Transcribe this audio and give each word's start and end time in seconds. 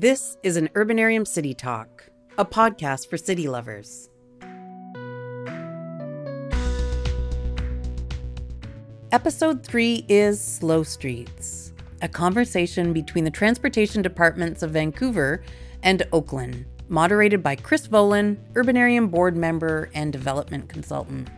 This 0.00 0.36
is 0.44 0.56
an 0.56 0.68
Urbanarium 0.74 1.26
City 1.26 1.54
Talk, 1.54 2.08
a 2.38 2.44
podcast 2.44 3.10
for 3.10 3.16
city 3.16 3.48
lovers. 3.48 4.08
Episode 9.10 9.64
3 9.64 10.04
is 10.08 10.40
Slow 10.40 10.84
Streets, 10.84 11.72
a 12.00 12.08
conversation 12.08 12.92
between 12.92 13.24
the 13.24 13.30
transportation 13.32 14.00
departments 14.00 14.62
of 14.62 14.70
Vancouver 14.70 15.42
and 15.82 16.04
Oakland, 16.12 16.64
moderated 16.88 17.42
by 17.42 17.56
Chris 17.56 17.88
Volan, 17.88 18.36
Urbanarium 18.52 19.10
board 19.10 19.36
member 19.36 19.90
and 19.94 20.12
development 20.12 20.68
consultant. 20.68 21.28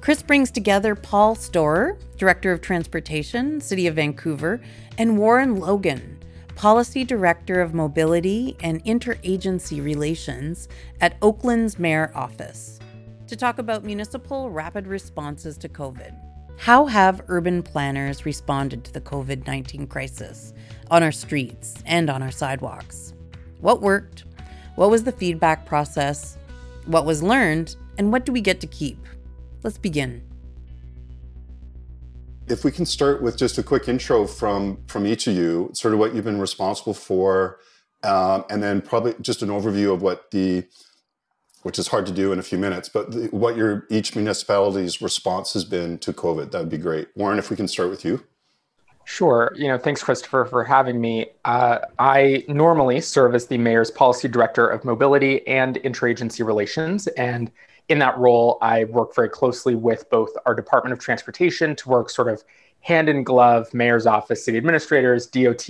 Chris 0.00 0.22
brings 0.22 0.50
together 0.50 0.94
Paul 0.94 1.34
Storer, 1.34 1.98
Director 2.16 2.50
of 2.50 2.62
Transportation, 2.62 3.60
City 3.60 3.86
of 3.86 3.96
Vancouver, 3.96 4.62
and 4.96 5.18
Warren 5.18 5.60
Logan, 5.60 6.23
Policy 6.56 7.04
Director 7.04 7.60
of 7.60 7.74
Mobility 7.74 8.56
and 8.62 8.82
Interagency 8.84 9.84
Relations 9.84 10.68
at 11.00 11.16
Oakland's 11.20 11.78
Mayor 11.78 12.12
Office, 12.14 12.78
to 13.26 13.36
talk 13.36 13.58
about 13.58 13.84
municipal 13.84 14.50
rapid 14.50 14.86
responses 14.86 15.58
to 15.58 15.68
COVID. 15.68 16.14
How 16.56 16.86
have 16.86 17.22
urban 17.26 17.62
planners 17.62 18.24
responded 18.24 18.84
to 18.84 18.92
the 18.92 19.00
COVID 19.00 19.46
19 19.46 19.88
crisis 19.88 20.54
on 20.90 21.02
our 21.02 21.12
streets 21.12 21.74
and 21.86 22.08
on 22.08 22.22
our 22.22 22.30
sidewalks? 22.30 23.14
What 23.60 23.82
worked? 23.82 24.24
What 24.76 24.90
was 24.90 25.02
the 25.02 25.12
feedback 25.12 25.66
process? 25.66 26.38
What 26.86 27.04
was 27.04 27.22
learned? 27.22 27.74
And 27.98 28.12
what 28.12 28.24
do 28.24 28.32
we 28.32 28.40
get 28.40 28.60
to 28.60 28.66
keep? 28.68 28.98
Let's 29.64 29.78
begin. 29.78 30.22
If 32.46 32.64
we 32.64 32.70
can 32.70 32.84
start 32.86 33.22
with 33.22 33.36
just 33.36 33.58
a 33.58 33.62
quick 33.62 33.88
intro 33.88 34.26
from 34.26 34.78
from 34.86 35.06
each 35.06 35.26
of 35.26 35.34
you, 35.34 35.70
sort 35.74 35.94
of 35.94 36.00
what 36.00 36.14
you've 36.14 36.24
been 36.24 36.40
responsible 36.40 36.94
for, 36.94 37.58
um, 38.02 38.44
and 38.50 38.62
then 38.62 38.82
probably 38.82 39.14
just 39.20 39.42
an 39.42 39.48
overview 39.48 39.92
of 39.92 40.02
what 40.02 40.30
the 40.30 40.64
which 41.62 41.78
is 41.78 41.88
hard 41.88 42.04
to 42.04 42.12
do 42.12 42.30
in 42.30 42.38
a 42.38 42.42
few 42.42 42.58
minutes, 42.58 42.90
but 42.90 43.10
the, 43.10 43.26
what 43.28 43.56
your 43.56 43.86
each 43.88 44.14
municipality's 44.14 45.00
response 45.00 45.54
has 45.54 45.64
been 45.64 45.98
to 45.98 46.12
COVID. 46.12 46.50
That 46.50 46.58
would 46.58 46.68
be 46.68 46.78
great. 46.78 47.08
Warren, 47.16 47.38
if 47.38 47.48
we 47.48 47.56
can 47.56 47.66
start 47.66 47.88
with 47.88 48.04
you. 48.04 48.22
Sure. 49.06 49.52
You 49.54 49.68
know, 49.68 49.78
thanks, 49.78 50.02
Christopher, 50.02 50.46
for 50.46 50.64
having 50.64 51.00
me. 51.00 51.26
Uh, 51.44 51.78
I 51.98 52.44
normally 52.48 53.00
serve 53.00 53.34
as 53.34 53.46
the 53.46 53.58
mayor's 53.58 53.90
policy 53.90 54.28
director 54.28 54.66
of 54.66 54.84
mobility 54.84 55.46
and 55.46 55.76
interagency 55.76 56.44
relations. 56.44 57.06
And 57.08 57.50
in 57.88 57.98
that 57.98 58.16
role, 58.18 58.58
I 58.62 58.84
work 58.84 59.14
very 59.14 59.28
closely 59.28 59.74
with 59.74 60.08
both 60.10 60.30
our 60.46 60.54
Department 60.54 60.92
of 60.92 60.98
Transportation 60.98 61.76
to 61.76 61.88
work 61.88 62.10
sort 62.10 62.28
of 62.28 62.42
hand 62.80 63.08
in 63.08 63.24
glove, 63.24 63.72
mayor's 63.74 64.06
office, 64.06 64.44
city 64.44 64.58
administrators, 64.58 65.26
DOT, 65.26 65.66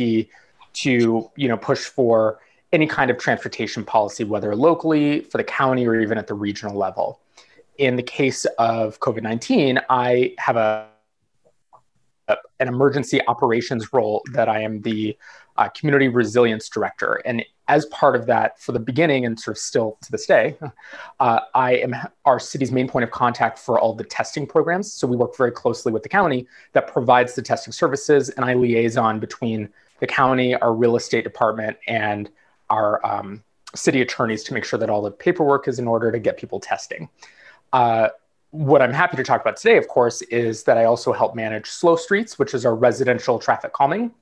to 0.75 1.31
you 1.37 1.49
know 1.49 1.57
push 1.57 1.85
for 1.85 2.41
any 2.73 2.87
kind 2.87 3.11
of 3.11 3.19
transportation 3.19 3.85
policy, 3.85 4.25
whether 4.25 4.55
locally, 4.57 5.21
for 5.21 5.39
the 5.39 5.45
county, 5.45 5.87
or 5.87 6.01
even 6.01 6.19
at 6.19 6.27
the 6.27 6.35
regional 6.35 6.77
level. 6.77 7.21
In 7.79 7.97
the 7.97 8.03
case 8.03 8.45
of 8.59 9.01
COVID 9.01 9.23
19, 9.23 9.81
I 9.89 10.35
have 10.39 10.57
a, 10.57 10.89
an 12.29 12.69
emergency 12.69 13.21
operations 13.27 13.93
role 13.93 14.23
that 14.33 14.49
I 14.49 14.63
am 14.63 14.83
the 14.83 15.17
uh, 15.57 15.69
community 15.69 16.09
resilience 16.09 16.69
director. 16.69 17.23
And 17.25 17.45
as 17.69 17.87
part 17.87 18.17
of 18.17 18.27
that, 18.27 18.61
for 18.61 18.73
the 18.73 18.79
beginning 18.79 19.25
and 19.25 19.39
sort 19.39 19.57
of 19.57 19.61
still 19.61 19.99
to 20.03 20.13
this 20.13 20.27
day, 20.27 20.57
uh, 21.21 21.41
I 21.55 21.77
am 21.77 21.95
our 22.25 22.39
city's 22.39 22.73
main 22.73 22.89
point 22.89 23.05
of 23.05 23.11
contact 23.11 23.59
for 23.59 23.79
all 23.79 23.95
the 23.95 24.05
testing 24.05 24.47
programs. 24.47 24.93
So 24.93 25.07
we 25.07 25.17
work 25.17 25.37
very 25.37 25.53
closely 25.53 25.93
with 25.93 26.03
the 26.03 26.09
county 26.09 26.47
that 26.73 26.93
provides 26.93 27.35
the 27.35 27.43
testing 27.43 27.73
services, 27.73 28.31
and 28.31 28.45
I 28.45 28.55
liaison 28.55 29.21
between 29.21 29.69
the 30.01 30.07
county, 30.07 30.55
our 30.57 30.75
real 30.75 30.97
estate 30.97 31.25
department, 31.25 31.77
and 31.87 32.31
our 32.69 33.05
um, 33.07 33.43
city 33.75 34.03
attorneys 34.03 34.43
to 34.45 34.55
make 34.55 34.65
sure 34.65 34.79
that 34.79 34.91
all 34.91 35.03
the 35.03 35.11
paperwork 35.11 35.69
is 35.69 35.79
in 35.79 35.87
order 35.87 36.11
to 36.13 36.19
get 36.19 36.37
people 36.37 36.61
testing. 36.61 37.09
Uh, 37.73 38.09
what 38.51 38.81
I'm 38.81 38.93
happy 38.93 39.17
to 39.17 39.25
talk 39.25 39.41
about 39.41 39.57
today, 39.57 39.77
of 39.77 39.89
course, 39.89 40.23
is 40.23 40.63
that 40.65 40.79
I 40.79 40.85
also 40.85 41.13
help 41.13 41.35
manage 41.35 41.69
Slow 41.69 41.97
Streets, 41.97 42.39
which 42.39 42.55
is 42.55 42.65
our 42.65 42.75
residential 42.75 43.39
traffic 43.39 43.73
calming, 43.73 44.13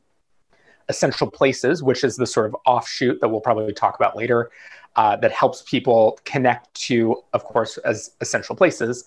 Essential 0.88 1.30
Places, 1.30 1.82
which 1.82 2.04
is 2.04 2.16
the 2.16 2.26
sort 2.26 2.46
of 2.46 2.56
offshoot 2.66 3.20
that 3.20 3.28
we'll 3.28 3.40
probably 3.40 3.72
talk 3.72 3.96
about 3.96 4.16
later, 4.16 4.50
uh, 4.96 5.16
that 5.16 5.32
helps 5.32 5.62
people 5.62 6.18
connect 6.24 6.72
to, 6.74 7.16
of 7.32 7.44
course, 7.44 7.78
as 7.78 8.12
essential 8.20 8.54
places. 8.54 9.04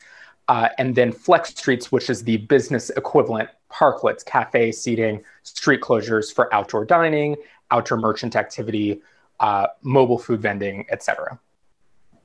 Uh, 0.48 0.70
and 0.78 0.96
then 0.96 1.12
Flex 1.12 1.50
Streets, 1.50 1.92
which 1.92 2.10
is 2.10 2.24
the 2.24 2.38
business 2.38 2.90
equivalent, 2.92 3.50
parklets, 3.72 4.24
cafe 4.24 4.72
seating, 4.72 5.24
street 5.44 5.82
closures 5.82 6.34
for 6.34 6.54
outdoor 6.54 6.86
dining, 6.86 7.36
outdoor 7.72 7.98
merchant 7.98 8.36
activity, 8.36 9.02
uh, 9.40 9.68
mobile 9.82 10.20
food 10.20 10.42
vending, 10.42 10.86
etc. 10.92 11.40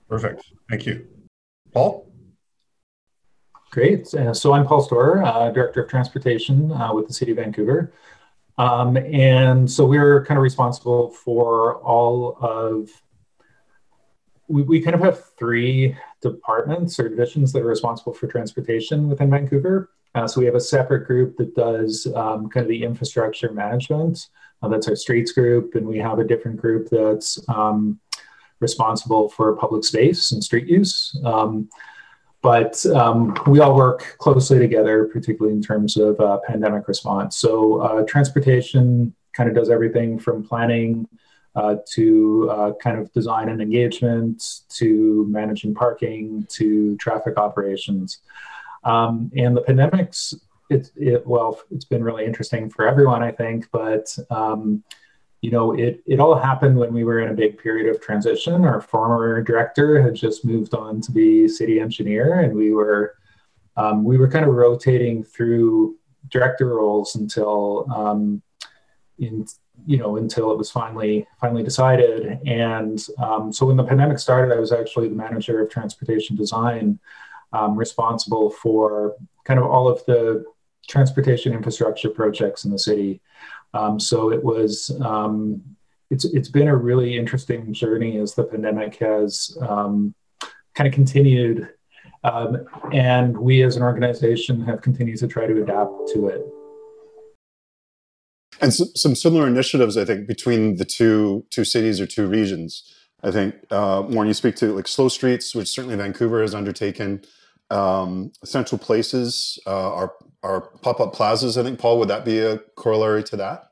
Perfect. 0.09 0.45
Thank 0.69 0.87
you. 0.87 1.07
Paul? 1.73 2.07
Great. 3.71 4.13
Uh, 4.13 4.35
so 4.35 4.53
I'm 4.53 4.67
Paul 4.67 4.83
Storer, 4.83 5.23
uh, 5.23 5.51
Director 5.51 5.83
of 5.83 5.89
Transportation 5.89 6.73
uh, 6.73 6.93
with 6.93 7.07
the 7.07 7.15
City 7.15 7.31
of 7.31 7.37
Vancouver. 7.37 7.93
Um, 8.61 8.99
and 8.99 9.71
so 9.71 9.87
we're 9.87 10.23
kind 10.27 10.37
of 10.37 10.43
responsible 10.43 11.13
for 11.25 11.77
all 11.77 12.37
of, 12.43 12.91
we, 14.49 14.61
we 14.63 14.83
kind 14.83 14.95
of 14.95 15.01
have 15.01 15.19
three 15.39 15.97
departments 16.21 17.01
or 17.01 17.09
divisions 17.09 17.53
that 17.53 17.63
are 17.63 17.73
responsible 17.77 18.13
for 18.13 18.27
transportation 18.27 19.09
within 19.09 19.31
Vancouver. 19.31 19.89
Uh, 20.15 20.27
so 20.29 20.41
we 20.41 20.47
have 20.47 20.57
a 20.57 20.61
separate 20.61 21.07
group 21.07 21.39
that 21.39 21.55
does 21.55 22.07
um, 22.15 22.51
kind 22.51 22.65
of 22.65 22.69
the 22.69 22.83
infrastructure 22.83 23.51
management. 23.51 24.29
Uh, 24.63 24.69
that's 24.69 24.89
our 24.89 24.97
streets 24.97 25.33
group, 25.33 25.75
and 25.75 25.87
we 25.87 25.99
have 25.99 26.19
a 26.19 26.25
different 26.25 26.61
group 26.61 26.91
that's 26.91 27.39
um, 27.49 27.99
responsible 28.59 29.31
for 29.31 29.57
public 29.57 29.85
space 29.85 30.33
and 30.33 30.45
street 30.45 30.67
use. 30.67 31.19
Um, 31.25 31.71
but 32.43 32.85
um, 32.87 33.37
we 33.47 33.61
all 33.61 33.77
work 33.77 34.17
closely 34.19 34.59
together, 34.59 35.09
particularly 35.13 35.55
in 35.55 35.63
terms 35.63 35.97
of 35.97 36.19
uh, 36.21 36.39
pandemic 36.47 36.89
response. 36.89 37.37
So 37.37 37.81
uh, 37.81 38.03
transportation 38.07 39.15
kind 39.35 39.49
of 39.49 39.55
does 39.55 39.71
everything 39.71 40.19
from 40.19 40.43
planning 40.43 41.07
uh, 41.55 41.77
to 41.95 42.49
uh, 42.51 42.73
kind 42.83 42.99
of 42.99 43.13
design 43.13 43.49
and 43.49 43.61
engagement 43.61 44.61
to 44.71 45.27
managing 45.29 45.75
parking 45.75 46.47
to 46.49 46.97
traffic 46.97 47.37
operations. 47.37 48.19
Um, 48.85 49.31
and 49.37 49.57
the 49.57 49.63
pandemic's 49.63 50.35
it, 50.71 50.91
it 50.97 51.27
well, 51.27 51.61
it's 51.71 51.85
been 51.85 52.05
really 52.05 52.25
interesting 52.25 52.71
for 52.71 52.87
everyone, 52.87 53.23
I 53.23 53.33
think. 53.33 53.69
But 53.73 54.17
um, 54.31 54.85
you 55.41 55.51
know, 55.51 55.73
it 55.73 56.03
it 56.07 56.21
all 56.21 56.35
happened 56.35 56.77
when 56.77 56.93
we 56.93 57.05
were 57.05 57.21
in 57.21 57.31
a 57.31 57.35
big 57.35 57.59
period 57.59 57.89
of 57.89 58.01
transition. 58.03 58.65
Our 58.65 58.81
former 58.81 59.43
director 59.43 60.03
had 60.03 60.15
just 60.15 60.45
moved 60.45 60.75
on 60.75 61.01
to 61.03 61.13
be 61.13 61.49
city 61.49 61.81
engineer, 61.81 62.41
and 62.41 62.55
we 62.55 62.73
were 62.73 63.15
um, 63.77 64.05
we 64.05 64.19
were 64.19 64.29
kind 64.29 64.45
of 64.45 64.55
rotating 64.55 65.25
through 65.25 65.97
director 66.29 66.69
roles 66.69 67.17
until 67.17 67.87
um, 67.95 68.43
in 69.19 69.47
you 69.87 69.97
know 69.97 70.17
until 70.17 70.53
it 70.53 70.59
was 70.59 70.71
finally 70.71 71.27
finally 71.41 71.63
decided. 71.63 72.39
And 72.47 73.03
um, 73.19 73.51
so 73.51 73.65
when 73.65 73.79
the 73.79 73.85
pandemic 73.85 74.19
started, 74.19 74.55
I 74.55 74.61
was 74.61 74.73
actually 74.73 75.09
the 75.09 75.15
manager 75.15 75.63
of 75.63 75.71
transportation 75.71 76.37
design, 76.37 76.99
um, 77.55 77.77
responsible 77.77 78.51
for 78.51 79.17
kind 79.45 79.59
of 79.59 79.65
all 79.65 79.89
of 79.89 80.05
the 80.05 80.45
transportation 80.87 81.55
infrastructure 81.55 82.11
projects 82.11 82.65
in 82.65 82.71
the 82.71 82.79
city. 82.79 83.21
Um, 83.75 84.01
so 84.01 84.33
it 84.33 84.43
was 84.43 84.91
um, 85.01 85.63
it's 86.11 86.25
it's 86.25 86.49
been 86.49 86.69
a 86.69 86.77
really 86.77 87.17
interesting 87.17 87.73
journey 87.73 88.19
as 88.19 88.35
the 88.35 88.45
pandemic 88.45 88.97
has 88.97 89.57
um, 89.63 90.15
kind 90.75 90.89
of 90.89 90.95
continued, 90.95 91.69
um, 92.25 92.67
and 92.93 93.39
we 93.39 93.63
as 93.63 93.77
an 93.77 93.83
organization 93.83 94.61
have 94.63 94.83
continued 94.83 95.19
to 95.21 95.29
try 95.29 95.47
to 95.47 95.63
adapt 95.63 95.93
to 96.15 96.29
it. 96.29 96.43
And 98.61 98.75
so, 98.75 98.87
some 98.95 99.15
similar 99.15 99.47
initiatives, 99.47 99.97
I 99.97 100.05
think, 100.05 100.27
between 100.27 100.77
the 100.77 100.85
two 100.85 101.45
two 101.51 101.65
cities 101.65 102.01
or 102.01 102.07
two 102.07 102.27
regions. 102.27 102.85
I 103.23 103.31
think 103.31 103.55
uh, 103.71 104.03
when 104.03 104.27
you 104.27 104.35
speak 104.35 104.57
to 104.57 104.75
like 104.75 104.89
slow 104.89 105.09
streets, 105.09 105.55
which 105.55 105.69
certainly 105.69 105.97
Vancouver 105.97 106.41
has 106.41 106.55
undertaken, 106.55 107.23
um, 107.71 108.33
essential 108.43 108.79
places 108.79 109.59
uh, 109.67 109.95
are 109.95 110.13
are 110.43 110.63
pop 110.83 111.01
up 111.01 111.13
plazas. 111.13 111.59
I 111.59 111.63
think 111.63 111.79
Paul 111.79 111.99
would 111.99 112.09
that 112.09 112.25
be 112.25 112.39
a 112.39 112.59
corollary 112.77 113.23
to 113.25 113.37
that? 113.37 113.71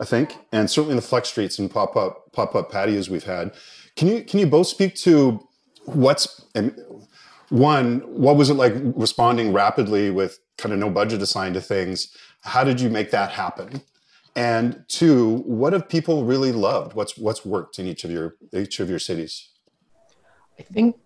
I 0.00 0.04
think, 0.04 0.36
and 0.50 0.68
certainly 0.68 0.96
the 0.96 1.02
flex 1.02 1.28
streets 1.28 1.58
and 1.58 1.70
pop 1.70 1.96
up 1.96 2.32
pop 2.32 2.54
up 2.54 2.72
patios 2.72 3.08
we've 3.08 3.24
had. 3.24 3.52
Can 3.96 4.08
you 4.08 4.24
can 4.24 4.40
you 4.40 4.46
both 4.46 4.66
speak 4.66 4.94
to 4.96 5.46
what's 5.84 6.44
one? 7.50 8.00
What 8.00 8.36
was 8.36 8.50
it 8.50 8.54
like 8.54 8.74
responding 8.76 9.52
rapidly 9.52 10.10
with 10.10 10.38
kind 10.58 10.72
of 10.72 10.78
no 10.78 10.90
budget 10.90 11.22
assigned 11.22 11.54
to 11.54 11.60
things? 11.60 12.14
How 12.42 12.64
did 12.64 12.80
you 12.80 12.90
make 12.90 13.10
that 13.12 13.30
happen? 13.30 13.82
And 14.34 14.84
two, 14.88 15.42
what 15.44 15.72
have 15.72 15.88
people 15.88 16.24
really 16.24 16.52
loved? 16.52 16.94
What's 16.94 17.16
what's 17.16 17.44
worked 17.44 17.78
in 17.78 17.86
each 17.86 18.02
of 18.04 18.10
your 18.10 18.36
each 18.52 18.80
of 18.80 18.90
your 18.90 18.98
cities? 18.98 19.50
I 20.58 20.62
think 20.62 20.96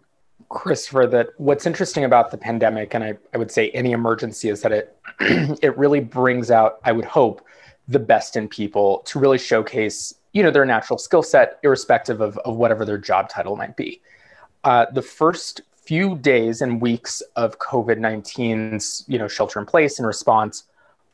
Christopher, 0.48 1.06
that 1.08 1.28
what's 1.38 1.66
interesting 1.66 2.04
about 2.04 2.30
the 2.30 2.38
pandemic, 2.38 2.94
and 2.94 3.02
I, 3.02 3.14
I 3.34 3.38
would 3.38 3.50
say 3.50 3.70
any 3.70 3.92
emergency, 3.92 4.48
is 4.48 4.62
that 4.62 4.72
it 4.72 4.96
it 5.20 5.76
really 5.76 6.00
brings 6.00 6.50
out, 6.50 6.78
I 6.84 6.92
would 6.92 7.04
hope, 7.04 7.44
the 7.88 7.98
best 7.98 8.36
in 8.36 8.48
people 8.48 8.98
to 9.06 9.18
really 9.18 9.38
showcase 9.38 10.14
you 10.36 10.42
know, 10.42 10.50
their 10.50 10.66
natural 10.66 10.98
skill 10.98 11.22
set, 11.22 11.58
irrespective 11.62 12.20
of, 12.20 12.36
of 12.44 12.56
whatever 12.56 12.84
their 12.84 12.98
job 12.98 13.26
title 13.30 13.56
might 13.56 13.74
be. 13.74 14.02
Uh, 14.64 14.84
the 14.92 15.00
first 15.00 15.62
few 15.86 16.14
days 16.14 16.60
and 16.60 16.78
weeks 16.78 17.22
of 17.36 17.58
COVID 17.58 17.98
19's, 17.98 19.02
you 19.08 19.18
know, 19.18 19.28
shelter 19.28 19.58
in 19.58 19.64
place 19.64 19.98
and 19.98 20.06
response 20.06 20.64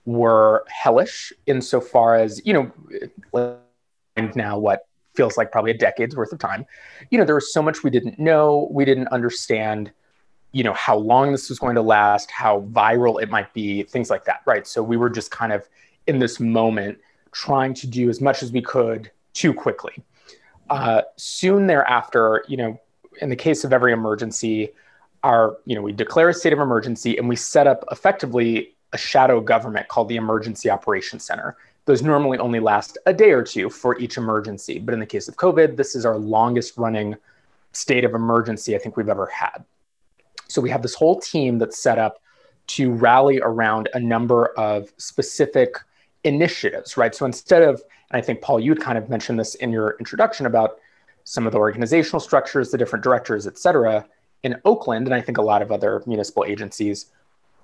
were 0.06 0.64
hellish 0.66 1.32
insofar 1.46 2.16
as, 2.16 2.44
you 2.44 2.52
know, 3.32 3.60
now 4.34 4.58
what 4.58 4.88
feels 5.14 5.36
like 5.36 5.52
probably 5.52 5.70
a 5.70 5.78
decade's 5.78 6.16
worth 6.16 6.32
of 6.32 6.38
time. 6.38 6.64
You 7.10 7.18
know, 7.18 7.24
there 7.24 7.34
was 7.34 7.52
so 7.52 7.62
much 7.62 7.82
we 7.82 7.90
didn't 7.90 8.18
know, 8.18 8.68
we 8.70 8.84
didn't 8.84 9.08
understand, 9.08 9.92
you 10.52 10.64
know, 10.64 10.72
how 10.74 10.96
long 10.96 11.32
this 11.32 11.48
was 11.48 11.58
going 11.58 11.74
to 11.74 11.82
last, 11.82 12.30
how 12.30 12.62
viral 12.72 13.22
it 13.22 13.30
might 13.30 13.52
be, 13.52 13.82
things 13.82 14.10
like 14.10 14.24
that, 14.24 14.40
right? 14.46 14.66
So 14.66 14.82
we 14.82 14.96
were 14.96 15.10
just 15.10 15.30
kind 15.30 15.52
of 15.52 15.68
in 16.06 16.18
this 16.18 16.40
moment 16.40 16.98
trying 17.32 17.74
to 17.74 17.86
do 17.86 18.08
as 18.10 18.20
much 18.20 18.42
as 18.42 18.52
we 18.52 18.62
could 18.62 19.10
too 19.32 19.54
quickly. 19.54 19.94
Uh, 20.70 21.02
soon 21.16 21.66
thereafter, 21.66 22.44
you 22.48 22.56
know, 22.56 22.80
in 23.20 23.28
the 23.28 23.36
case 23.36 23.64
of 23.64 23.72
every 23.72 23.92
emergency, 23.92 24.70
our, 25.22 25.58
you 25.66 25.74
know, 25.74 25.82
we 25.82 25.92
declare 25.92 26.28
a 26.28 26.34
state 26.34 26.52
of 26.52 26.58
emergency 26.58 27.16
and 27.16 27.28
we 27.28 27.36
set 27.36 27.66
up 27.66 27.84
effectively 27.90 28.74
a 28.92 28.98
shadow 28.98 29.40
government 29.40 29.88
called 29.88 30.08
the 30.08 30.16
Emergency 30.16 30.68
Operations 30.70 31.24
Center 31.24 31.56
those 31.84 32.02
normally 32.02 32.38
only 32.38 32.60
last 32.60 32.98
a 33.06 33.12
day 33.12 33.32
or 33.32 33.42
two 33.42 33.68
for 33.68 33.98
each 33.98 34.16
emergency. 34.16 34.78
But 34.78 34.94
in 34.94 35.00
the 35.00 35.06
case 35.06 35.28
of 35.28 35.36
COVID, 35.36 35.76
this 35.76 35.94
is 35.94 36.06
our 36.06 36.16
longest 36.16 36.76
running 36.76 37.16
state 37.72 38.04
of 38.04 38.14
emergency 38.14 38.76
I 38.76 38.78
think 38.78 38.96
we've 38.96 39.08
ever 39.08 39.26
had. 39.26 39.64
So 40.48 40.60
we 40.60 40.70
have 40.70 40.82
this 40.82 40.94
whole 40.94 41.18
team 41.20 41.58
that's 41.58 41.82
set 41.82 41.98
up 41.98 42.20
to 42.68 42.92
rally 42.92 43.40
around 43.40 43.88
a 43.94 44.00
number 44.00 44.46
of 44.58 44.92
specific 44.96 45.76
initiatives, 46.24 46.96
right? 46.96 47.14
So 47.14 47.26
instead 47.26 47.62
of, 47.62 47.82
and 48.10 48.18
I 48.18 48.20
think 48.20 48.42
Paul, 48.42 48.60
you'd 48.60 48.80
kind 48.80 48.96
of 48.96 49.08
mentioned 49.08 49.40
this 49.40 49.54
in 49.56 49.72
your 49.72 49.96
introduction 49.98 50.46
about 50.46 50.78
some 51.24 51.46
of 51.46 51.52
the 51.52 51.58
organizational 51.58 52.20
structures, 52.20 52.70
the 52.70 52.78
different 52.78 53.02
directors, 53.02 53.46
et 53.46 53.58
cetera, 53.58 54.06
in 54.42 54.60
Oakland, 54.64 55.06
and 55.06 55.14
I 55.14 55.20
think 55.20 55.38
a 55.38 55.42
lot 55.42 55.62
of 55.62 55.72
other 55.72 56.02
municipal 56.06 56.44
agencies, 56.44 57.06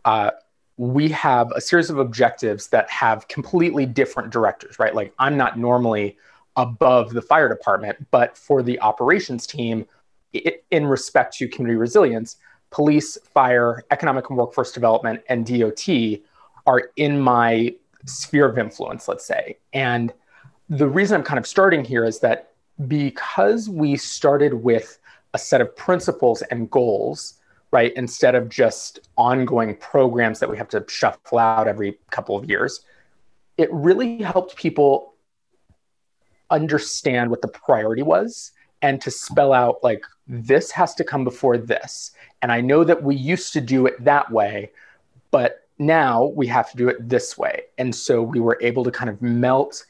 uh, 0.04 0.30
we 0.78 1.08
have 1.08 1.50
a 1.52 1.60
series 1.60 1.90
of 1.90 1.98
objectives 1.98 2.69
that 2.69 2.88
have 2.88 3.26
completely 3.28 3.84
different 3.84 4.30
directors, 4.30 4.78
right? 4.78 4.94
Like 4.94 5.12
I'm 5.19 5.36
not 5.36 5.58
normally 5.58 6.16
above 6.56 7.12
the 7.12 7.20
fire 7.20 7.48
department, 7.48 8.06
but 8.12 8.36
for 8.36 8.62
the 8.62 8.80
operations 8.80 9.46
team, 9.46 9.86
it, 10.32 10.64
in 10.70 10.86
respect 10.86 11.36
to 11.38 11.48
community 11.48 11.76
resilience, 11.76 12.36
police, 12.70 13.19
fire, 13.34 13.84
economic 13.90 14.30
and 14.30 14.38
workforce 14.38 14.70
development, 14.70 15.20
and 15.28 15.46
DOT 15.46 15.88
are 16.66 16.90
in 16.96 17.20
my 17.20 17.75
sphere 18.06 18.46
of 18.46 18.56
influence, 18.56 19.08
let's 19.08 19.25
say. 19.25 19.58
And 19.72 20.12
the 20.69 20.88
reason 20.88 21.16
I'm 21.16 21.25
kind 21.25 21.38
of 21.38 21.46
starting 21.46 21.84
here 21.84 22.04
is 22.04 22.20
that 22.20 22.52
because 22.86 23.69
we 23.69 23.96
started 23.96 24.54
with 24.54 24.98
a 25.34 25.38
set 25.38 25.60
of 25.60 25.75
principles 25.76 26.42
and 26.42 26.70
goals 26.70 27.34
right? 27.70 27.92
Instead 27.96 28.34
of 28.34 28.48
just 28.48 29.08
ongoing 29.16 29.76
programs 29.76 30.40
that 30.40 30.50
we 30.50 30.56
have 30.56 30.68
to 30.68 30.84
shuffle 30.88 31.38
out 31.38 31.68
every 31.68 31.98
couple 32.10 32.36
of 32.36 32.48
years. 32.48 32.80
It 33.56 33.72
really 33.72 34.22
helped 34.22 34.56
people 34.56 35.14
understand 36.50 37.30
what 37.30 37.42
the 37.42 37.48
priority 37.48 38.02
was 38.02 38.52
and 38.80 39.00
to 39.02 39.10
spell 39.10 39.52
out 39.52 39.82
like 39.82 40.02
this 40.26 40.70
has 40.70 40.94
to 40.94 41.04
come 41.04 41.24
before 41.24 41.58
this. 41.58 42.12
And 42.42 42.52
I 42.52 42.60
know 42.60 42.84
that 42.84 43.02
we 43.02 43.16
used 43.16 43.52
to 43.54 43.60
do 43.60 43.86
it 43.86 44.02
that 44.04 44.30
way, 44.30 44.70
but 45.30 45.68
now 45.78 46.26
we 46.26 46.46
have 46.46 46.70
to 46.70 46.76
do 46.76 46.88
it 46.88 47.08
this 47.08 47.36
way. 47.36 47.62
And 47.76 47.94
so 47.94 48.22
we 48.22 48.40
were 48.40 48.58
able 48.60 48.84
to 48.84 48.90
kind 48.90 49.10
of 49.10 49.20
melt 49.20 49.84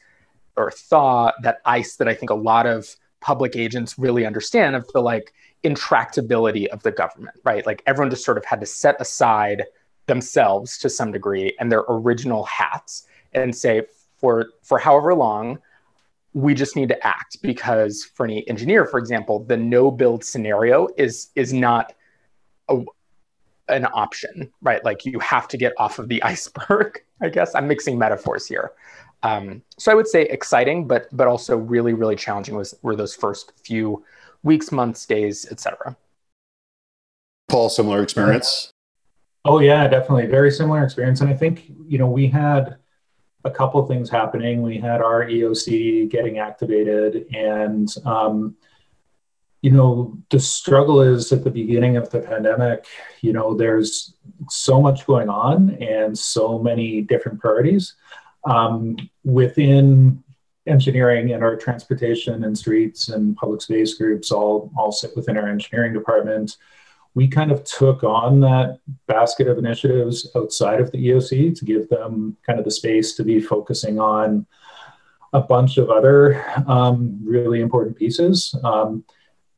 or 0.55 0.71
thaw 0.71 1.31
that 1.43 1.61
ice 1.65 1.95
that 1.95 2.07
I 2.07 2.13
think 2.13 2.29
a 2.29 2.35
lot 2.35 2.65
of 2.65 2.95
public 3.21 3.55
agents 3.55 3.97
really 3.99 4.25
understand 4.25 4.75
of 4.75 4.87
the 4.93 5.01
like 5.01 5.33
intractability 5.63 6.67
of 6.67 6.83
the 6.83 6.91
government, 6.91 7.37
right? 7.43 7.65
Like 7.65 7.83
everyone 7.85 8.09
just 8.09 8.25
sort 8.25 8.37
of 8.37 8.45
had 8.45 8.59
to 8.61 8.65
set 8.65 8.99
aside 8.99 9.65
themselves 10.09 10.77
to 10.79 10.89
some 10.89 11.11
degree 11.11 11.55
and 11.59 11.71
their 11.71 11.83
original 11.87 12.43
hats 12.45 13.05
and 13.33 13.55
say 13.55 13.83
for 14.17 14.47
for 14.63 14.79
however 14.79 15.13
long 15.13 15.59
we 16.33 16.53
just 16.53 16.75
need 16.75 16.89
to 16.89 17.07
act 17.07 17.41
because 17.41 18.03
for 18.15 18.25
any 18.25 18.47
engineer 18.49 18.85
for 18.85 18.97
example 18.97 19.43
the 19.45 19.55
no 19.55 19.91
build 19.91 20.23
scenario 20.23 20.87
is 20.97 21.29
is 21.35 21.53
not 21.53 21.93
a, 22.69 22.81
an 23.67 23.85
option 23.93 24.51
right? 24.61 24.83
Like 24.83 25.05
you 25.05 25.19
have 25.19 25.47
to 25.49 25.57
get 25.57 25.73
off 25.77 25.99
of 25.99 26.09
the 26.09 26.21
iceberg 26.33 27.03
i 27.21 27.29
guess. 27.29 27.53
I'm 27.53 27.67
mixing 27.67 27.97
metaphors 27.99 28.47
here. 28.47 28.71
Um, 29.21 29.61
so 29.77 29.91
i 29.91 29.95
would 29.95 30.07
say 30.07 30.23
exciting 30.23 30.87
but 30.87 31.07
but 31.11 31.27
also 31.27 31.57
really 31.57 31.93
really 31.93 32.15
challenging 32.15 32.55
was 32.55 32.73
were 32.81 32.95
those 32.95 33.13
first 33.13 33.51
few 33.63 34.03
weeks, 34.43 34.71
months, 34.71 35.05
days, 35.05 35.47
etc. 35.51 35.95
Paul, 37.49 37.69
similar 37.69 38.03
experience? 38.03 38.71
Oh 39.45 39.59
yeah, 39.59 39.87
definitely. 39.87 40.27
Very 40.27 40.51
similar 40.51 40.83
experience. 40.83 41.21
And 41.21 41.29
I 41.29 41.33
think, 41.33 41.71
you 41.87 41.97
know, 41.97 42.07
we 42.07 42.27
had 42.27 42.77
a 43.45 43.51
couple 43.51 43.85
things 43.87 44.09
happening. 44.09 44.61
We 44.61 44.77
had 44.77 45.01
our 45.01 45.25
EOC 45.25 46.09
getting 46.09 46.39
activated 46.39 47.25
and 47.33 47.87
um, 48.05 48.55
you 49.61 49.71
know, 49.71 50.17
the 50.29 50.39
struggle 50.39 51.01
is 51.01 51.31
at 51.33 51.43
the 51.43 51.51
beginning 51.51 51.97
of 51.97 52.09
the 52.09 52.19
pandemic, 52.19 52.85
you 53.21 53.33
know, 53.33 53.53
there's 53.53 54.13
so 54.49 54.81
much 54.81 55.05
going 55.05 55.27
on 55.27 55.71
and 55.81 56.17
so 56.17 56.57
many 56.59 57.01
different 57.01 57.41
priorities. 57.41 57.95
Um, 58.45 58.95
within 59.25 60.23
engineering 60.69 61.33
and 61.33 61.43
our 61.43 61.55
transportation 61.55 62.43
and 62.43 62.57
streets 62.57 63.09
and 63.09 63.35
public 63.35 63.61
space 63.61 63.95
groups 63.95 64.31
all 64.31 64.71
all 64.77 64.91
sit 64.91 65.15
within 65.15 65.37
our 65.37 65.47
engineering 65.47 65.93
department 65.93 66.57
we 67.15 67.27
kind 67.27 67.51
of 67.51 67.63
took 67.63 68.03
on 68.03 68.39
that 68.41 68.79
basket 69.07 69.47
of 69.47 69.57
initiatives 69.57 70.29
outside 70.35 70.79
of 70.79 70.91
the 70.91 71.09
EOC 71.09 71.57
to 71.57 71.65
give 71.65 71.89
them 71.89 72.37
kind 72.45 72.59
of 72.59 72.65
the 72.65 72.71
space 72.71 73.15
to 73.15 73.23
be 73.23 73.41
focusing 73.41 73.99
on 73.99 74.45
a 75.33 75.41
bunch 75.41 75.77
of 75.77 75.89
other 75.89 76.43
um, 76.67 77.19
really 77.23 77.61
important 77.61 77.97
pieces. 77.97 78.55
Um, 78.63 79.03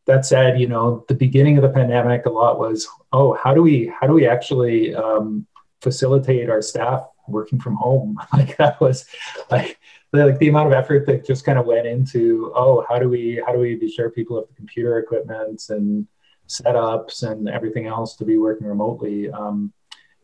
that 0.05 0.25
said, 0.25 0.59
you 0.59 0.67
know, 0.67 1.05
the 1.07 1.13
beginning 1.13 1.57
of 1.57 1.61
the 1.61 1.69
pandemic, 1.69 2.25
a 2.25 2.29
lot 2.29 2.57
was, 2.57 2.87
oh, 3.13 3.33
how 3.33 3.53
do 3.53 3.61
we 3.61 3.93
how 3.99 4.07
do 4.07 4.13
we 4.13 4.27
actually 4.27 4.95
um, 4.95 5.45
facilitate 5.81 6.49
our 6.49 6.61
staff 6.61 7.05
working 7.27 7.59
from 7.59 7.75
home? 7.75 8.17
Like 8.33 8.57
that 8.57 8.81
was 8.81 9.05
like 9.49 9.79
like 10.13 10.37
the 10.39 10.49
amount 10.49 10.67
of 10.67 10.73
effort 10.73 11.05
that 11.05 11.25
just 11.25 11.45
kind 11.45 11.57
of 11.57 11.65
went 11.65 11.87
into 11.87 12.51
oh 12.55 12.85
how 12.89 12.99
do 12.99 13.07
we 13.09 13.41
how 13.45 13.53
do 13.53 13.59
we 13.59 13.75
be 13.75 13.89
sure 13.89 14.09
people 14.09 14.37
have 14.37 14.47
the 14.47 14.55
computer 14.55 14.99
equipment 14.99 15.63
and 15.69 16.07
setups 16.47 17.23
and 17.23 17.47
everything 17.47 17.87
else 17.87 18.17
to 18.17 18.25
be 18.25 18.37
working 18.37 18.67
remotely 18.67 19.31
um, 19.31 19.71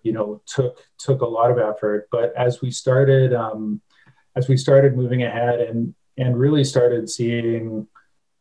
you 0.07 0.13
know 0.13 0.41
took 0.45 0.79
took 0.97 1.21
a 1.21 1.25
lot 1.25 1.51
of 1.51 1.57
effort. 1.59 2.07
But 2.11 2.33
as 2.35 2.61
we 2.61 2.71
started 2.71 3.33
um, 3.33 3.81
as 4.35 4.47
we 4.47 4.57
started 4.57 4.95
moving 4.95 5.23
ahead 5.23 5.59
and 5.59 5.93
and 6.17 6.39
really 6.39 6.63
started 6.63 7.09
seeing 7.09 7.87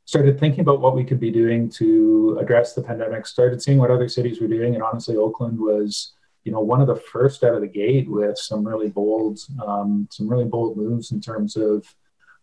started 0.05 0.39
thinking 0.39 0.61
about 0.61 0.81
what 0.81 0.95
we 0.95 1.05
could 1.05 1.19
be 1.19 1.33
doing 1.33 1.69
to 1.69 2.39
address 2.41 2.75
the 2.75 2.83
pandemic 2.83 3.27
started 3.27 3.61
seeing 3.61 3.79
what 3.79 3.91
other 3.91 4.09
cities 4.09 4.41
were 4.41 4.47
doing 4.47 4.75
and 4.75 4.83
honestly 4.83 5.17
oakland 5.17 5.59
was 5.59 6.13
you 6.47 6.53
know, 6.53 6.61
one 6.61 6.81
of 6.81 6.87
the 6.87 6.95
first 6.95 7.43
out 7.43 7.57
of 7.57 7.61
the 7.61 7.67
gate 7.67 8.09
with 8.09 8.39
some 8.39 8.67
really 8.67 8.89
bold, 8.89 9.41
um, 9.67 10.07
some 10.13 10.29
really 10.29 10.45
bold 10.45 10.77
moves 10.77 11.11
in 11.11 11.21
terms 11.21 11.57
of 11.57 11.85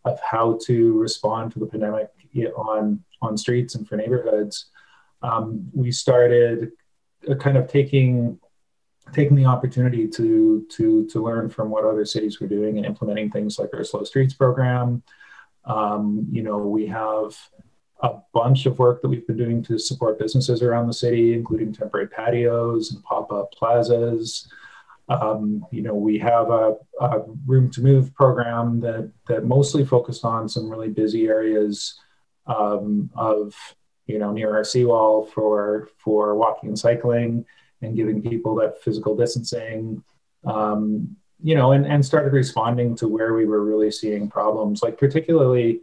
of 0.04 0.20
how 0.20 0.60
to 0.66 1.00
respond 1.00 1.54
to 1.54 1.60
the 1.60 1.66
pandemic 1.66 2.10
on 2.58 3.02
on 3.22 3.38
streets 3.38 3.76
and 3.76 3.88
for 3.88 3.96
neighborhoods. 3.96 4.66
Um, 5.22 5.70
we 5.74 5.90
started 5.90 6.74
uh, 7.30 7.36
kind 7.36 7.56
of 7.56 7.70
taking 7.70 8.38
taking 9.14 9.38
the 9.38 9.46
opportunity 9.46 10.06
to 10.10 10.66
to 10.72 11.08
to 11.08 11.24
learn 11.24 11.50
from 11.50 11.70
what 11.70 11.86
other 11.86 12.04
cities 12.04 12.42
were 12.42 12.48
doing 12.48 12.76
and 12.76 12.86
implementing 12.86 13.32
things 13.32 13.58
like 13.58 13.70
our 13.74 13.86
slow 13.86 14.04
streets 14.04 14.34
program. 14.34 15.02
Um, 15.64 16.28
you 16.30 16.44
know, 16.44 16.58
we 16.58 16.88
have 16.88 17.38
a 18.04 18.20
bunch 18.34 18.66
of 18.66 18.78
work 18.80 19.02
that 19.02 19.08
we've 19.08 19.26
been 19.26 19.38
doing 19.38 19.64
to 19.64 19.80
support 19.80 20.20
businesses 20.20 20.62
around 20.62 20.88
the 20.88 20.94
city, 20.94 21.34
including 21.34 21.74
temporary 21.74 22.08
patios 22.08 22.92
and 22.92 23.02
pop-up 23.04 23.52
plazas. 23.54 24.52
Um, 25.08 25.66
you 25.72 25.82
know, 25.82 25.96
we 25.96 26.20
have 26.20 26.50
a, 26.50 26.76
a, 27.00 27.22
room 27.46 27.72
to 27.72 27.82
move 27.82 28.14
program 28.14 28.82
that 28.82 29.12
that 29.28 29.46
mostly 29.46 29.86
focused 29.86 30.26
on 30.26 30.48
some 30.48 30.70
really 30.70 30.90
busy 30.90 31.28
areas 31.28 32.00
um, 32.46 33.10
of 33.16 33.54
you 34.06 34.20
know 34.20 34.32
near 34.32 34.56
our 34.56 34.64
seawall 34.64 35.26
for 35.26 35.90
for 35.98 36.36
walking 36.36 36.70
and 36.70 36.80
cycling 36.80 37.46
and 37.82 37.96
giving 37.96 38.22
people 38.22 38.56
that 38.56 38.82
physical 38.82 39.16
distancing. 39.16 40.04
Um, 40.46 41.16
you 41.42 41.56
know, 41.56 41.74
and, 41.74 41.86
and 41.86 42.06
started 42.06 42.32
responding 42.32 42.96
to 42.98 43.08
where 43.08 43.34
we 43.34 43.46
were 43.46 43.64
really 43.64 43.92
seeing 43.92 44.30
problems, 44.30 44.82
like 44.82 44.98
particularly 44.98 45.82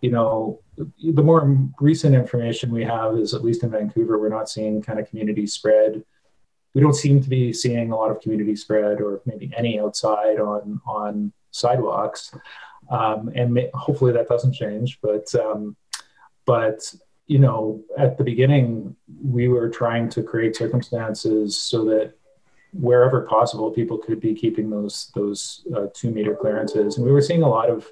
you 0.00 0.10
know, 0.10 0.60
the 1.02 1.22
more 1.22 1.58
recent 1.80 2.14
information 2.14 2.72
we 2.72 2.84
have 2.84 3.16
is 3.16 3.34
at 3.34 3.44
least 3.44 3.62
in 3.62 3.70
Vancouver, 3.70 4.18
we're 4.18 4.28
not 4.28 4.48
seeing 4.48 4.82
kind 4.82 4.98
of 4.98 5.08
community 5.08 5.46
spread. 5.46 6.04
We 6.74 6.80
don't 6.80 6.94
seem 6.94 7.22
to 7.22 7.28
be 7.28 7.52
seeing 7.52 7.90
a 7.90 7.96
lot 7.96 8.10
of 8.10 8.20
community 8.20 8.54
spread 8.56 9.00
or 9.00 9.20
maybe 9.26 9.52
any 9.56 9.80
outside 9.80 10.38
on 10.38 10.80
on 10.86 11.32
sidewalks. 11.50 12.32
um, 12.90 13.30
and 13.34 13.54
may, 13.54 13.70
hopefully 13.74 14.12
that 14.12 14.28
doesn't 14.28 14.52
change. 14.52 14.98
But 15.00 15.34
um, 15.34 15.76
but 16.46 16.92
you 17.26 17.38
know, 17.38 17.80
at 17.96 18.18
the 18.18 18.24
beginning, 18.24 18.96
we 19.22 19.48
were 19.48 19.68
trying 19.68 20.08
to 20.10 20.22
create 20.22 20.56
circumstances 20.56 21.56
so 21.56 21.84
that 21.84 22.14
wherever 22.72 23.22
possible, 23.22 23.70
people 23.70 23.98
could 23.98 24.20
be 24.20 24.34
keeping 24.34 24.70
those 24.70 25.10
those 25.14 25.66
uh, 25.76 25.86
two 25.94 26.10
meter 26.10 26.34
clearances, 26.34 26.96
and 26.96 27.06
we 27.06 27.12
were 27.12 27.22
seeing 27.22 27.42
a 27.42 27.48
lot 27.48 27.70
of 27.70 27.86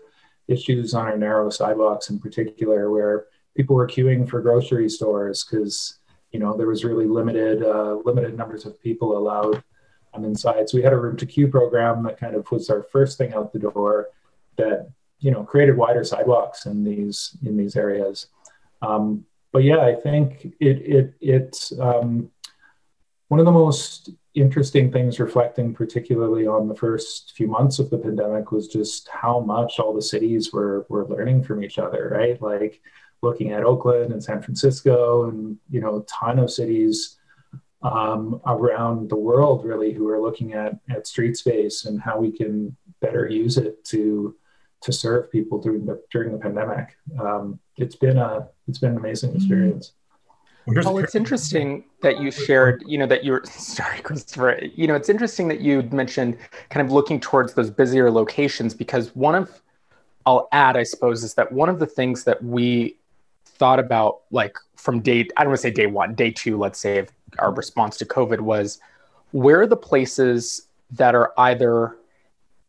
issues 0.48 0.94
on 0.94 1.06
our 1.06 1.16
narrow 1.16 1.50
sidewalks 1.50 2.10
in 2.10 2.18
particular, 2.18 2.90
where 2.90 3.26
people 3.56 3.76
were 3.76 3.86
queuing 3.86 4.28
for 4.28 4.40
grocery 4.40 4.88
stores 4.88 5.44
because 5.44 5.98
you 6.32 6.40
know 6.40 6.56
there 6.56 6.66
was 6.66 6.84
really 6.84 7.06
limited 7.06 7.62
uh, 7.62 7.94
limited 8.04 8.36
numbers 8.36 8.66
of 8.66 8.80
people 8.82 9.16
allowed 9.16 9.62
um, 10.14 10.24
inside. 10.24 10.68
So 10.68 10.78
we 10.78 10.82
had 10.82 10.92
a 10.92 10.98
room 10.98 11.16
to 11.16 11.26
queue 11.26 11.48
program 11.48 12.02
that 12.04 12.18
kind 12.18 12.34
of 12.34 12.50
was 12.50 12.70
our 12.70 12.82
first 12.82 13.18
thing 13.18 13.34
out 13.34 13.52
the 13.52 13.58
door 13.58 14.08
that 14.56 14.90
you 15.20 15.30
know 15.30 15.44
created 15.44 15.76
wider 15.76 16.04
sidewalks 16.04 16.66
in 16.66 16.84
these 16.84 17.36
in 17.44 17.56
these 17.56 17.76
areas. 17.76 18.26
Um, 18.82 19.24
but 19.52 19.64
yeah, 19.64 19.80
I 19.80 19.94
think 19.94 20.54
it 20.60 20.82
it 20.82 21.14
it 21.20 21.70
um, 21.80 22.30
one 23.28 23.40
of 23.40 23.46
the 23.46 23.52
most 23.52 24.10
interesting 24.34 24.92
things 24.92 25.18
reflecting 25.18 25.74
particularly 25.74 26.46
on 26.46 26.68
the 26.68 26.74
first 26.74 27.32
few 27.36 27.46
months 27.46 27.78
of 27.78 27.90
the 27.90 27.98
pandemic 27.98 28.52
was 28.52 28.68
just 28.68 29.08
how 29.08 29.40
much 29.40 29.78
all 29.78 29.94
the 29.94 30.02
cities 30.02 30.52
were 30.52 30.86
were 30.88 31.08
learning 31.08 31.42
from 31.42 31.62
each 31.62 31.78
other, 31.78 32.10
right? 32.12 32.40
Like 32.40 32.80
looking 33.22 33.52
at 33.52 33.64
Oakland 33.64 34.12
and 34.12 34.22
San 34.22 34.42
Francisco 34.42 35.28
and 35.28 35.56
you 35.70 35.80
know 35.80 35.98
a 35.98 36.04
ton 36.04 36.38
of 36.38 36.50
cities 36.50 37.18
um, 37.82 38.40
around 38.46 39.08
the 39.08 39.16
world 39.16 39.64
really 39.64 39.92
who 39.92 40.08
are 40.08 40.20
looking 40.20 40.52
at 40.52 40.78
at 40.90 41.06
street 41.06 41.36
space 41.36 41.84
and 41.84 42.00
how 42.00 42.18
we 42.18 42.30
can 42.30 42.76
better 43.00 43.28
use 43.28 43.56
it 43.56 43.84
to 43.86 44.36
to 44.80 44.92
serve 44.92 45.30
people 45.30 45.58
during 45.58 45.86
the 45.86 46.02
during 46.10 46.32
the 46.32 46.38
pandemic. 46.38 46.96
Um, 47.18 47.58
it's 47.76 47.96
been 47.96 48.18
a 48.18 48.48
it's 48.66 48.78
been 48.78 48.92
an 48.92 48.98
amazing 48.98 49.34
experience. 49.34 49.92
Well, 50.66 50.98
it's 50.98 51.14
interesting 51.14 51.84
that 52.02 52.20
you 52.20 52.30
shared, 52.30 52.84
you 52.86 52.98
know, 52.98 53.06
that 53.06 53.24
you're 53.24 53.42
sorry, 53.46 54.00
Christopher. 54.00 54.60
You 54.74 54.86
know, 54.86 54.94
it's 54.94 55.08
interesting 55.08 55.48
that 55.48 55.60
you 55.60 55.82
mentioned 55.90 56.36
kind 56.70 56.86
of 56.86 56.92
looking 56.92 57.20
towards 57.20 57.54
those 57.54 57.70
busier 57.70 58.10
locations 58.10 58.74
because 58.74 59.14
one 59.16 59.34
of 59.34 59.62
I'll 60.26 60.48
add, 60.52 60.76
I 60.76 60.82
suppose, 60.82 61.24
is 61.24 61.34
that 61.34 61.50
one 61.52 61.70
of 61.70 61.78
the 61.78 61.86
things 61.86 62.24
that 62.24 62.44
we 62.44 62.98
thought 63.46 63.78
about 63.78 64.20
like 64.30 64.56
from 64.76 65.00
day 65.00 65.20
I 65.36 65.42
don't 65.42 65.48
want 65.48 65.58
to 65.58 65.62
say 65.62 65.70
day 65.70 65.86
one, 65.86 66.14
day 66.14 66.30
two, 66.30 66.58
let's 66.58 66.78
say, 66.78 66.98
of 66.98 67.10
our 67.38 67.52
response 67.52 67.96
to 67.98 68.04
COVID 68.04 68.40
was 68.40 68.78
where 69.32 69.62
are 69.62 69.66
the 69.66 69.76
places 69.76 70.68
that 70.90 71.14
are 71.14 71.32
either 71.38 71.96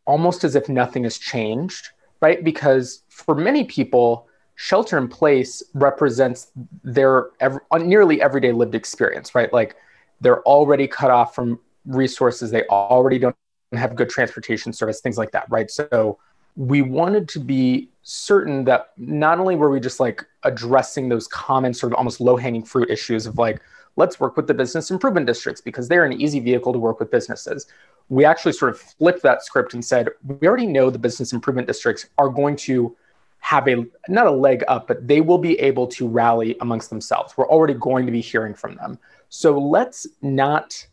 almost 0.05 0.43
as 0.43 0.55
if 0.55 0.69
nothing 0.69 1.03
has 1.03 1.17
changed, 1.17 1.89
right? 2.21 2.43
Because 2.43 3.03
for 3.09 3.35
many 3.35 3.65
people, 3.65 4.28
shelter 4.61 4.97
in 4.97 5.07
place 5.07 5.63
represents 5.73 6.51
their 6.83 7.29
every, 7.39 7.61
nearly 7.79 8.21
everyday 8.21 8.51
lived 8.51 8.75
experience, 8.75 9.33
right? 9.33 9.53
Like 9.53 9.77
they're 10.19 10.41
already 10.43 10.85
cut 10.85 11.09
off 11.11 11.33
from 11.33 11.61
resources, 11.85 12.51
they 12.51 12.65
already 12.65 13.19
don't 13.19 13.35
have 13.71 13.95
good 13.95 14.09
transportation 14.09 14.73
service, 14.73 14.99
things 14.99 15.17
like 15.17 15.31
that, 15.31 15.49
right? 15.49 15.71
So 15.71 16.19
we 16.57 16.81
wanted 16.81 17.29
to 17.29 17.39
be 17.39 17.87
certain 18.03 18.65
that 18.65 18.89
not 18.97 19.39
only 19.39 19.55
were 19.55 19.69
we 19.69 19.79
just 19.79 20.01
like 20.01 20.25
addressing 20.43 21.07
those 21.07 21.25
common 21.29 21.73
sort 21.73 21.93
of 21.93 21.97
almost 21.97 22.19
low 22.19 22.35
hanging 22.35 22.63
fruit 22.65 22.89
issues 22.89 23.25
of 23.27 23.37
like, 23.37 23.61
let's 23.95 24.19
work 24.19 24.35
with 24.35 24.47
the 24.47 24.53
business 24.53 24.91
improvement 24.91 25.25
districts 25.25 25.61
because 25.61 25.87
they're 25.87 26.03
an 26.03 26.21
easy 26.21 26.41
vehicle 26.41 26.73
to 26.73 26.79
work 26.79 26.99
with 26.99 27.09
businesses. 27.09 27.67
We 28.09 28.25
actually 28.25 28.51
sort 28.51 28.71
of 28.71 28.81
flipped 28.81 29.23
that 29.23 29.41
script 29.41 29.73
and 29.73 29.85
said, 29.85 30.09
we 30.27 30.45
already 30.49 30.67
know 30.67 30.89
the 30.89 30.99
business 30.99 31.31
improvement 31.31 31.65
districts 31.65 32.07
are 32.17 32.27
going 32.27 32.57
to 32.57 32.97
have 33.39 33.67
a 33.67 33.85
not 34.07 34.27
a 34.27 34.31
leg 34.31 34.63
up, 34.67 34.87
but 34.87 35.07
they 35.07 35.21
will 35.21 35.37
be 35.37 35.59
able 35.59 35.87
to 35.87 36.07
rally 36.07 36.55
amongst 36.61 36.89
themselves. 36.89 37.37
We're 37.37 37.47
already 37.49 37.73
going 37.73 38.05
to 38.05 38.11
be 38.11 38.21
hearing 38.21 38.53
from 38.53 38.75
them. 38.75 38.99
So 39.29 39.57
let's 39.57 40.07
not 40.21 40.85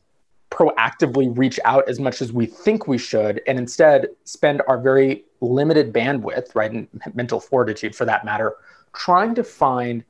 proactively 0.51 1.37
reach 1.37 1.59
out 1.65 1.89
as 1.89 1.99
much 1.99 2.23
as 2.23 2.33
we 2.33 2.47
think 2.47 2.87
we 2.87 2.99
should 2.99 3.43
and 3.47 3.59
instead 3.59 4.09
spend 4.25 4.63
our 4.69 4.81
very 4.81 5.25
limited 5.41 5.93
bandwidth, 5.93 6.55
right, 6.55 6.71
and 6.71 6.89
mental 7.15 7.41
fortitude 7.41 7.95
for 7.95 8.05
that 8.05 8.25
matter, 8.25 8.55
trying 8.95 9.35
to 9.35 9.45
find 9.45 10.05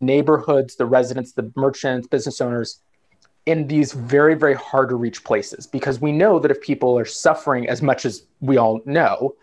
neighborhoods, 0.00 0.76
the 0.76 0.86
residents, 0.86 1.32
the 1.32 1.50
merchants, 1.56 2.06
business 2.06 2.40
owners 2.40 2.80
in 3.46 3.66
these 3.66 3.92
very, 3.92 4.34
very 4.34 4.54
hard 4.54 4.90
to 4.90 4.96
reach 4.96 5.24
places 5.24 5.66
because 5.66 6.00
we 6.00 6.12
know 6.12 6.38
that 6.38 6.50
if 6.50 6.60
people 6.60 6.98
are 6.98 7.06
suffering 7.06 7.68
as 7.68 7.80
much 7.80 8.04
as 8.04 8.26
we 8.40 8.58
all 8.58 8.82
know, 8.84 9.34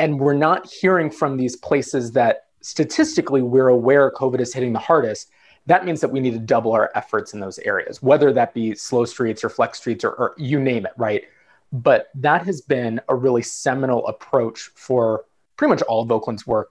and 0.00 0.18
we're 0.18 0.32
not 0.32 0.66
hearing 0.66 1.10
from 1.10 1.36
these 1.36 1.56
places 1.56 2.10
that 2.12 2.46
statistically 2.62 3.42
we're 3.42 3.68
aware 3.68 4.10
COVID 4.10 4.40
is 4.40 4.54
hitting 4.54 4.72
the 4.72 4.78
hardest, 4.78 5.30
that 5.66 5.84
means 5.84 6.00
that 6.00 6.10
we 6.10 6.20
need 6.20 6.32
to 6.32 6.38
double 6.38 6.72
our 6.72 6.90
efforts 6.94 7.34
in 7.34 7.40
those 7.40 7.58
areas, 7.60 8.02
whether 8.02 8.32
that 8.32 8.54
be 8.54 8.74
slow 8.74 9.04
streets 9.04 9.44
or 9.44 9.50
flex 9.50 9.78
streets 9.78 10.02
or, 10.02 10.12
or 10.12 10.34
you 10.38 10.58
name 10.58 10.86
it, 10.86 10.92
right? 10.96 11.24
But 11.70 12.08
that 12.14 12.46
has 12.46 12.62
been 12.62 12.98
a 13.10 13.14
really 13.14 13.42
seminal 13.42 14.06
approach 14.06 14.70
for 14.74 15.26
pretty 15.58 15.68
much 15.68 15.82
all 15.82 16.02
of 16.02 16.10
Oakland's 16.10 16.46
work 16.46 16.70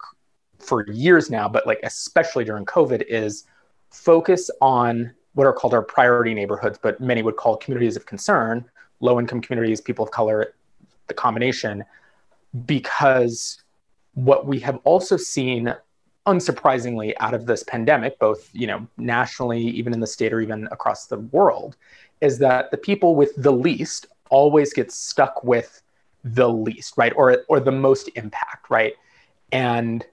for 0.58 0.90
years 0.90 1.30
now, 1.30 1.48
but 1.48 1.68
like 1.68 1.80
especially 1.84 2.44
during 2.44 2.66
COVID, 2.66 3.04
is 3.08 3.46
focus 3.92 4.50
on 4.60 5.14
what 5.34 5.46
are 5.46 5.54
called 5.54 5.76
our 5.76 5.84
priority 5.84 6.34
neighborhoods, 6.34 6.80
but 6.82 7.00
many 7.00 7.22
would 7.22 7.38
call 7.38 7.58
communities 7.58 7.96
of 7.96 8.08
concern, 8.08 8.66
low 9.02 9.20
income 9.20 9.40
communities, 9.40 9.80
people 9.80 10.04
of 10.04 10.10
color, 10.10 10.56
the 11.08 11.14
combination, 11.14 11.86
because 12.66 13.62
what 14.14 14.46
we 14.46 14.60
have 14.60 14.80
also 14.84 15.18
seen 15.18 15.74
unsurprisingly 16.28 17.14
out 17.20 17.34
of 17.34 17.46
this 17.46 17.64
pandemic 17.64 18.20
both 18.20 18.50
you 18.54 18.68
know 18.68 18.86
nationally 18.98 19.62
even 19.62 19.94
in 19.94 20.00
the 20.00 20.08
state 20.08 20.34
or 20.34 20.42
even 20.42 20.68
across 20.72 21.08
the 21.08 21.18
world 21.18 21.76
is 22.22 22.38
that 22.38 22.70
the 22.72 22.78
people 22.78 23.16
with 23.16 23.34
the 23.36 23.52
least 23.52 24.08
always 24.30 24.74
get 24.74 24.92
stuck 24.92 25.44
with 25.44 25.82
the 26.24 26.50
least 26.50 26.96
right? 26.98 27.14
Or 27.16 27.44
or 27.48 27.60
the 27.60 27.72
most 27.72 28.10
impact 28.16 28.70
right? 28.70 28.94
And 29.52 30.06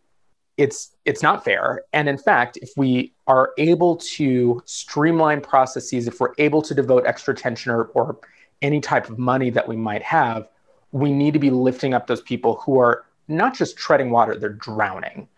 it's 0.56 0.92
it's 1.04 1.22
not 1.22 1.44
fair. 1.44 1.82
And 1.92 2.08
in 2.08 2.18
fact 2.18 2.58
if 2.62 2.70
we 2.76 3.12
are 3.26 3.52
able 3.58 3.96
to 3.96 4.62
streamline 4.64 5.40
processes 5.40 6.06
if 6.06 6.20
we're 6.20 6.34
able 6.38 6.62
to 6.62 6.74
devote 6.74 7.04
extra 7.06 7.34
attention 7.34 7.72
or, 7.72 7.84
or 7.86 8.18
any 8.62 8.80
type 8.80 9.10
of 9.10 9.18
money 9.18 9.50
that 9.50 9.68
we 9.68 9.76
might 9.76 10.02
have 10.02 10.48
we 10.96 11.12
need 11.12 11.32
to 11.32 11.38
be 11.38 11.50
lifting 11.50 11.94
up 11.94 12.06
those 12.06 12.22
people 12.22 12.56
who 12.56 12.78
are 12.78 13.04
not 13.28 13.54
just 13.54 13.76
treading 13.76 14.10
water 14.10 14.36
they're 14.36 14.50
drowning 14.50 15.28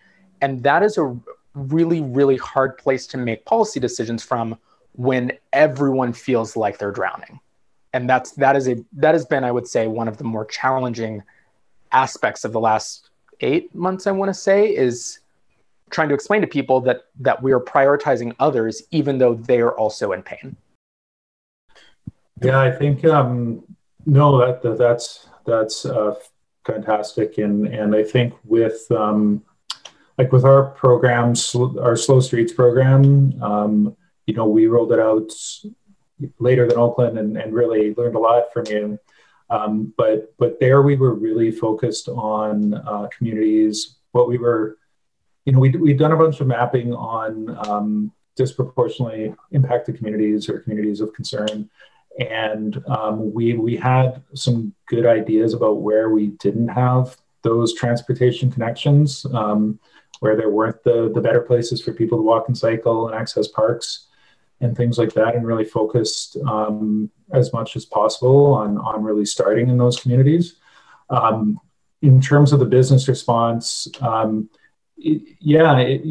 and 0.41 0.63
that 0.63 0.83
is 0.83 0.99
a 0.99 1.17
really, 1.55 2.01
really 2.01 2.37
hard 2.37 2.79
place 2.79 3.07
to 3.09 3.17
make 3.17 3.45
policy 3.45 3.81
decisions 3.81 4.23
from 4.23 4.59
when 4.93 5.33
everyone 5.53 6.13
feels 6.13 6.57
like 6.57 6.79
they're 6.79 6.93
drowning. 6.93 7.41
And 7.93 8.09
that's 8.09 8.33
that 8.33 8.55
is 8.57 8.69
a 8.69 8.77
that 8.95 9.15
has 9.15 9.25
been, 9.25 9.45
I 9.45 9.53
would 9.53 9.67
say, 9.67 9.87
one 9.87 10.09
of 10.09 10.19
the 10.19 10.25
more 10.25 10.45
challenging 10.45 11.23
aspects 11.91 12.45
of 12.45 12.53
the 12.53 12.61
last 12.61 13.11
eight 13.41 13.75
months, 13.75 14.07
I 14.07 14.11
want 14.11 14.29
to 14.29 14.35
say, 14.35 14.75
is 14.75 15.21
trying 15.91 16.09
to 16.11 16.15
explain 16.15 16.43
to 16.43 16.47
people 16.47 16.81
that 16.83 17.05
that 17.21 17.43
we 17.43 17.53
are 17.53 17.61
prioritizing 17.61 18.35
others 18.39 18.83
even 18.91 19.19
though 19.19 19.35
they 19.35 19.61
are 19.61 19.73
also 19.73 20.13
in 20.13 20.23
pain. 20.23 20.57
Yeah, 22.43 22.61
I 22.61 22.71
think 22.71 23.05
um, 23.05 23.65
no, 24.05 24.39
that, 24.39 24.63
that 24.63 24.77
that's 24.77 25.28
that's 25.47 25.85
uh, 25.85 26.15
fantastic, 26.67 27.39
and 27.39 27.67
and 27.67 27.95
I 27.95 28.03
think 28.03 28.35
with 28.45 28.91
um, 28.91 29.43
like 30.17 30.33
with 30.33 30.45
our 30.45 30.65
programs, 30.71 31.55
our 31.55 31.97
Slow 31.97 32.21
Streets 32.21 32.53
program, 32.53 33.41
um, 33.43 33.97
you 34.27 34.35
know, 34.35 34.47
we 34.47 34.67
rolled 34.67 34.93
it 34.93 34.99
out 35.01 35.33
later 36.39 36.67
than 36.67 36.77
Oakland 36.77 37.19
and, 37.19 37.55
really 37.55 37.95
learned 37.95 38.17
a 38.17 38.19
lot 38.19 38.53
from 38.53 38.67
you. 38.67 38.99
Um, 39.51 39.95
but 39.97 40.35
but 40.37 40.61
there 40.61 40.83
we 40.83 40.97
were 40.97 41.15
really 41.15 41.51
focused 41.51 42.09
on 42.09 42.75
uh, 42.75 43.09
communities. 43.17 43.97
What 44.13 44.29
we 44.29 44.37
were, 44.37 44.79
you 45.45 45.53
know, 45.53 45.61
we 45.61 45.71
we'd 45.71 45.99
done 45.99 46.13
a 46.13 46.17
bunch 46.17 46.41
of 46.41 46.47
mapping 46.47 46.93
on 46.93 48.13
disproportionately 48.39 49.35
impacted 49.51 49.97
communities 49.97 50.49
or 50.49 50.61
communities 50.61 51.01
of 51.01 51.13
concern, 51.13 51.69
and 52.19 52.83
um, 52.87 53.33
we 53.33 53.55
we 53.55 53.77
had 53.77 54.23
some 54.35 54.75
good 54.87 55.07
ideas 55.07 55.55
about 55.55 55.83
where 55.83 56.11
we 56.11 56.29
didn't 56.39 56.69
have 56.69 57.17
those 57.43 57.75
transportation 57.75 58.51
connections. 58.51 59.25
Um, 59.33 59.79
where 60.21 60.37
there 60.37 60.51
weren't 60.51 60.83
the, 60.85 61.11
the 61.15 61.21
better 61.21 61.41
places 61.41 61.81
for 61.81 61.93
people 61.93 62.19
to 62.19 62.23
walk 62.23 62.49
and 62.49 62.59
cycle 62.59 63.09
and 63.09 63.17
access 63.17 63.49
parks 63.49 64.07
and 64.61 64.77
things 64.77 64.99
like 64.99 65.13
that, 65.13 65.37
and 65.37 65.47
really 65.47 65.65
focused 65.65 66.37
um, 66.49 67.09
as 67.33 67.53
much 67.53 67.77
as 67.77 67.85
possible 67.85 68.55
on, 68.55 68.77
on 68.79 69.05
really 69.05 69.25
starting 69.25 69.69
in 69.69 69.79
those 69.79 70.01
communities. 70.01 70.57
Um, 71.11 71.61
in 72.03 72.21
terms 72.21 72.53
of 72.53 72.59
the 72.59 72.65
business 72.65 73.07
response, 73.07 73.87
um, 74.01 74.51
it, 74.99 75.37
yeah, 75.41 75.79
it, 75.79 76.03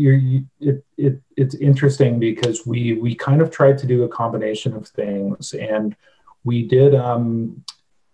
it, 0.60 0.86
it, 0.98 1.22
it's 1.36 1.56
interesting 1.56 2.20
because 2.20 2.66
we, 2.66 2.94
we 2.94 3.16
kind 3.16 3.42
of 3.42 3.52
tried 3.52 3.78
to 3.80 3.88
do 3.88 4.04
a 4.04 4.10
combination 4.10 4.74
of 4.74 4.88
things. 4.88 5.54
And 5.54 5.96
we 6.44 6.68
did, 6.68 6.96
um, 6.96 7.64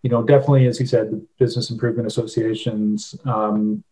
you 0.01 0.09
know, 0.09 0.23
definitely, 0.23 0.67
as 0.67 0.79
you 0.79 0.85
said, 0.85 1.11
the 1.11 1.25
business 1.37 1.69
improvement 1.69 2.07
associations, 2.07 3.15
um, 3.25 3.83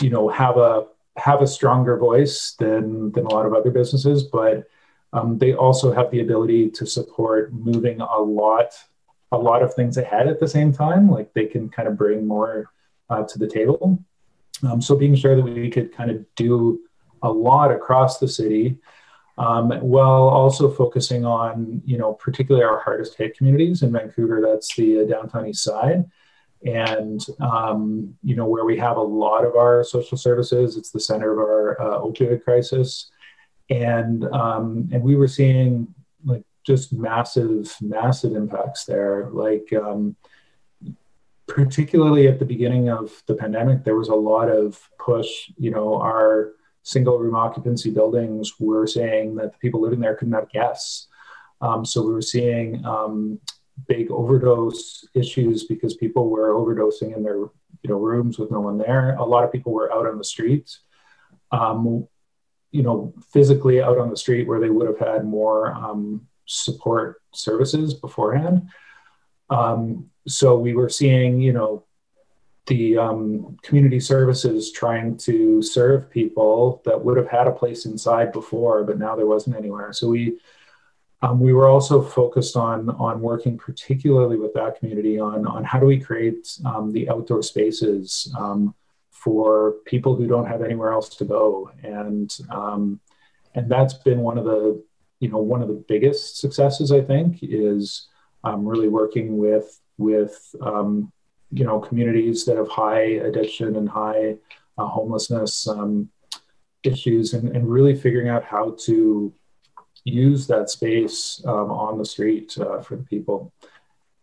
you 0.00 0.10
know, 0.10 0.28
have 0.28 0.56
a 0.56 0.86
have 1.16 1.42
a 1.42 1.46
stronger 1.46 1.96
voice 1.96 2.54
than 2.58 3.10
than 3.12 3.26
a 3.26 3.34
lot 3.34 3.44
of 3.44 3.52
other 3.52 3.70
businesses, 3.70 4.22
but 4.22 4.68
um, 5.12 5.38
they 5.38 5.54
also 5.54 5.92
have 5.92 6.10
the 6.10 6.20
ability 6.20 6.70
to 6.70 6.86
support 6.86 7.52
moving 7.52 8.00
a 8.00 8.18
lot 8.18 8.72
a 9.32 9.38
lot 9.38 9.62
of 9.62 9.74
things 9.74 9.96
ahead 9.96 10.28
at 10.28 10.40
the 10.40 10.48
same 10.48 10.72
time. 10.72 11.10
Like 11.10 11.32
they 11.34 11.46
can 11.46 11.68
kind 11.68 11.88
of 11.88 11.98
bring 11.98 12.26
more 12.26 12.70
uh, 13.10 13.24
to 13.24 13.38
the 13.38 13.48
table. 13.48 13.98
Um, 14.66 14.80
so 14.80 14.96
being 14.96 15.14
sure 15.14 15.36
that 15.36 15.44
we 15.44 15.70
could 15.70 15.92
kind 15.92 16.10
of 16.10 16.24
do 16.34 16.80
a 17.22 17.30
lot 17.30 17.70
across 17.70 18.18
the 18.18 18.28
city 18.28 18.78
um, 19.38 19.70
while 19.80 20.28
also 20.28 20.68
focusing 20.68 21.24
on, 21.24 21.80
you 21.84 21.96
know, 21.96 22.12
particularly 22.12 22.64
our 22.64 22.80
hardest 22.80 23.16
hit 23.16 23.36
communities 23.36 23.82
in 23.82 23.92
Vancouver, 23.92 24.42
that's 24.44 24.74
the 24.74 25.02
uh, 25.02 25.04
downtown 25.04 25.46
east 25.46 25.62
side. 25.62 26.04
And, 26.66 27.24
um, 27.40 28.16
you 28.24 28.34
know, 28.34 28.46
where 28.46 28.64
we 28.64 28.76
have 28.78 28.96
a 28.96 29.02
lot 29.02 29.44
of 29.44 29.54
our 29.54 29.84
social 29.84 30.18
services, 30.18 30.76
it's 30.76 30.90
the 30.90 30.98
center 30.98 31.32
of 31.32 31.38
our 31.38 31.80
uh, 31.80 31.98
opioid 32.00 32.42
crisis. 32.42 33.12
And, 33.70 34.24
um, 34.32 34.88
and 34.92 35.02
we 35.04 35.14
were 35.14 35.28
seeing 35.28 35.94
like 36.24 36.42
just 36.66 36.92
massive, 36.92 37.72
massive 37.80 38.34
impacts 38.34 38.86
there. 38.86 39.28
Like, 39.30 39.72
um, 39.72 40.16
particularly 41.48 42.28
at 42.28 42.38
the 42.38 42.44
beginning 42.44 42.90
of 42.90 43.22
the 43.26 43.34
pandemic, 43.34 43.82
there 43.82 43.96
was 43.96 44.08
a 44.08 44.14
lot 44.14 44.48
of 44.48 44.78
push. 44.98 45.50
You 45.56 45.70
know, 45.70 45.94
our 46.00 46.52
single 46.82 47.18
room 47.18 47.34
occupancy 47.34 47.90
buildings 47.90 48.60
were 48.60 48.86
saying 48.86 49.34
that 49.36 49.52
the 49.52 49.58
people 49.58 49.80
living 49.80 50.00
there 50.00 50.14
couldn't 50.14 50.34
have 50.34 50.50
guests. 50.50 51.08
Um, 51.60 51.84
so 51.84 52.06
we 52.06 52.12
were 52.12 52.22
seeing 52.22 52.84
um, 52.84 53.40
big 53.88 54.10
overdose 54.10 55.04
issues 55.14 55.64
because 55.64 55.96
people 55.96 56.28
were 56.28 56.54
overdosing 56.54 57.16
in 57.16 57.22
their 57.22 57.38
you 57.82 57.90
know 57.90 57.98
rooms 57.98 58.38
with 58.38 58.50
no 58.50 58.60
one 58.60 58.78
there. 58.78 59.16
A 59.16 59.24
lot 59.24 59.44
of 59.44 59.50
people 59.50 59.72
were 59.72 59.92
out 59.92 60.06
on 60.06 60.18
the 60.18 60.24
streets. 60.24 60.80
Um, 61.50 62.06
you 62.70 62.82
know, 62.82 63.14
physically 63.32 63.80
out 63.80 63.96
on 63.96 64.10
the 64.10 64.16
street 64.16 64.46
where 64.46 64.60
they 64.60 64.68
would 64.68 64.86
have 64.86 64.98
had 64.98 65.24
more 65.24 65.72
um, 65.72 66.28
support 66.44 67.22
services 67.32 67.94
beforehand. 67.94 68.68
Um, 69.48 70.10
so 70.28 70.58
we 70.58 70.74
were 70.74 70.88
seeing, 70.88 71.40
you 71.40 71.52
know, 71.52 71.84
the 72.66 72.98
um, 72.98 73.56
community 73.62 73.98
services 73.98 74.70
trying 74.70 75.16
to 75.16 75.62
serve 75.62 76.10
people 76.10 76.82
that 76.84 77.02
would 77.02 77.16
have 77.16 77.28
had 77.28 77.46
a 77.46 77.52
place 77.52 77.86
inside 77.86 78.30
before, 78.30 78.84
but 78.84 78.98
now 78.98 79.16
there 79.16 79.26
wasn't 79.26 79.56
anywhere. 79.56 79.92
So 79.92 80.08
we 80.08 80.38
um, 81.20 81.40
we 81.40 81.52
were 81.52 81.66
also 81.66 82.00
focused 82.00 82.56
on 82.56 82.90
on 82.90 83.20
working 83.20 83.58
particularly 83.58 84.36
with 84.36 84.54
that 84.54 84.78
community 84.78 85.18
on 85.18 85.46
on 85.46 85.64
how 85.64 85.80
do 85.80 85.86
we 85.86 85.98
create 85.98 86.56
um, 86.64 86.92
the 86.92 87.08
outdoor 87.08 87.42
spaces 87.42 88.32
um, 88.38 88.74
for 89.10 89.76
people 89.84 90.14
who 90.14 90.28
don't 90.28 90.46
have 90.46 90.62
anywhere 90.62 90.92
else 90.92 91.08
to 91.16 91.24
go, 91.24 91.70
and 91.82 92.36
um, 92.50 93.00
and 93.54 93.68
that's 93.68 93.94
been 93.94 94.20
one 94.20 94.38
of 94.38 94.44
the 94.44 94.80
you 95.18 95.28
know 95.28 95.38
one 95.38 95.62
of 95.62 95.68
the 95.68 95.84
biggest 95.88 96.38
successes 96.38 96.92
I 96.92 97.00
think 97.00 97.38
is 97.42 98.06
um, 98.44 98.64
really 98.64 98.88
working 98.88 99.38
with 99.38 99.80
with 99.98 100.54
um, 100.62 101.12
you 101.52 101.64
know 101.64 101.78
communities 101.78 102.44
that 102.44 102.56
have 102.56 102.68
high 102.68 103.00
addiction 103.00 103.76
and 103.76 103.88
high 103.88 104.36
uh, 104.78 104.86
homelessness 104.86 105.66
um, 105.68 106.08
issues 106.84 107.34
and, 107.34 107.54
and 107.54 107.68
really 107.68 107.94
figuring 107.94 108.28
out 108.28 108.44
how 108.44 108.76
to 108.78 109.32
use 110.04 110.46
that 110.46 110.70
space 110.70 111.42
um, 111.46 111.70
on 111.70 111.98
the 111.98 112.04
street 112.04 112.56
uh, 112.58 112.80
for 112.80 112.96
the 112.96 113.02
people. 113.02 113.52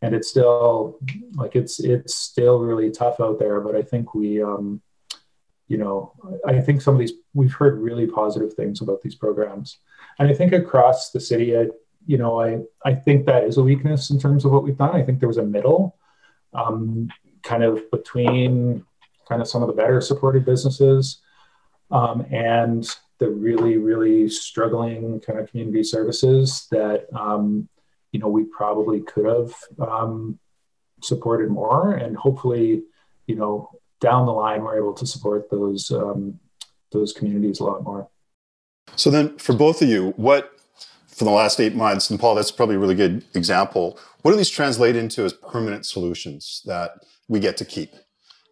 And 0.01 0.15
it's 0.15 0.29
still 0.29 1.00
like 1.34 1.55
it's 1.55 1.79
it's 1.79 2.15
still 2.15 2.60
really 2.60 2.91
tough 2.91 3.20
out 3.20 3.39
there 3.39 3.60
but 3.60 3.75
i 3.75 3.82
think 3.82 4.13
we 4.13 4.41
um, 4.44 4.82
you 5.67 5.78
know 5.78 6.13
i 6.45 6.62
think 6.62 6.82
some 6.82 6.93
of 6.93 7.00
these 7.00 7.13
we've 7.34 7.54
heard 7.54 7.80
really 7.80 8.06
positive 8.06 8.54
things 8.54 8.82
about 8.82 9.02
these 9.02 9.15
programs. 9.15 9.80
And 10.19 10.30
i 10.30 10.34
think 10.34 10.54
across 10.54 11.10
the 11.10 11.19
city 11.19 11.58
I, 11.58 11.67
you 12.06 12.18
know, 12.18 12.39
I, 12.41 12.62
I 12.84 12.94
think 12.94 13.26
that 13.26 13.44
is 13.44 13.58
a 13.58 13.63
weakness 13.63 14.10
in 14.10 14.20
terms 14.20 14.46
of 14.46 14.52
what 14.52 14.63
we've 14.63 14.78
done. 14.78 14.96
I 14.96 15.04
think 15.04 15.20
there 15.20 15.28
was 15.28 15.38
a 15.38 15.44
middle 15.44 15.98
um, 16.54 17.10
kind 17.44 17.63
of 17.63 17.89
between 17.91 18.86
kind 19.28 19.41
of 19.41 19.48
some 19.48 19.62
of 19.62 19.68
the 19.68 19.74
better 19.74 20.02
supported 20.02 20.46
businesses 20.46 21.22
um, 21.91 22.26
and 22.32 22.88
the 23.18 23.30
really, 23.30 23.78
really 23.78 24.28
struggling 24.30 25.20
kind 25.22 25.39
of 25.39 25.50
community 25.50 25.84
services 25.84 26.68
that, 26.72 27.08
um, 27.13 27.68
you 28.12 28.20
know, 28.20 28.28
we 28.28 28.44
probably 28.44 29.02
could 29.02 29.26
have 29.26 29.54
um, 29.80 30.39
supported 31.02 31.50
more. 31.50 31.94
And 31.94 32.15
hopefully, 32.15 32.84
you 33.28 33.36
know, 33.36 33.70
down 34.00 34.26
the 34.26 34.34
line, 34.34 34.63
we're 34.63 34.78
able 34.78 34.94
to 34.94 35.06
support 35.06 35.50
those, 35.50 35.91
um, 35.91 36.39
those 36.91 37.13
communities 37.13 37.60
a 37.60 37.63
lot 37.63 37.84
more. 37.84 38.10
So 38.96 39.10
then 39.10 39.38
for 39.38 39.54
both 39.54 39.82
of 39.82 39.89
you, 39.89 40.13
what 40.18 40.55
for 41.15 41.23
the 41.23 41.32
last 41.32 41.60
eight 41.60 41.75
months. 41.75 42.10
And 42.10 42.19
Paul, 42.19 42.36
that's 42.36 42.51
probably 42.51 42.75
a 42.75 42.80
really 42.80 42.95
good 42.95 43.23
example. 43.34 43.97
What 44.21 44.32
do 44.32 44.38
these 44.38 44.49
translate 44.49 44.95
into 44.95 45.23
as 45.23 45.34
permanent 45.34 45.86
solutions 45.86 46.62
that 46.65 46.91
we 47.30 47.39
get 47.39 47.58
to 47.58 47.65
keep? 47.65 47.93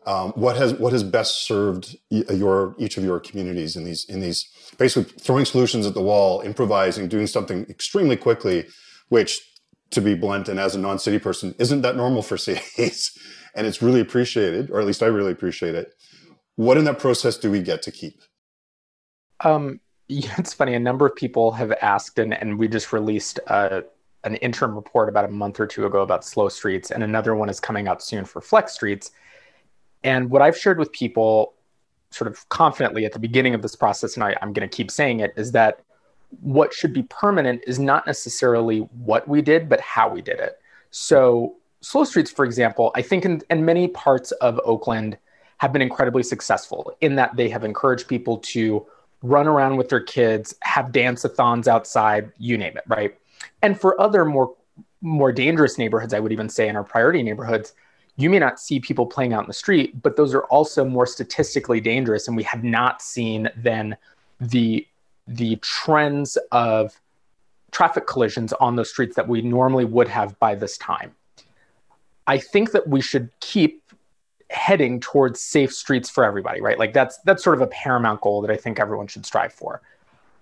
Um, 0.05 0.31
what 0.31 0.57
has 0.57 0.73
what 0.73 0.91
has 0.91 1.03
best 1.03 1.45
served 1.45 1.95
your 2.09 2.75
each 2.77 2.97
of 2.97 3.05
your 3.05 3.21
communities 3.21 3.77
in 3.77 3.85
these 3.85 4.03
in 4.05 4.19
these 4.19 4.49
basically 4.77 5.11
throwing 5.17 5.45
solutions 5.45 5.85
at 5.85 5.93
the 5.93 6.01
wall, 6.01 6.41
improvising, 6.41 7.07
doing 7.07 7.27
something 7.27 7.65
extremely 7.69 8.17
quickly, 8.17 8.65
which 9.09 9.41
to 9.91 10.01
be 10.01 10.13
blunt 10.13 10.49
and 10.49 10.59
as 10.59 10.75
a 10.75 10.79
non-city 10.79 11.19
person 11.19 11.55
isn't 11.57 11.83
that 11.83 11.95
normal 11.95 12.21
for 12.21 12.37
cities, 12.49 13.17
and 13.55 13.65
it's 13.65 13.81
really 13.81 14.01
appreciated, 14.01 14.69
or 14.71 14.79
at 14.79 14.85
least 14.85 15.03
I 15.03 15.07
really 15.07 15.31
appreciate 15.31 15.75
it. 15.75 15.93
What 16.55 16.77
in 16.77 16.83
that 16.83 16.99
process 16.99 17.37
do 17.37 17.49
we 17.49 17.61
get 17.61 17.81
to 17.83 17.91
keep? 17.91 18.21
Um, 19.39 19.79
yeah, 20.07 20.33
it's 20.37 20.53
funny. 20.53 20.73
A 20.73 20.79
number 20.79 21.05
of 21.05 21.15
people 21.15 21.51
have 21.53 21.71
asked, 21.81 22.19
and, 22.19 22.33
and 22.33 22.59
we 22.59 22.67
just 22.67 22.91
released 22.91 23.39
uh, 23.47 23.81
an 24.23 24.35
interim 24.35 24.75
report 24.75 25.09
about 25.09 25.25
a 25.25 25.29
month 25.29 25.59
or 25.59 25.67
two 25.67 25.85
ago 25.85 26.01
about 26.01 26.25
slow 26.25 26.49
streets, 26.49 26.91
and 26.91 27.03
another 27.03 27.35
one 27.35 27.49
is 27.49 27.59
coming 27.59 27.87
out 27.87 28.03
soon 28.03 28.25
for 28.25 28.41
flex 28.41 28.73
streets. 28.73 29.11
And 30.03 30.29
what 30.29 30.41
I've 30.41 30.57
shared 30.57 30.79
with 30.79 30.91
people 30.91 31.53
sort 32.11 32.29
of 32.29 32.47
confidently 32.49 33.05
at 33.05 33.13
the 33.13 33.19
beginning 33.19 33.55
of 33.55 33.61
this 33.61 33.75
process, 33.75 34.15
and 34.15 34.23
I, 34.23 34.35
I'm 34.41 34.53
going 34.53 34.67
to 34.67 34.75
keep 34.75 34.91
saying 34.91 35.21
it, 35.21 35.33
is 35.35 35.51
that 35.53 35.79
what 36.41 36.73
should 36.73 36.93
be 36.93 37.03
permanent 37.03 37.61
is 37.65 37.79
not 37.79 38.05
necessarily 38.05 38.79
what 38.79 39.27
we 39.27 39.41
did, 39.41 39.69
but 39.69 39.79
how 39.79 40.09
we 40.09 40.21
did 40.21 40.39
it. 40.39 40.59
So, 40.91 41.55
slow 41.81 42.03
streets, 42.03 42.31
for 42.31 42.45
example, 42.45 42.91
I 42.95 43.01
think 43.01 43.25
in, 43.25 43.41
in 43.49 43.65
many 43.65 43.87
parts 43.87 44.31
of 44.33 44.59
Oakland 44.63 45.17
have 45.57 45.73
been 45.73 45.81
incredibly 45.81 46.23
successful 46.23 46.95
in 47.01 47.15
that 47.15 47.35
they 47.35 47.49
have 47.49 47.63
encouraged 47.63 48.07
people 48.07 48.37
to 48.37 48.85
run 49.23 49.47
around 49.47 49.77
with 49.77 49.89
their 49.89 50.01
kids, 50.01 50.53
have 50.61 50.91
dance-a-thons 50.91 51.67
outside, 51.67 52.31
you 52.37 52.57
name 52.57 52.77
it, 52.77 52.83
right? 52.87 53.17
And 53.63 53.79
for 53.79 53.99
other 53.99 54.23
more 54.25 54.53
more 55.01 55.33
dangerous 55.33 55.77
neighborhoods, 55.77 56.13
I 56.13 56.19
would 56.19 56.31
even 56.31 56.47
say 56.47 56.69
in 56.69 56.77
our 56.77 56.83
priority 56.83 57.23
neighborhoods, 57.23 57.73
you 58.15 58.29
may 58.29 58.39
not 58.39 58.57
see 58.57 58.79
people 58.79 59.05
playing 59.05 59.33
out 59.33 59.43
in 59.43 59.47
the 59.47 59.53
street, 59.53 60.01
but 60.01 60.15
those 60.15 60.33
are 60.33 60.43
also 60.43 60.85
more 60.85 61.05
statistically 61.05 61.81
dangerous, 61.81 62.27
and 62.27 62.37
we 62.37 62.43
have 62.43 62.63
not 62.63 63.01
seen 63.01 63.49
then 63.57 63.97
the 64.39 64.87
the 65.27 65.55
trends 65.57 66.37
of 66.51 66.99
traffic 67.71 68.07
collisions 68.07 68.53
on 68.53 68.75
those 68.75 68.89
streets 68.89 69.15
that 69.15 69.27
we 69.27 69.41
normally 69.41 69.85
would 69.85 70.07
have 70.07 70.37
by 70.39 70.53
this 70.53 70.77
time. 70.77 71.13
I 72.27 72.37
think 72.37 72.71
that 72.71 72.87
we 72.87 73.01
should 73.01 73.29
keep 73.39 73.82
heading 74.53 74.99
towards 74.99 75.41
safe 75.41 75.73
streets 75.73 76.09
for 76.09 76.23
everybody, 76.23 76.61
right? 76.61 76.77
Like 76.77 76.93
that's 76.93 77.17
that's 77.19 77.43
sort 77.43 77.55
of 77.55 77.61
a 77.61 77.67
paramount 77.67 78.21
goal 78.21 78.41
that 78.41 78.51
I 78.51 78.55
think 78.55 78.79
everyone 78.79 79.07
should 79.07 79.25
strive 79.25 79.51
for. 79.51 79.81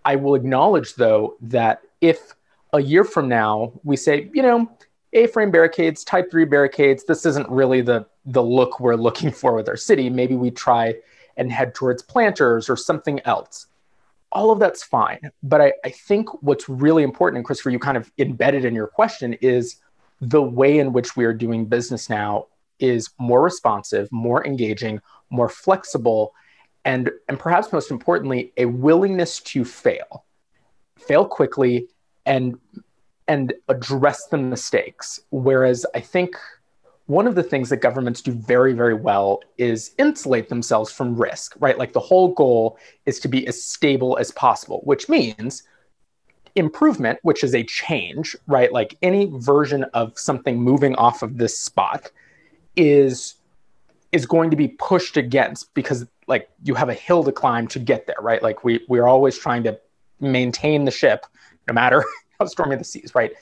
I 0.04 0.16
will 0.16 0.36
acknowledge 0.36 0.96
though 0.96 1.36
that 1.42 1.82
if 2.02 2.36
a 2.74 2.82
year 2.82 3.04
from 3.04 3.28
now 3.28 3.74
we 3.84 3.96
say, 3.96 4.30
you 4.34 4.42
know, 4.42 4.70
A-frame 5.14 5.52
barricades, 5.52 6.04
type 6.04 6.30
3 6.32 6.46
barricades, 6.46 7.04
this 7.06 7.26
isn't 7.26 7.50
really 7.50 7.82
the 7.82 8.06
the 8.26 8.44
look 8.44 8.80
we're 8.80 8.96
looking 8.96 9.32
for 9.32 9.54
with 9.54 9.68
our 9.68 9.78
city, 9.78 10.10
maybe 10.10 10.36
we 10.36 10.52
try 10.52 10.96
and 11.38 11.52
head 11.52 11.74
towards 11.74 12.04
planters 12.04 12.70
or 12.70 12.76
something 12.76 13.20
else. 13.26 13.68
All 14.32 14.52
of 14.52 14.60
that's 14.60 14.84
fine. 14.84 15.32
But 15.44 15.62
I, 15.62 15.74
I 15.84 15.90
think 15.90 16.30
what's 16.44 16.70
really 16.70 17.04
important, 17.04 17.38
and 17.38 17.46
Christopher, 17.46 17.72
you 17.72 17.80
kind 17.80 17.98
of 17.98 18.12
embedded 18.18 18.64
in 18.64 18.76
your 18.76 18.88
question, 18.88 19.34
is 19.42 19.78
the 20.20 20.42
way 20.42 20.80
in 20.80 20.94
which 20.94 21.16
we 21.16 21.26
are 21.26 21.34
doing 21.34 21.66
business 21.66 22.10
now 22.10 22.48
is 22.82 23.10
more 23.20 23.42
responsive, 23.42 24.12
more 24.12 24.46
engaging, 24.46 25.00
more 25.30 25.50
flexible, 25.50 26.34
and, 26.84 27.12
and 27.30 27.40
perhaps 27.40 27.72
most 27.72 27.92
importantly, 27.92 28.52
a 28.58 28.66
willingness 28.66 29.40
to 29.40 29.64
fail, 29.64 30.26
fail 30.98 31.26
quickly, 31.26 31.88
and 32.26 32.58
and 33.28 33.54
address 33.70 34.28
the 34.28 34.38
mistakes. 34.38 35.22
Whereas 35.30 35.86
I 35.96 36.02
think 36.02 36.36
one 37.06 37.28
of 37.28 37.36
the 37.36 37.44
things 37.44 37.70
that 37.70 37.78
governments 37.78 38.22
do 38.22 38.32
very, 38.32 38.74
very 38.74 38.94
well 38.94 39.40
is 39.58 39.92
insulate 39.98 40.50
themselves 40.50 40.92
from 40.92 41.16
risk, 41.16 41.54
right? 41.60 41.78
Like 41.78 41.94
the 41.94 42.00
whole 42.00 42.34
goal 42.34 42.78
is 43.06 43.20
to 43.22 43.28
be 43.28 43.48
as 43.48 43.62
stable 43.62 44.18
as 44.18 44.32
possible, 44.32 44.82
which 44.84 45.08
means 45.08 45.64
improvement, 46.56 47.20
which 47.22 47.44
is 47.44 47.56
a 47.56 47.64
change, 47.64 48.36
right? 48.48 48.72
Like 48.72 48.98
any 49.02 49.32
version 49.34 49.84
of 49.94 50.18
something 50.18 50.60
moving 50.60 50.96
off 50.96 51.22
of 51.22 51.38
this 51.38 51.58
spot 51.58 52.12
is 52.76 53.36
is 54.12 54.26
going 54.26 54.50
to 54.50 54.58
be 54.58 54.68
pushed 54.68 55.16
against 55.16 55.74
because 55.74 56.06
like 56.28 56.50
you 56.64 56.76
have 56.76 56.90
a 56.90 56.94
hill 56.94 57.24
to 57.24 57.32
climb 57.32 57.68
to 57.68 57.80
get 57.80 58.08
there, 58.08 58.18
right? 58.22 58.42
Like 58.42 58.64
we 58.64 58.86
we're 58.88 59.08
always 59.08 59.38
trying 59.38 59.64
to 59.64 59.80
maintain 60.20 60.86
the 60.86 60.92
ship 60.92 61.26
no 61.68 61.74
matter 61.74 62.04
how 62.40 62.46
stormy 62.46 62.76
the 62.76 62.84
seas, 62.84 63.16
right? 63.16 63.34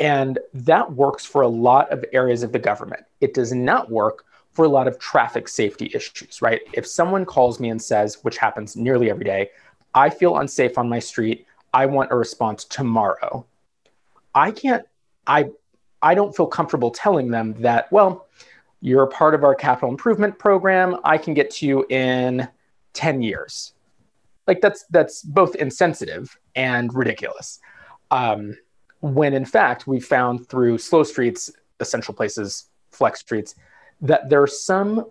And 0.00 0.38
that 0.54 0.92
works 0.92 1.24
for 1.24 1.42
a 1.42 1.48
lot 1.48 1.90
of 1.90 2.04
areas 2.12 2.42
of 2.42 2.52
the 2.52 2.58
government. 2.58 3.04
It 3.20 3.34
does 3.34 3.52
not 3.52 3.90
work 3.90 4.24
for 4.52 4.64
a 4.64 4.68
lot 4.68 4.88
of 4.88 4.98
traffic 4.98 5.48
safety 5.48 5.90
issues, 5.94 6.40
right? 6.40 6.60
If 6.72 6.86
someone 6.86 7.24
calls 7.24 7.60
me 7.60 7.70
and 7.70 7.80
says, 7.80 8.18
which 8.22 8.38
happens 8.38 8.76
nearly 8.76 9.10
every 9.10 9.24
day, 9.24 9.50
I 9.94 10.10
feel 10.10 10.38
unsafe 10.38 10.78
on 10.78 10.88
my 10.88 10.98
street, 10.98 11.46
I 11.74 11.86
want 11.86 12.12
a 12.12 12.16
response 12.16 12.64
tomorrow. 12.64 13.44
I 14.34 14.50
can't, 14.52 14.86
I, 15.26 15.50
I 16.00 16.14
don't 16.14 16.34
feel 16.34 16.46
comfortable 16.46 16.90
telling 16.90 17.30
them 17.30 17.54
that, 17.62 17.90
well, 17.92 18.26
you're 18.80 19.02
a 19.02 19.08
part 19.08 19.34
of 19.34 19.44
our 19.44 19.54
capital 19.54 19.90
improvement 19.90 20.38
program. 20.38 20.96
I 21.04 21.18
can 21.18 21.34
get 21.34 21.50
to 21.52 21.66
you 21.66 21.86
in 21.88 22.48
10 22.92 23.22
years. 23.22 23.72
Like 24.46 24.60
that's 24.60 24.84
that's 24.90 25.22
both 25.22 25.54
insensitive 25.56 26.38
and 26.54 26.92
ridiculous. 26.94 27.60
Um, 28.10 28.56
when 29.00 29.34
in 29.34 29.44
fact 29.44 29.86
we 29.86 30.00
found 30.00 30.48
through 30.48 30.78
slow 30.78 31.02
streets, 31.02 31.52
essential 31.80 32.14
places, 32.14 32.66
flex 32.90 33.20
streets, 33.20 33.54
that 34.00 34.30
there 34.30 34.42
are 34.42 34.46
some 34.46 35.04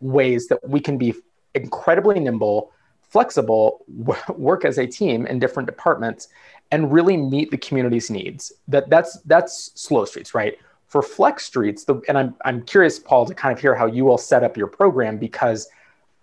ways 0.00 0.46
that 0.48 0.66
we 0.68 0.80
can 0.80 0.96
be 0.96 1.14
incredibly 1.54 2.20
nimble, 2.20 2.72
flexible, 3.00 3.84
work 4.36 4.64
as 4.64 4.78
a 4.78 4.86
team 4.86 5.26
in 5.26 5.38
different 5.38 5.66
departments, 5.66 6.28
and 6.70 6.92
really 6.92 7.16
meet 7.16 7.50
the 7.50 7.58
community's 7.58 8.10
needs. 8.10 8.52
That 8.68 8.88
that's 8.90 9.18
that's 9.22 9.72
slow 9.74 10.04
streets, 10.04 10.34
right? 10.34 10.56
For 10.88 11.02
flex 11.02 11.44
streets, 11.44 11.84
the, 11.84 12.00
and 12.08 12.16
I'm 12.16 12.34
I'm 12.44 12.62
curious, 12.62 12.98
Paul, 12.98 13.26
to 13.26 13.34
kind 13.34 13.52
of 13.52 13.60
hear 13.60 13.74
how 13.74 13.86
you 13.86 14.10
all 14.10 14.18
set 14.18 14.42
up 14.42 14.56
your 14.56 14.66
program 14.66 15.18
because 15.18 15.68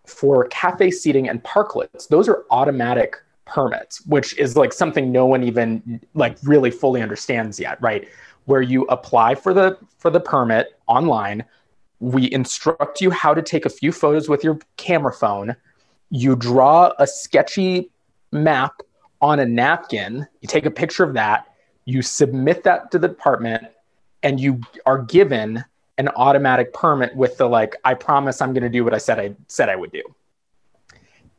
for 0.06 0.48
cafe 0.48 0.92
seating 0.92 1.30
and 1.30 1.44
parklets, 1.44 2.08
those 2.08 2.28
are 2.28 2.46
automatic 2.50 3.18
permits, 3.46 4.06
which 4.08 4.38
is 4.38 4.58
like 4.58 4.74
something 4.74 5.12
no 5.12 5.26
one 5.26 5.44
even 5.44 6.02
like 6.14 6.38
really 6.44 6.72
fully 6.72 7.02
understands 7.02 7.60
yet, 7.60 7.82
right? 7.82 8.08
Where 8.46 8.62
you 8.62 8.84
apply 8.86 9.36
for 9.36 9.54
the 9.54 9.78
for 9.98 10.10
the 10.10 10.20
permit 10.20 10.80
online, 10.88 11.46
we 12.00 12.32
instruct 12.32 13.02
you 13.02 13.12
how 13.12 13.34
to 13.34 13.42
take 13.42 13.66
a 13.66 13.70
few 13.70 13.92
photos 13.92 14.30
with 14.30 14.44
your 14.44 14.60
camera 14.78 15.14
phone. 15.14 15.56
You 16.10 16.36
draw 16.36 16.92
a 17.00 17.08
sketchy 17.08 17.90
map 18.32 18.82
on 19.22 19.40
a 19.40 19.46
napkin, 19.46 20.28
you 20.42 20.48
take 20.48 20.66
a 20.66 20.72
picture 20.72 21.04
of 21.04 21.14
that, 21.14 21.48
you 21.86 22.02
submit 22.02 22.64
that 22.64 22.92
to 22.92 23.00
the 23.00 23.08
department, 23.08 23.66
and 24.26 24.40
you 24.40 24.60
are 24.88 24.98
given 24.98 25.64
an 25.98 26.10
automatic 26.10 26.74
permit 26.74 27.16
with 27.16 27.38
the 27.38 27.48
like, 27.48 27.76
I 27.86 27.94
promise 27.94 28.42
I'm 28.42 28.54
going 28.54 28.64
to 28.64 28.70
do 28.70 28.84
what 28.84 28.94
I 28.94 28.98
said 28.98 29.20
I 29.20 29.36
said 29.48 29.70
I 29.70 29.78
would 29.78 29.92
do. 29.92 30.04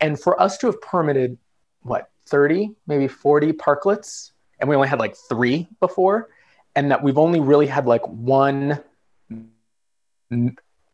And 0.01 0.19
for 0.19 0.41
us 0.41 0.57
to 0.59 0.67
have 0.69 0.81
permitted 0.81 1.37
what 1.83 2.09
30, 2.27 2.71
maybe 2.87 3.09
40 3.09 3.53
parklets, 3.55 4.31
and 4.61 4.71
we 4.71 4.77
only 4.77 4.89
had 4.89 5.01
like 5.01 5.17
three 5.17 5.69
before, 5.81 6.29
and 6.77 6.91
that 6.91 7.03
we've 7.03 7.19
only 7.19 7.41
really 7.41 7.67
had 7.67 7.87
like 7.87 8.07
one 8.07 8.81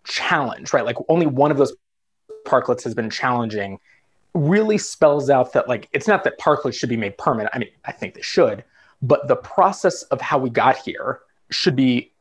challenge, 0.05 0.73
right? 0.73 0.85
Like 0.85 0.97
only 1.09 1.27
one 1.27 1.51
of 1.51 1.59
those 1.59 1.75
parklets 2.47 2.83
has 2.85 2.95
been 2.95 3.11
challenging, 3.11 3.79
really 4.35 4.79
spells 4.79 5.29
out 5.29 5.53
that 5.53 5.69
like 5.69 5.89
it's 5.93 6.09
not 6.09 6.25
that 6.25 6.39
parklets 6.39 6.75
should 6.75 6.89
be 6.89 6.97
made 6.97 7.19
permanent. 7.19 7.55
I 7.55 7.59
mean, 7.59 7.69
I 7.85 7.93
think 7.93 8.15
they 8.15 8.23
should, 8.23 8.65
but 9.03 9.29
the 9.29 9.37
process 9.37 10.05
of 10.05 10.23
how 10.23 10.39
we 10.39 10.49
got 10.49 10.79
here 10.79 11.21
should 11.53 11.77
be 11.77 12.13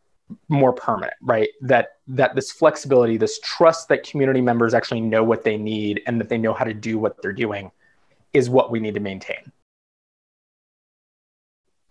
more 0.47 0.71
permanent 0.71 1.13
right 1.21 1.49
that 1.61 1.97
that 2.07 2.35
this 2.35 2.51
flexibility 2.51 3.17
this 3.17 3.39
trust 3.43 3.89
that 3.89 4.03
community 4.07 4.39
members 4.39 4.73
actually 4.73 5.01
know 5.01 5.23
what 5.23 5.43
they 5.43 5.57
need 5.57 6.01
and 6.07 6.21
that 6.21 6.29
they 6.29 6.37
know 6.37 6.53
how 6.53 6.63
to 6.63 6.73
do 6.73 6.97
what 6.97 7.21
they're 7.21 7.33
doing 7.33 7.69
is 8.33 8.49
what 8.49 8.71
we 8.71 8.79
need 8.79 8.93
to 8.93 9.01
maintain 9.01 9.51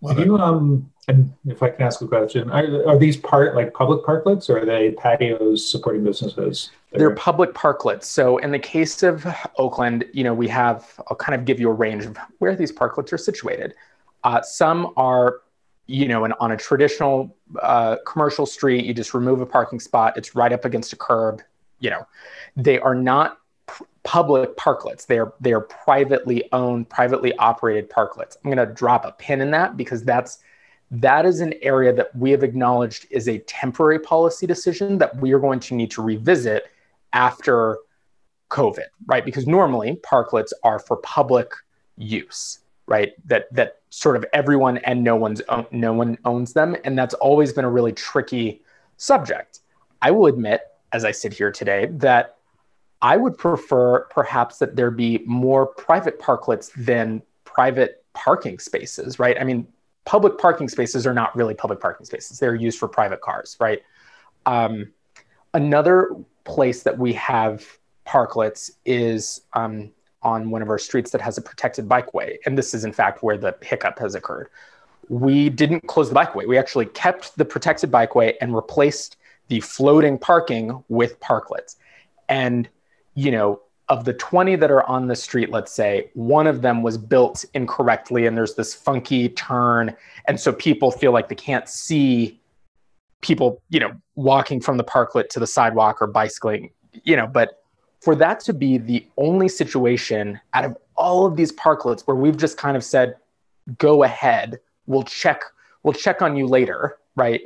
well, 0.01 0.19
you, 0.19 0.39
um, 0.39 0.91
and 1.09 1.33
if 1.47 1.63
I 1.63 1.69
can 1.71 1.83
ask 1.83 2.01
a 2.01 2.09
question, 2.09 2.51
are, 2.51 2.89
are 2.89 2.99
these 2.99 3.19
part 3.19 3.55
like 3.55 3.75
public 3.75 4.03
parklets 4.03 4.49
or 4.49 4.61
are 4.61 4.65
they 4.65 4.93
patios 4.93 5.71
supporting 5.71 6.03
businesses? 6.03 6.71
They're 6.93 7.15
public 7.15 7.53
parklets. 7.53 8.05
So 8.05 8.39
in 8.39 8.51
the 8.51 8.59
case 8.59 9.03
of 9.03 9.27
Oakland, 9.59 10.07
you 10.13 10.25
know, 10.25 10.33
we 10.33 10.49
have, 10.49 10.99
I'll 11.09 11.17
kind 11.17 11.39
of 11.39 11.45
give 11.45 11.61
you 11.61 11.69
a 11.69 11.75
range 11.75 12.07
of 12.07 12.17
where 12.39 12.57
these 12.57 12.73
parklets 12.73 13.13
are 13.13 13.19
situated. 13.19 13.75
Uh, 14.25 14.41
some 14.41 14.93
are 14.97 15.41
you 15.91 16.07
know, 16.07 16.25
and 16.25 16.33
on 16.39 16.53
a 16.53 16.57
traditional 16.57 17.37
uh, 17.61 17.97
commercial 18.07 18.47
street, 18.47 18.85
you 18.85 18.95
just 18.95 19.13
remove 19.13 19.41
a 19.41 19.47
parking 19.47 19.81
spot. 19.81 20.17
It's 20.17 20.37
right 20.37 20.53
up 20.53 20.65
against 20.65 20.93
a 20.93 20.97
curb. 20.97 21.43
You 21.81 21.91
know, 21.91 22.07
they 22.57 22.79
are 22.79 22.95
not 22.95 23.39
p- 23.67 23.85
public 24.05 24.57
parklets. 24.57 25.05
They 25.05 25.19
are 25.19 25.35
they 25.41 25.53
are 25.53 25.61
privately 25.61 26.49
owned, 26.53 26.89
privately 26.89 27.37
operated 27.39 27.91
parklets. 27.91 28.37
I'm 28.37 28.53
going 28.53 28.65
to 28.69 28.73
drop 28.73 29.05
a 29.05 29.11
pin 29.13 29.41
in 29.41 29.51
that 29.51 29.77
because 29.77 30.05
that's 30.05 30.39
that 30.93 31.27
is 31.27 31.41
an 31.41 31.55
area 31.61 31.93
that 31.93 32.15
we 32.15 32.31
have 32.31 32.45
acknowledged 32.45 33.07
is 33.11 33.29
a 33.29 33.39
temporary 33.41 33.99
policy 33.99 34.47
decision 34.47 34.97
that 34.99 35.17
we 35.17 35.33
are 35.33 35.41
going 35.41 35.59
to 35.61 35.75
need 35.75 35.91
to 35.93 36.03
revisit 36.03 36.67
after 37.13 37.79
COVID, 38.49 38.87
right? 39.07 39.25
Because 39.25 39.49
normally 39.49 40.01
parklets 40.05 40.53
are 40.63 40.79
for 40.79 40.99
public 40.99 41.53
use 41.97 42.61
right? 42.91 43.13
That 43.25 43.51
that 43.55 43.79
sort 43.89 44.17
of 44.17 44.27
everyone 44.35 44.79
and 44.79 45.03
no 45.03 45.17
one's 45.17 45.41
own, 45.49 45.65
no 45.71 45.95
one 45.95 46.19
owns 46.27 46.53
them, 46.53 46.77
and 46.85 46.99
that's 46.99 47.15
always 47.15 47.55
been 47.55 47.65
a 47.65 47.71
really 47.71 47.93
tricky 47.93 48.61
subject. 48.99 49.61
I 50.03 50.11
will 50.11 50.27
admit, 50.27 50.63
as 50.93 51.05
I 51.05 51.13
sit 51.13 51.33
here 51.33 51.53
today, 51.53 51.87
that 51.93 52.37
I 53.01 53.17
would 53.17 53.39
prefer 53.39 54.01
perhaps 54.11 54.59
that 54.59 54.77
there 54.77 54.91
be 54.91 55.23
more 55.25 55.67
private 55.67 56.19
parklets 56.21 56.71
than 56.77 57.23
private 57.45 58.05
parking 58.13 58.59
spaces, 58.59 59.19
right? 59.19 59.41
I 59.41 59.45
mean, 59.45 59.67
public 60.05 60.37
parking 60.37 60.69
spaces 60.69 61.07
are 61.07 61.15
not 61.15 61.35
really 61.35 61.55
public 61.55 61.81
parking 61.81 62.05
spaces; 62.05 62.41
they're 62.41 62.57
used 62.57 62.79
for 62.79 62.89
private 62.89 63.21
cars, 63.21 63.57
right? 63.61 63.83
Um, 64.47 64.93
another 65.55 66.11
place 66.45 66.83
that 66.83 66.99
we 66.99 67.13
have 67.13 67.65
parklets 68.05 68.73
is 68.85 69.43
um, 69.53 69.93
on 70.23 70.51
one 70.51 70.63
of 70.63 70.69
our 70.69 70.79
streets 70.79 71.11
that 71.13 71.21
has 71.21 71.39
a 71.39 71.43
protected 71.43 71.89
bikeway. 71.89 72.37
And 72.47 72.57
this 72.57 72.75
is, 72.75 72.85
in 72.85 72.93
fact, 72.93 73.23
where 73.23 73.39
the 73.39 73.57
hiccup 73.63 73.99
has 73.99 74.15
occurred. 74.15 74.49
We 75.09 75.49
didn't 75.49 75.87
close 75.87 76.09
the 76.09 76.15
bikeway. 76.15 76.47
We 76.47 76.59
actually 76.59 76.87
kept 76.87 77.37
the 77.37 77.45
protected 77.45 77.91
bikeway 77.91 78.35
and 78.41 78.55
replaced 78.55 79.17
the 79.49 79.61
floating 79.61 80.19
parking 80.19 80.85
with 80.89 81.19
parklets. 81.21 81.77
And, 82.29 82.69
you 83.15 83.31
know, 83.31 83.61
of 83.89 84.05
the 84.05 84.13
20 84.13 84.55
that 84.57 84.71
are 84.71 84.85
on 84.85 85.09
the 85.09 85.17
street, 85.17 85.51
let's 85.51 85.73
say, 85.73 86.11
one 86.15 86.47
of 86.47 86.63
them 86.63 86.83
was 86.83 86.97
built 86.97 87.45
incorrectly 87.55 88.27
and 88.27 88.37
there's 88.37 88.55
this 88.55 88.73
funky 88.73 89.29
turn. 89.31 89.95
And 90.29 90.39
so 90.39 90.53
people 90.53 90.93
feel 90.93 91.11
like 91.11 91.29
they 91.29 91.35
can't 91.35 91.69
see 91.69 92.41
people, 93.21 93.61
you 93.69 93.81
know, 93.81 93.93
walking 94.15 94.61
from 94.61 94.77
the 94.77 94.85
parklet 94.85 95.29
to 95.31 95.41
the 95.41 95.47
sidewalk 95.47 96.01
or 96.01 96.07
bicycling, 96.07 96.71
you 97.03 97.17
know, 97.17 97.27
but 97.27 97.60
for 98.01 98.15
that 98.17 98.41
to 98.41 98.53
be 98.53 98.79
the 98.79 99.07
only 99.17 99.49
situation 99.49 100.41
out 100.55 100.65
of 100.65 100.77
all 100.97 101.27
of 101.27 101.37
these 101.37 101.53
parklets 101.53 102.03
where 102.03 102.17
we've 102.17 102.37
just 102.37 102.57
kind 102.57 102.77
of 102.77 102.85
said, 102.85 103.17
go 103.79 104.03
ahead, 104.03 104.59
we'll 104.87 105.03
check, 105.03 105.43
we'll 105.83 105.95
check 105.95 106.23
on 106.23 106.37
you 106.37 106.47
later, 106.47 106.99
right? 107.17 107.43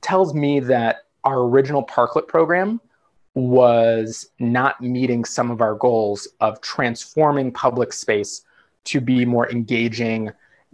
Tells 0.00 0.34
me 0.34 0.60
that 0.60 1.04
our 1.24 1.40
original 1.40 1.84
parklet 1.84 2.28
program 2.28 2.80
was 3.34 4.28
not 4.38 4.80
meeting 4.80 5.24
some 5.24 5.50
of 5.50 5.60
our 5.60 5.74
goals 5.74 6.28
of 6.40 6.60
transforming 6.60 7.50
public 7.50 7.92
space 7.92 8.42
to 8.84 9.00
be 9.00 9.24
more 9.24 9.50
engaging 9.50 10.30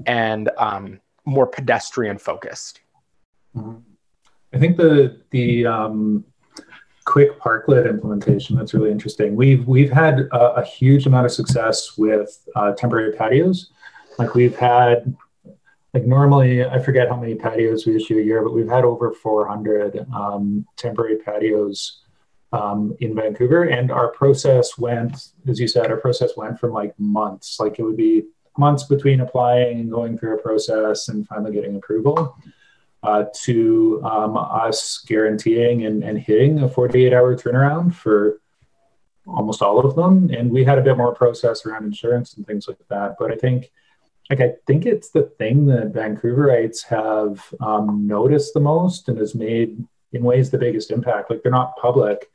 and 0.06 0.50
um, 0.58 1.00
more 1.24 1.46
pedestrian 1.46 2.18
focused. 2.18 2.80
Mm-hmm. 3.56 3.78
I 4.52 4.58
think 4.58 4.76
the 4.76 5.20
the 5.30 5.64
um, 5.66 6.24
quick 7.04 7.38
parklet 7.38 7.88
implementation. 7.88 8.56
That's 8.56 8.74
really 8.74 8.90
interesting. 8.90 9.34
We've 9.34 9.66
we've 9.66 9.90
had 9.90 10.28
a, 10.32 10.64
huge 10.64 11.06
amount 11.06 11.26
of 11.26 11.32
success 11.32 11.96
with 11.96 12.46
uh, 12.56 12.72
temporary 12.72 13.16
patios. 13.16 13.70
Like 14.18 14.34
we've 14.34 14.56
had, 14.56 15.16
like 15.94 16.04
normally, 16.04 16.64
I 16.64 16.78
forget 16.78 17.08
how 17.08 17.16
many 17.16 17.34
patios 17.34 17.86
we 17.86 17.96
issue 17.96 18.18
a 18.18 18.22
year, 18.22 18.42
but 18.42 18.52
we've 18.52 18.68
had 18.68 18.84
over 18.84 19.12
400 19.12 20.06
um, 20.14 20.66
temporary 20.76 21.16
patios 21.16 22.02
um, 22.52 22.96
in 23.00 23.14
Vancouver. 23.14 23.64
And 23.64 23.90
our 23.90 24.08
process 24.08 24.76
went, 24.76 25.28
as 25.48 25.58
you 25.58 25.68
said, 25.68 25.90
our 25.90 25.96
process 25.96 26.36
went 26.36 26.60
from 26.60 26.72
like 26.72 26.94
months. 26.98 27.58
Like 27.58 27.78
it 27.78 27.82
would 27.82 27.96
be 27.96 28.24
months 28.58 28.84
between 28.84 29.20
applying 29.20 29.80
and 29.80 29.90
going 29.90 30.18
through 30.18 30.38
a 30.38 30.42
process 30.42 31.08
and 31.08 31.26
finally 31.26 31.52
getting 31.52 31.76
approval 31.76 32.36
uh, 33.02 33.24
to 33.44 34.00
um, 34.04 34.36
us 34.36 35.04
guaranteeing 35.06 35.86
and, 35.86 36.04
and 36.04 36.18
hitting 36.18 36.62
a 36.62 36.68
48 36.68 37.12
hour 37.12 37.36
turnaround 37.36 37.94
for 37.94 38.40
almost 39.26 39.62
all 39.62 39.80
of 39.80 39.94
them. 39.96 40.30
And 40.30 40.50
we 40.50 40.64
had 40.64 40.78
a 40.78 40.82
bit 40.82 40.96
more 40.96 41.14
process 41.14 41.64
around 41.64 41.84
insurance 41.84 42.34
and 42.34 42.46
things 42.46 42.68
like 42.68 42.78
that. 42.88 43.16
But 43.18 43.32
I 43.32 43.36
think 43.36 43.70
like 44.28 44.40
I 44.40 44.54
think 44.66 44.86
it's 44.86 45.10
the 45.10 45.22
thing 45.22 45.66
that 45.66 45.92
Vancouverites 45.92 46.84
have 46.84 47.52
um, 47.60 48.06
noticed 48.06 48.54
the 48.54 48.60
most 48.60 49.08
and 49.08 49.18
has 49.18 49.34
made 49.34 49.84
in 50.12 50.22
ways 50.22 50.50
the 50.50 50.58
biggest 50.58 50.92
impact. 50.92 51.30
Like 51.30 51.42
they're 51.42 51.50
not 51.50 51.76
public, 51.76 52.30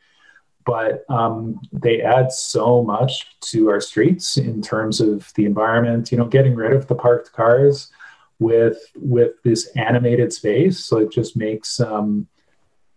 but 0.66 1.06
um, 1.10 1.62
they 1.72 2.02
add 2.02 2.32
so 2.32 2.84
much 2.84 3.40
to 3.52 3.70
our 3.70 3.80
streets 3.80 4.38
in 4.38 4.62
terms 4.62 5.00
of 5.00 5.32
the 5.36 5.46
environment. 5.46 6.12
You 6.12 6.18
know, 6.18 6.26
getting 6.26 6.56
rid 6.56 6.74
of 6.74 6.88
the 6.88 6.96
parked 6.96 7.32
cars 7.32 7.92
with 8.40 8.78
with 8.96 9.42
this 9.44 9.68
animated 9.76 10.34
space, 10.34 10.86
so 10.86 10.98
it 10.98 11.12
just 11.12 11.38
makes 11.38 11.80
um, 11.80 12.28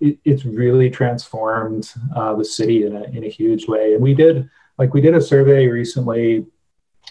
it, 0.00 0.18
it's 0.24 0.44
really 0.44 0.90
transformed 0.90 1.92
uh, 2.14 2.34
the 2.34 2.44
city 2.44 2.84
in 2.84 2.96
a 2.96 3.04
in 3.04 3.24
a 3.24 3.28
huge 3.28 3.66
way. 3.68 3.94
And 3.94 4.02
we 4.02 4.14
did 4.14 4.48
like 4.78 4.94
we 4.94 5.00
did 5.00 5.14
a 5.14 5.20
survey 5.20 5.66
recently 5.66 6.46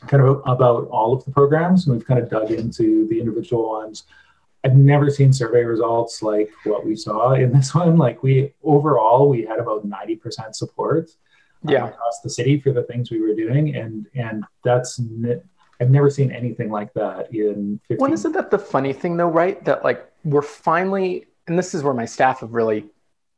kind 0.08 0.24
of 0.24 0.42
about 0.46 0.88
all 0.90 1.14
of 1.14 1.26
the 1.26 1.32
programs 1.32 1.88
and 1.88 1.96
we've 1.96 2.06
kind 2.06 2.22
of 2.22 2.30
dug 2.30 2.52
into 2.52 3.08
the 3.08 3.20
individual 3.20 3.70
ones. 3.70 4.04
I've 4.64 4.76
never 4.76 5.10
seen 5.10 5.34
survey 5.34 5.64
results 5.64 6.22
like 6.22 6.52
what 6.66 6.86
we 6.86 6.96
saw 6.96 7.34
in 7.34 7.52
this 7.52 7.74
one. 7.76 7.98
Like 7.98 8.24
we 8.24 8.54
overall 8.64 9.30
we 9.30 9.44
had 9.44 9.60
about 9.60 9.88
90% 9.88 10.56
support 10.56 11.10
um, 11.66 11.74
yeah. 11.74 11.88
across 11.88 12.22
the 12.24 12.30
city 12.30 12.60
for 12.60 12.72
the 12.72 12.84
things 12.84 13.12
we 13.12 13.22
were 13.22 13.36
doing. 13.36 13.76
And 13.76 14.08
and 14.16 14.44
that's 14.64 15.00
i've 15.80 15.90
never 15.90 16.10
seen 16.10 16.32
anything 16.32 16.70
like 16.70 16.94
that 16.94 17.34
in 17.34 17.80
15 17.88 17.98
well 18.00 18.14
isn't 18.14 18.32
that 18.32 18.52
the 18.52 18.60
funny 18.60 18.94
thing 18.94 19.18
though 19.18 19.28
right 19.28 19.64
that 19.66 19.84
like 19.84 20.10
we're 20.24 20.42
finally 20.42 21.26
and 21.48 21.58
this 21.58 21.74
is 21.74 21.84
where 21.84 21.94
my 21.94 22.06
staff 22.06 22.42
have 22.42 22.54
really 22.54 22.86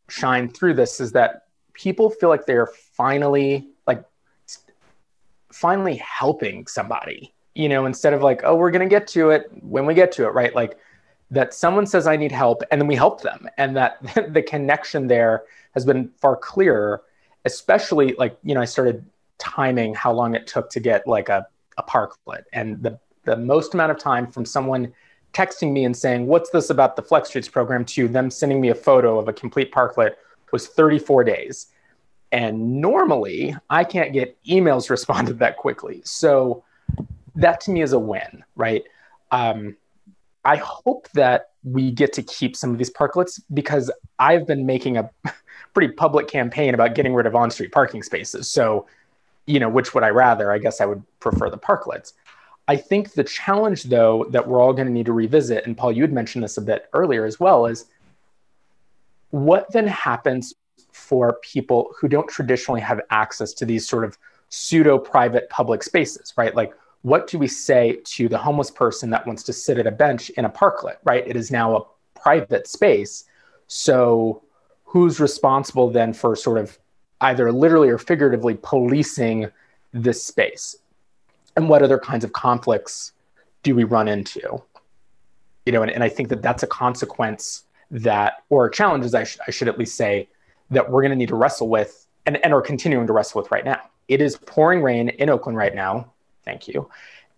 shined 0.09 0.55
through 0.55 0.73
this 0.73 0.99
is 0.99 1.11
that 1.11 1.45
people 1.73 2.09
feel 2.09 2.29
like 2.29 2.45
they're 2.45 2.67
finally 2.67 3.69
like 3.87 4.03
finally 5.51 5.95
helping 5.95 6.67
somebody, 6.67 7.33
you 7.55 7.69
know, 7.69 7.85
instead 7.85 8.13
of 8.13 8.21
like, 8.21 8.41
oh, 8.43 8.55
we're 8.55 8.71
to 8.71 8.85
get 8.85 9.07
to 9.07 9.29
it 9.29 9.49
when 9.61 9.85
we 9.85 9.93
get 9.93 10.11
to 10.13 10.25
it, 10.25 10.33
right? 10.33 10.53
Like 10.53 10.77
that 11.31 11.53
someone 11.53 11.85
says, 11.85 12.07
I 12.07 12.17
need 12.17 12.31
help, 12.31 12.63
and 12.71 12.81
then 12.81 12.87
we 12.87 12.95
help 12.95 13.21
them. 13.21 13.47
And 13.57 13.75
that 13.75 14.01
the 14.33 14.41
connection 14.41 15.07
there 15.07 15.43
has 15.73 15.85
been 15.85 16.09
far 16.17 16.35
clearer, 16.35 17.03
especially 17.45 18.13
like, 18.17 18.37
you 18.43 18.55
know, 18.55 18.61
I 18.61 18.65
started 18.65 19.05
timing 19.37 19.93
how 19.95 20.11
long 20.11 20.35
it 20.35 20.47
took 20.47 20.69
to 20.71 20.79
get 20.79 21.07
like 21.07 21.29
a, 21.29 21.47
a 21.79 21.83
parklet. 21.83 22.43
And 22.53 22.83
the, 22.83 22.99
the 23.23 23.35
most 23.35 23.73
amount 23.73 23.91
of 23.91 23.97
time 23.97 24.27
from 24.27 24.45
someone 24.45 24.93
texting 25.33 25.71
me 25.71 25.85
and 25.85 25.95
saying, 25.95 26.27
what's 26.27 26.49
this 26.51 26.69
about 26.69 26.95
the 26.95 27.01
Flex 27.01 27.29
Streets 27.29 27.47
program 27.47 27.85
to 27.85 28.07
them 28.07 28.29
sending 28.29 28.61
me 28.61 28.69
a 28.69 28.75
photo 28.75 29.17
of 29.17 29.27
a 29.27 29.33
complete 29.33 29.71
parklet 29.71 30.15
was 30.51 30.67
34 30.67 31.23
days. 31.23 31.67
And 32.31 32.81
normally 32.81 33.55
I 33.69 33.83
can't 33.83 34.13
get 34.13 34.37
emails 34.43 34.89
responded 34.89 35.39
that 35.39 35.57
quickly. 35.57 36.01
So 36.05 36.63
that 37.35 37.61
to 37.61 37.71
me 37.71 37.81
is 37.81 37.93
a 37.93 37.99
win, 37.99 38.43
right? 38.55 38.83
Um, 39.31 39.77
I 40.45 40.57
hope 40.57 41.09
that 41.13 41.51
we 41.63 41.91
get 41.91 42.13
to 42.13 42.23
keep 42.23 42.55
some 42.55 42.71
of 42.71 42.77
these 42.77 42.89
parklets 42.89 43.41
because 43.53 43.91
I've 44.17 44.47
been 44.47 44.65
making 44.65 44.97
a 44.97 45.09
pretty 45.73 45.93
public 45.93 46.27
campaign 46.27 46.73
about 46.73 46.95
getting 46.95 47.13
rid 47.13 47.25
of 47.25 47.35
on 47.35 47.51
street 47.51 47.71
parking 47.71 48.01
spaces. 48.01 48.49
So, 48.49 48.87
you 49.49 49.59
know, 49.59 49.67
which 49.67 49.95
would 49.95 50.03
I 50.03 50.09
rather? 50.09 50.51
I 50.51 50.59
guess 50.59 50.79
I 50.79 50.85
would 50.85 51.03
prefer 51.19 51.49
the 51.49 51.57
parklets. 51.57 52.13
I 52.67 52.75
think 52.75 53.13
the 53.13 53.23
challenge, 53.23 53.85
though, 53.85 54.27
that 54.29 54.47
we're 54.47 54.61
all 54.61 54.73
going 54.73 54.87
to 54.87 54.93
need 54.93 55.07
to 55.07 55.13
revisit, 55.13 55.65
and 55.65 55.75
Paul, 55.75 55.91
you 55.91 56.03
had 56.03 56.13
mentioned 56.13 56.43
this 56.43 56.57
a 56.57 56.61
bit 56.61 56.87
earlier 56.93 57.25
as 57.25 57.39
well, 57.39 57.65
is 57.65 57.85
what 59.31 59.71
then 59.71 59.87
happens 59.87 60.53
for 60.91 61.39
people 61.41 61.91
who 61.99 62.07
don't 62.07 62.29
traditionally 62.29 62.81
have 62.81 63.01
access 63.09 63.53
to 63.53 63.65
these 63.65 63.87
sort 63.87 64.03
of 64.03 64.19
pseudo 64.49 64.99
private 64.99 65.49
public 65.49 65.81
spaces, 65.81 66.31
right? 66.37 66.53
Like, 66.53 66.71
what 67.01 67.25
do 67.25 67.39
we 67.39 67.47
say 67.47 67.99
to 68.03 68.29
the 68.29 68.37
homeless 68.37 68.69
person 68.69 69.09
that 69.09 69.25
wants 69.25 69.41
to 69.43 69.53
sit 69.53 69.79
at 69.79 69.87
a 69.87 69.91
bench 69.91 70.29
in 70.31 70.45
a 70.45 70.49
parklet, 70.49 70.97
right? 71.03 71.27
It 71.27 71.35
is 71.35 71.49
now 71.49 71.75
a 71.75 72.19
private 72.19 72.67
space. 72.67 73.23
So, 73.65 74.43
who's 74.83 75.19
responsible 75.19 75.89
then 75.89 76.13
for 76.13 76.35
sort 76.35 76.59
of 76.59 76.77
either 77.21 77.51
literally 77.51 77.89
or 77.89 77.97
figuratively 77.97 78.57
policing 78.61 79.51
this 79.93 80.23
space? 80.23 80.75
And 81.55 81.67
what 81.69 81.81
other 81.81 81.99
kinds 81.99 82.23
of 82.23 82.33
conflicts 82.33 83.13
do 83.63 83.75
we 83.75 83.83
run 83.83 84.07
into? 84.07 84.61
You 85.65 85.73
know, 85.73 85.81
and, 85.81 85.91
and 85.91 86.03
I 86.03 86.09
think 86.09 86.29
that 86.29 86.41
that's 86.41 86.63
a 86.63 86.67
consequence 86.67 87.63
that, 87.91 88.43
or 88.49 88.69
challenges, 88.69 89.13
I, 89.13 89.23
sh- 89.23 89.39
I 89.47 89.51
should 89.51 89.67
at 89.67 89.77
least 89.77 89.95
say, 89.95 90.27
that 90.71 90.89
we're 90.89 91.01
going 91.01 91.11
to 91.11 91.17
need 91.17 91.29
to 91.29 91.35
wrestle 91.35 91.67
with 91.67 92.05
and, 92.25 92.37
and 92.43 92.53
are 92.53 92.61
continuing 92.61 93.07
to 93.07 93.13
wrestle 93.13 93.41
with 93.41 93.51
right 93.51 93.65
now. 93.65 93.81
It 94.07 94.21
is 94.21 94.37
pouring 94.37 94.81
rain 94.81 95.09
in 95.09 95.29
Oakland 95.29 95.57
right 95.57 95.73
now. 95.73 96.11
Thank 96.45 96.67
you. 96.67 96.89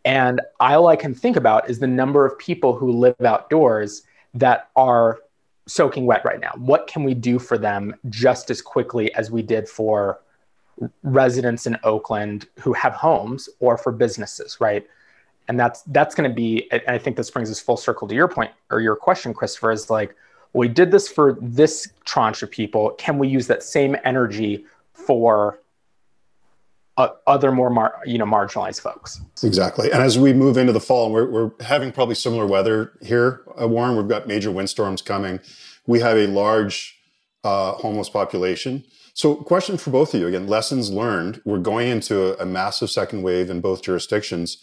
And 0.03 0.41
all 0.59 0.87
I 0.87 0.95
can 0.95 1.13
think 1.13 1.37
about 1.37 1.69
is 1.69 1.79
the 1.79 1.87
number 1.87 2.25
of 2.25 2.37
people 2.37 2.75
who 2.75 2.91
live 2.91 3.15
outdoors 3.21 4.03
that 4.33 4.69
are 4.75 5.19
soaking 5.71 6.05
wet 6.05 6.23
right 6.25 6.39
now. 6.39 6.51
What 6.57 6.87
can 6.87 7.03
we 7.03 7.13
do 7.13 7.39
for 7.39 7.57
them 7.57 7.95
just 8.09 8.49
as 8.51 8.61
quickly 8.61 9.13
as 9.15 9.31
we 9.31 9.41
did 9.41 9.69
for 9.69 10.19
residents 11.03 11.65
in 11.65 11.77
Oakland 11.83 12.47
who 12.59 12.73
have 12.73 12.93
homes 12.93 13.47
or 13.59 13.77
for 13.77 13.91
businesses, 13.91 14.59
right? 14.59 14.85
And 15.47 15.59
that's 15.59 15.81
that's 15.87 16.13
going 16.15 16.29
to 16.29 16.35
be. 16.35 16.69
And 16.71 16.81
I 16.87 16.97
think 16.97 17.17
this 17.17 17.29
brings 17.29 17.49
us 17.49 17.59
full 17.59 17.77
circle 17.77 18.07
to 18.07 18.15
your 18.15 18.27
point 18.27 18.51
or 18.69 18.79
your 18.81 18.95
question, 18.95 19.33
Christopher. 19.33 19.71
Is 19.71 19.89
like, 19.89 20.15
we 20.53 20.67
did 20.67 20.91
this 20.91 21.07
for 21.07 21.37
this 21.41 21.91
tranche 22.05 22.43
of 22.43 22.51
people. 22.51 22.91
Can 22.91 23.17
we 23.17 23.27
use 23.27 23.47
that 23.47 23.63
same 23.63 23.95
energy 24.03 24.65
for 24.93 25.59
other 26.97 27.51
more 27.51 27.69
mar- 27.69 27.99
you 28.05 28.17
know 28.17 28.25
marginalized 28.25 28.81
folks? 28.81 29.21
Exactly. 29.43 29.91
And 29.91 30.01
as 30.01 30.19
we 30.19 30.33
move 30.33 30.57
into 30.57 30.73
the 30.73 30.79
fall, 30.79 31.05
and 31.05 31.13
we're, 31.13 31.29
we're 31.29 31.51
having 31.61 31.91
probably 31.91 32.15
similar 32.15 32.45
weather 32.45 32.93
here, 33.01 33.41
uh, 33.59 33.67
Warren. 33.67 33.95
We've 33.95 34.07
got 34.07 34.27
major 34.27 34.51
windstorms 34.51 35.01
coming. 35.01 35.39
We 35.87 35.99
have 35.99 36.17
a 36.17 36.27
large 36.27 36.99
uh, 37.43 37.73
homeless 37.73 38.09
population. 38.09 38.83
So, 39.13 39.35
question 39.35 39.77
for 39.77 39.89
both 39.89 40.13
of 40.13 40.19
you 40.19 40.27
again: 40.27 40.47
lessons 40.47 40.91
learned. 40.91 41.41
We're 41.45 41.59
going 41.59 41.87
into 41.87 42.37
a, 42.37 42.43
a 42.43 42.45
massive 42.45 42.89
second 42.89 43.23
wave 43.23 43.49
in 43.49 43.61
both 43.61 43.81
jurisdictions 43.81 44.57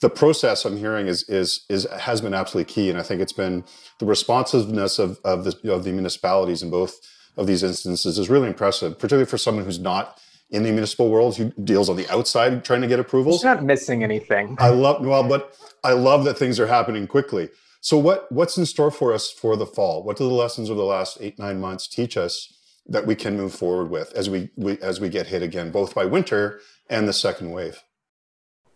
the 0.00 0.10
process 0.10 0.64
I'm 0.64 0.78
hearing 0.78 1.06
is 1.06 1.22
is 1.28 1.64
is 1.68 1.86
has 1.90 2.20
been 2.20 2.34
absolutely 2.34 2.72
key, 2.72 2.90
and 2.90 2.98
I 2.98 3.02
think 3.02 3.20
it's 3.20 3.32
been 3.32 3.64
the 3.98 4.06
responsiveness 4.06 4.98
of 4.98 5.20
of 5.24 5.44
the 5.44 5.72
of 5.72 5.84
the 5.84 5.92
municipalities 5.92 6.62
in 6.62 6.70
both 6.70 6.98
of 7.36 7.46
these 7.46 7.62
instances 7.62 8.18
is 8.18 8.28
really 8.28 8.48
impressive, 8.48 8.94
particularly 8.98 9.26
for 9.26 9.38
someone 9.38 9.64
who's 9.64 9.78
not 9.78 10.18
in 10.50 10.62
the 10.64 10.72
municipal 10.72 11.08
world 11.08 11.36
who 11.36 11.50
deals 11.62 11.88
on 11.88 11.96
the 11.96 12.08
outside 12.08 12.64
trying 12.64 12.80
to 12.80 12.86
get 12.88 12.98
approvals. 12.98 13.42
You're 13.42 13.54
not 13.54 13.64
missing 13.64 14.02
anything. 14.02 14.56
I 14.58 14.70
love 14.70 15.04
well, 15.04 15.22
but 15.22 15.56
I 15.84 15.92
love 15.92 16.24
that 16.24 16.38
things 16.38 16.58
are 16.58 16.66
happening 16.66 17.06
quickly. 17.06 17.50
So 17.80 17.96
what 17.96 18.30
what's 18.30 18.58
in 18.58 18.66
store 18.66 18.90
for 18.90 19.12
us 19.12 19.30
for 19.30 19.56
the 19.56 19.66
fall? 19.66 20.02
What 20.02 20.16
do 20.16 20.24
the 20.28 20.34
lessons 20.34 20.68
of 20.68 20.76
the 20.76 20.84
last 20.84 21.18
eight 21.20 21.38
nine 21.38 21.60
months 21.60 21.86
teach 21.86 22.16
us 22.16 22.52
that 22.86 23.06
we 23.06 23.14
can 23.14 23.36
move 23.36 23.54
forward 23.54 23.90
with 23.90 24.12
as 24.14 24.28
we, 24.28 24.50
we 24.56 24.78
as 24.80 25.00
we 25.00 25.08
get 25.08 25.26
hit 25.28 25.42
again, 25.42 25.70
both 25.70 25.94
by 25.94 26.04
winter 26.04 26.60
and 26.88 27.08
the 27.08 27.12
second 27.12 27.52
wave? 27.52 27.82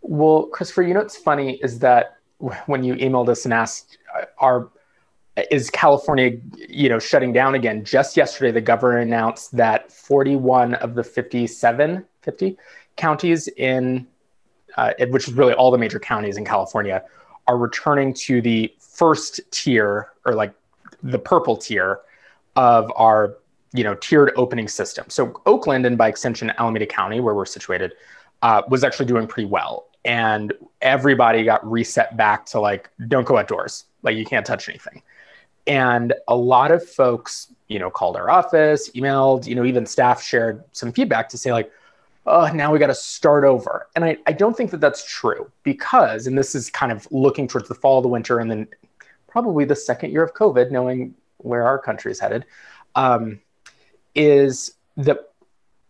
Well, 0.01 0.45
Christopher, 0.47 0.83
you 0.83 0.95
know 0.95 1.01
what's 1.01 1.17
funny 1.17 1.59
is 1.63 1.81
that 1.81 2.17
when 2.67 2.85
you 2.85 2.95
emailed 2.95 3.29
us 3.29 3.45
and 3.45 3.53
asked, 3.53 3.99
"Are 4.39 4.71
is 5.51 5.71
California, 5.71 6.33
you 6.69 6.89
know, 6.89 6.99
shutting 6.99 7.33
down 7.33 7.55
again?" 7.55 7.85
Just 7.85 8.17
yesterday, 8.17 8.51
the 8.51 8.61
governor 8.61 8.99
announced 8.99 9.57
that 9.57 9.91
41 9.91 10.75
of 10.75 10.95
the 10.95 11.05
57, 11.05 12.05
50 12.23 12.57
counties 12.97 13.49
in, 13.49 14.07
uh, 14.77 14.93
which 15.09 15.29
is 15.29 15.35
really 15.35 15.55
all 15.55 15.71
the 15.71 15.79
major 15.79 15.99
counties 15.99 16.37
in 16.37 16.45
California, 16.45 17.03
are 17.47 17.59
returning 17.59 18.15
to 18.15 18.41
the 18.41 18.73
first 18.79 19.41
tier 19.51 20.13
or 20.25 20.35
like 20.35 20.55
the 21.03 21.19
purple 21.19 21.57
tier 21.57 22.01
of 22.57 22.91
our, 22.97 23.37
you 23.73 23.85
know, 23.85 23.95
tiered 23.95 24.33
opening 24.37 24.69
system. 24.69 25.05
So 25.09 25.41
Oakland 25.45 25.85
and 25.85 25.99
by 25.99 26.09
extension 26.09 26.53
Alameda 26.59 26.87
County, 26.87 27.21
where 27.21 27.35
we're 27.35 27.45
situated, 27.45 27.93
uh, 28.43 28.63
was 28.69 28.85
actually 28.85 29.07
doing 29.07 29.27
pretty 29.27 29.49
well 29.49 29.89
and 30.05 30.53
everybody 30.83 31.45
got 31.45 31.69
reset 31.69 32.17
back 32.17 32.45
to 32.47 32.61
like 32.61 32.91
don't 33.09 33.27
go 33.27 33.39
outdoors 33.39 33.85
like 34.03 34.17
you 34.17 34.25
can't 34.25 34.45
touch 34.45 34.69
anything 34.69 35.03
and 35.67 36.13
a 36.29 36.37
lot 36.37 36.71
of 36.71 36.87
folks 36.87 37.53
you 37.69 37.79
know 37.79 37.91
called 37.91 38.17
our 38.17 38.31
office 38.31 38.91
emailed 38.91 39.47
you 39.47 39.55
know 39.55 39.65
even 39.65 39.87
staff 39.87 40.23
shared 40.23 40.63
some 40.73 40.93
feedback 40.93 41.29
to 41.29 41.39
say 41.39 41.53
like 41.53 41.71
oh 42.27 42.51
now 42.53 42.73
we 42.73 42.79
got 42.79 42.89
to 42.89 42.95
start 42.95 43.45
over. 43.45 43.89
And 43.95 44.05
I, 44.05 44.17
I 44.27 44.33
don't 44.33 44.57
think 44.57 44.71
that 44.71 44.81
that's 44.81 45.05
true 45.05 45.51
because 45.63 46.27
and 46.27 46.37
this 46.37 46.55
is 46.55 46.71
kind 46.71 46.93
of 46.93 47.07
looking 47.11 47.49
towards 47.49 47.69
the 47.69 47.75
fall 47.75 48.01
the 48.03 48.09
winter 48.09 48.39
and 48.39 48.51
then 48.51 48.69
probably 49.27 49.65
the 49.65 49.77
second 49.77 50.13
year 50.13 50.23
of 50.23 50.33
covid 50.35 50.71
knowing 50.71 51.15
where 51.39 51.67
our 51.67 51.79
country 51.79 52.13
is 52.13 52.21
headed 52.21 52.45
um, 52.95 53.41
is 54.15 54.75
that 54.97 55.31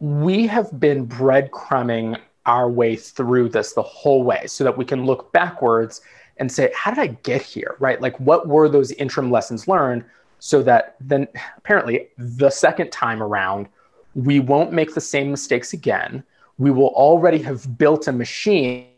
we 0.01 0.47
have 0.47 0.81
been 0.81 1.07
breadcrumbing 1.07 2.19
our 2.47 2.69
way 2.69 2.97
through 2.97 3.49
this 3.49 3.73
the 3.73 3.83
whole 3.83 4.23
way 4.23 4.47
so 4.47 4.65
that 4.65 4.77
we 4.77 4.85
can 4.85 5.05
look 5.05 5.33
backwards 5.33 6.01
and 6.39 6.51
say, 6.51 6.73
how 6.75 6.91
did 6.91 7.01
I 7.01 7.09
get 7.23 7.43
here? 7.43 7.77
Right? 7.79 8.01
Like, 8.01 8.19
what 8.19 8.49
were 8.49 8.69
those 8.69 8.93
interim 8.93 9.31
lessons 9.31 9.69
learned 9.69 10.05
so 10.39 10.63
that 10.63 10.97
then 11.01 11.29
apparently 11.57 12.09
the 12.19 12.51
second 12.51 12.91
time 12.91 13.23
around, 13.23 13.69
we 14.15 14.41
won't 14.41 14.73
make 14.73 14.95
the 14.95 15.01
same 15.01 15.31
mistakes 15.31 15.73
again. 15.73 16.23
We 16.59 16.71
will 16.71 16.89
already 16.89 17.39
have 17.39 17.79
built 17.79 18.07
a 18.09 18.13
machine 18.13 18.89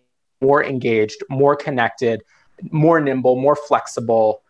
more 0.41 0.65
engaged, 0.65 1.23
more 1.31 1.57
connected, 1.57 2.23
more 2.71 3.01
nimble, 3.01 3.37
more 3.37 3.57
flexible, 3.57 4.43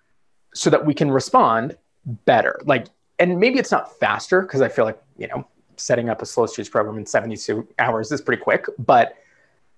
so 0.55 0.71
that 0.71 0.85
we 0.85 0.95
can 0.95 1.11
respond 1.11 1.77
better. 2.25 2.61
Like, 2.65 2.87
and 3.19 3.39
maybe 3.39 3.59
it's 3.59 3.71
not 3.71 3.99
faster 3.99 4.43
because 4.43 4.63
I 4.63 4.69
feel 4.69 4.85
like, 4.85 5.01
you 5.19 5.29
know, 5.29 5.47
setting 5.77 6.09
up 6.09 6.23
a 6.23 6.27
slow 6.27 6.47
streets 6.47 6.71
program 6.71 6.99
in 6.99 7.07
72 7.07 7.67
hours 7.79 8.11
is 8.11 8.21
pretty 8.21 8.43
quick. 8.43 8.67
But 8.79 9.17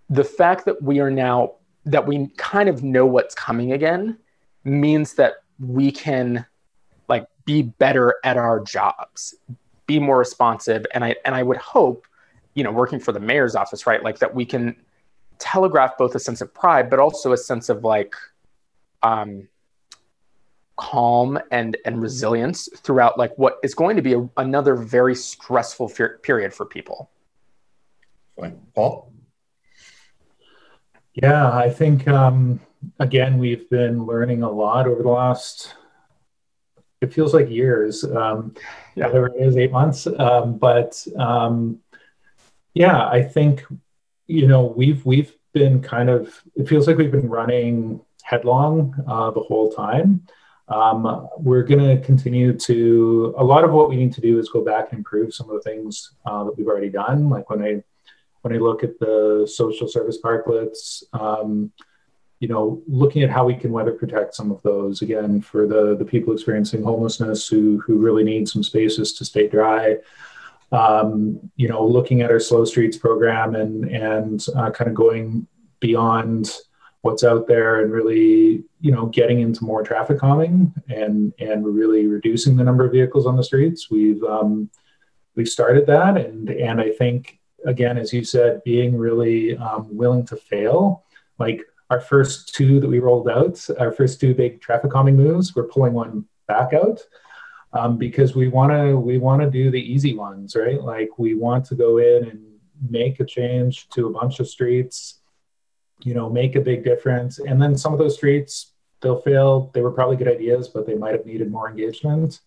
the 0.09 0.25
fact 0.25 0.65
that 0.65 0.81
we 0.83 1.01
are 1.01 1.11
now, 1.11 1.55
that 1.89 2.07
we 2.07 2.29
kind 2.37 2.69
of 2.69 2.83
know 2.83 3.07
what's 3.07 3.35
coming 3.35 3.73
again 3.73 4.19
means 4.65 5.15
that 5.15 5.43
we 5.59 5.91
can 5.91 6.45
like 7.09 7.27
be 7.45 7.63
better 7.63 8.15
at 8.25 8.37
our 8.37 8.61
jobs, 8.61 9.35
be 9.87 9.99
more 9.99 10.19
responsive. 10.19 10.85
And 10.93 11.05
I, 11.05 11.17
and 11.25 11.35
I 11.35 11.43
would 11.43 11.57
hope, 11.57 12.07
you 12.55 12.63
know, 12.63 12.71
working 12.71 13.01
for 13.01 13.13
the 13.13 13.21
mayor's 13.21 13.57
office, 13.57 13.87
right? 13.87 14.03
Like 14.03 14.19
that 14.19 14.35
we 14.35 14.45
can 14.45 14.77
telegraph 15.39 15.97
both 15.97 16.15
a 16.15 16.21
sense 16.21 16.41
of 16.41 16.53
pride, 16.53 16.91
but 16.91 16.99
also 16.99 17.33
a 17.33 17.39
sense 17.39 17.69
of 17.69 17.85
like, 17.85 18.15
um, 19.03 19.49
calm 20.79 21.41
and 21.51 21.77
and 21.85 22.01
resilience 22.01 22.69
throughout 22.77 23.19
like 23.19 23.37
what 23.37 23.59
is 23.65 23.75
going 23.75 23.97
to 23.97 24.03
be 24.03 24.15
a, 24.15 24.29
another 24.37 24.77
very 24.77 25.15
stressful 25.15 25.89
fe- 25.89 26.17
period 26.23 26.55
for 26.55 26.65
people 26.65 27.11
paul 28.77 29.08
yeah 31.23 31.51
i 31.53 31.69
think 31.69 32.07
um, 32.09 32.61
again 32.99 33.39
we've 33.39 33.69
been 33.71 34.05
learning 34.07 34.43
a 34.43 34.51
lot 34.51 34.87
over 34.87 35.03
the 35.03 35.09
last 35.09 35.75
it 37.01 37.13
feels 37.13 37.33
like 37.33 37.49
years 37.49 38.05
um, 38.05 38.55
yeah. 38.95 39.07
whatever 39.07 39.29
it 39.29 39.41
is 39.41 39.57
eight 39.57 39.73
months 39.73 40.07
um, 40.19 40.59
but 40.59 41.07
um, 41.17 41.79
yeah 42.75 43.09
i 43.09 43.23
think 43.23 43.65
you 44.27 44.47
know 44.47 44.73
we've 44.77 45.05
we've 45.05 45.35
been 45.53 45.81
kind 45.83 46.09
of 46.11 46.43
it 46.57 46.69
feels 46.69 46.87
like 46.87 46.97
we've 46.97 47.13
been 47.13 47.29
running 47.29 48.01
headlong 48.23 48.95
uh, 49.07 49.31
the 49.31 49.41
whole 49.41 49.73
time 49.73 50.23
um, 50.69 51.29
we're 51.39 51.63
going 51.63 51.81
to 51.81 52.05
continue 52.05 52.53
to, 52.53 53.35
a 53.39 53.45
lot 53.45 53.65
of 53.65 53.73
what 53.73 53.89
we 53.89 53.97
need 53.97 54.13
to 54.13 54.21
do 54.21 54.39
is 54.39 54.51
go 54.51 54.63
back 54.63 54.91
and 54.91 54.99
improve 54.99 55.33
some 55.33 55.49
of 55.49 55.55
the 55.55 55.63
things 55.63 56.13
uh, 56.27 56.45
that 56.45 56.57
we've 56.59 56.67
already 56.67 56.91
done. 56.91 57.31
Like 57.31 57.49
when 57.49 57.63
I, 57.63 57.83
when 58.49 58.57
I 58.57 58.61
look 58.61 58.83
at 58.83 58.99
the 58.99 59.47
social 59.53 59.87
service 59.87 60.19
parklets, 60.23 61.03
um, 61.13 61.71
you 62.41 62.49
know, 62.49 62.83
looking 62.87 63.23
at 63.23 63.31
how 63.31 63.45
we 63.45 63.55
can 63.55 63.73
weather 63.73 63.93
protect 63.93 64.35
some 64.35 64.51
of 64.51 64.63
those 64.63 65.03
again 65.03 65.43
for 65.43 65.67
the, 65.67 65.97
the 65.97 66.05
people 66.05 66.33
experiencing 66.33 66.83
homelessness 66.83 67.47
who, 67.47 67.81
who 67.81 67.99
really 67.99 68.25
need 68.25 68.49
some 68.49 68.63
spaces 68.63 69.13
to 69.15 69.25
stay 69.25 69.49
dry. 69.49 69.97
Um, 70.73 71.51
you 71.57 71.69
know, 71.69 71.85
looking 71.85 72.23
at 72.23 72.31
our 72.31 72.41
slow 72.41 72.65
streets 72.65 72.97
program 72.97 73.55
and, 73.55 73.85
and 73.85 74.47
uh, 74.57 74.71
kind 74.71 74.89
of 74.89 74.95
going 74.95 75.47
beyond 75.81 76.51
what's 77.03 77.25
out 77.25 77.47
there 77.47 77.83
and 77.83 77.93
really 77.93 78.65
you 78.81 78.91
know 78.91 79.07
getting 79.07 79.41
into 79.41 79.65
more 79.65 79.85
traffic 79.85 80.19
calming 80.19 80.75
and 80.89 81.33
and 81.39 81.65
really 81.65 82.09
reducing 82.09 82.57
the 82.57 82.65
number 82.65 82.85
of 82.85 82.91
vehicles 82.91 83.25
on 83.25 83.37
the 83.37 83.45
streets 83.45 83.89
we've 83.89 84.23
um, 84.25 84.69
we've 85.37 85.49
started 85.49 85.87
that 85.87 86.17
and 86.17 86.51
and 86.51 86.81
i 86.81 86.91
think 86.91 87.39
again 87.67 87.99
as 87.99 88.13
you 88.13 88.25
said 88.25 88.63
being 88.65 88.97
really 88.97 89.57
um, 89.57 89.87
willing 89.97 90.25
to 90.25 90.37
fail 90.37 91.05
like 91.39 91.63
our 91.91 92.01
first 92.01 92.55
two 92.55 92.81
that 92.81 92.89
we 92.89 92.99
rolled 92.99 93.29
out 93.29 93.65
our 93.79 93.93
first 93.93 94.21
two 94.21 94.35
big 94.35 94.61
traffic 94.61 94.91
calming 94.91 95.17
moves 95.17 95.55
we're 95.55 95.65
pulling 95.65 95.93
one 95.93 96.25
back 96.47 96.73
out 96.73 97.01
um, 97.73 97.99
because 97.99 98.35
we 98.35 98.49
want 98.49 98.73
to 98.73 98.97
we 98.97 99.19
want 99.19 99.43
to 99.43 99.51
do 99.51 99.71
the 99.71 99.81
easy 99.81 100.15
ones 100.15 100.57
right 100.57 100.83
like 100.83 101.19
we 101.19 101.35
want 101.35 101.65
to 101.65 101.75
go 101.75 101.99
in 101.99 102.29
and 102.29 102.45
make 102.89 103.19
a 103.21 103.25
change 103.25 103.89
to 103.89 104.07
a 104.07 104.11
bunch 104.11 104.41
of 104.41 104.49
streets 104.49 105.19
you 106.05 106.15
know, 106.15 106.29
make 106.29 106.57
a 106.57 106.61
big 106.61 106.85
difference. 106.85 107.39
And 107.39 107.61
then 107.61 107.77
some 107.77 107.93
of 107.93 107.99
those 107.99 108.15
streets, 108.15 108.73
they'll 109.01 109.21
fail. 109.21 109.71
They 109.75 109.83
were 109.83 109.91
probably 109.91 110.17
good 110.17 110.29
ideas, 110.29 110.69
but 110.69 110.87
they 110.87 110.95
might 110.95 111.13
have 111.13 111.27
needed 111.27 111.51
more 111.51 111.69
engagement. 111.69 112.41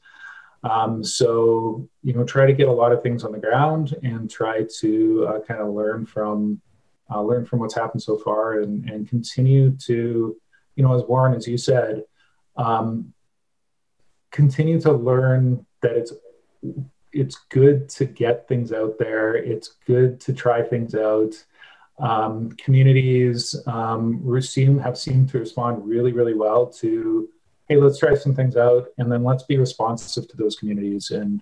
Um, 0.63 1.03
so, 1.03 1.89
you 2.03 2.13
know, 2.13 2.23
try 2.23 2.45
to 2.45 2.53
get 2.53 2.67
a 2.67 2.71
lot 2.71 2.91
of 2.91 3.01
things 3.01 3.23
on 3.23 3.31
the 3.31 3.39
ground 3.39 3.95
and 4.03 4.29
try 4.29 4.65
to 4.79 5.27
uh, 5.27 5.39
kind 5.41 5.59
of 5.59 5.73
learn 5.73 6.05
from 6.05 6.61
uh, 7.09 7.21
learn 7.21 7.45
from 7.45 7.59
what's 7.59 7.75
happened 7.75 8.01
so 8.01 8.17
far 8.17 8.61
and, 8.61 8.89
and 8.89 9.09
continue 9.09 9.71
to, 9.71 10.37
you 10.75 10.83
know, 10.83 10.95
as 10.95 11.03
Warren, 11.03 11.35
as 11.35 11.45
you 11.45 11.57
said, 11.57 12.05
um, 12.55 13.13
continue 14.31 14.79
to 14.81 14.93
learn 14.93 15.65
that 15.81 15.97
it's 15.97 16.13
it's 17.11 17.35
good 17.49 17.89
to 17.89 18.05
get 18.05 18.47
things 18.47 18.71
out 18.71 18.97
there. 18.97 19.35
It's 19.35 19.75
good 19.85 20.19
to 20.21 20.33
try 20.33 20.61
things 20.61 20.95
out. 20.95 21.33
Um, 21.99 22.51
communities 22.53 23.55
um, 23.67 24.41
seem, 24.41 24.79
have 24.79 24.97
seemed 24.97 25.29
to 25.29 25.39
respond 25.39 25.85
really, 25.85 26.13
really 26.13 26.33
well 26.33 26.67
to, 26.67 27.29
hey, 27.71 27.77
let's 27.77 27.99
try 27.99 28.13
some 28.13 28.35
things 28.35 28.57
out, 28.57 28.87
and 28.97 29.09
then 29.09 29.23
let's 29.23 29.43
be 29.43 29.57
responsive 29.57 30.27
to 30.27 30.35
those 30.35 30.57
communities 30.57 31.11
and 31.11 31.41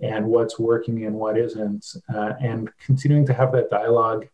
and 0.00 0.26
what's 0.26 0.58
working 0.58 1.04
and 1.06 1.14
what 1.14 1.36
isn't, 1.36 1.84
uh, 2.14 2.32
and 2.40 2.70
continuing 2.78 3.26
to 3.26 3.32
have 3.32 3.52
that 3.52 3.70
dialogue 3.70 4.28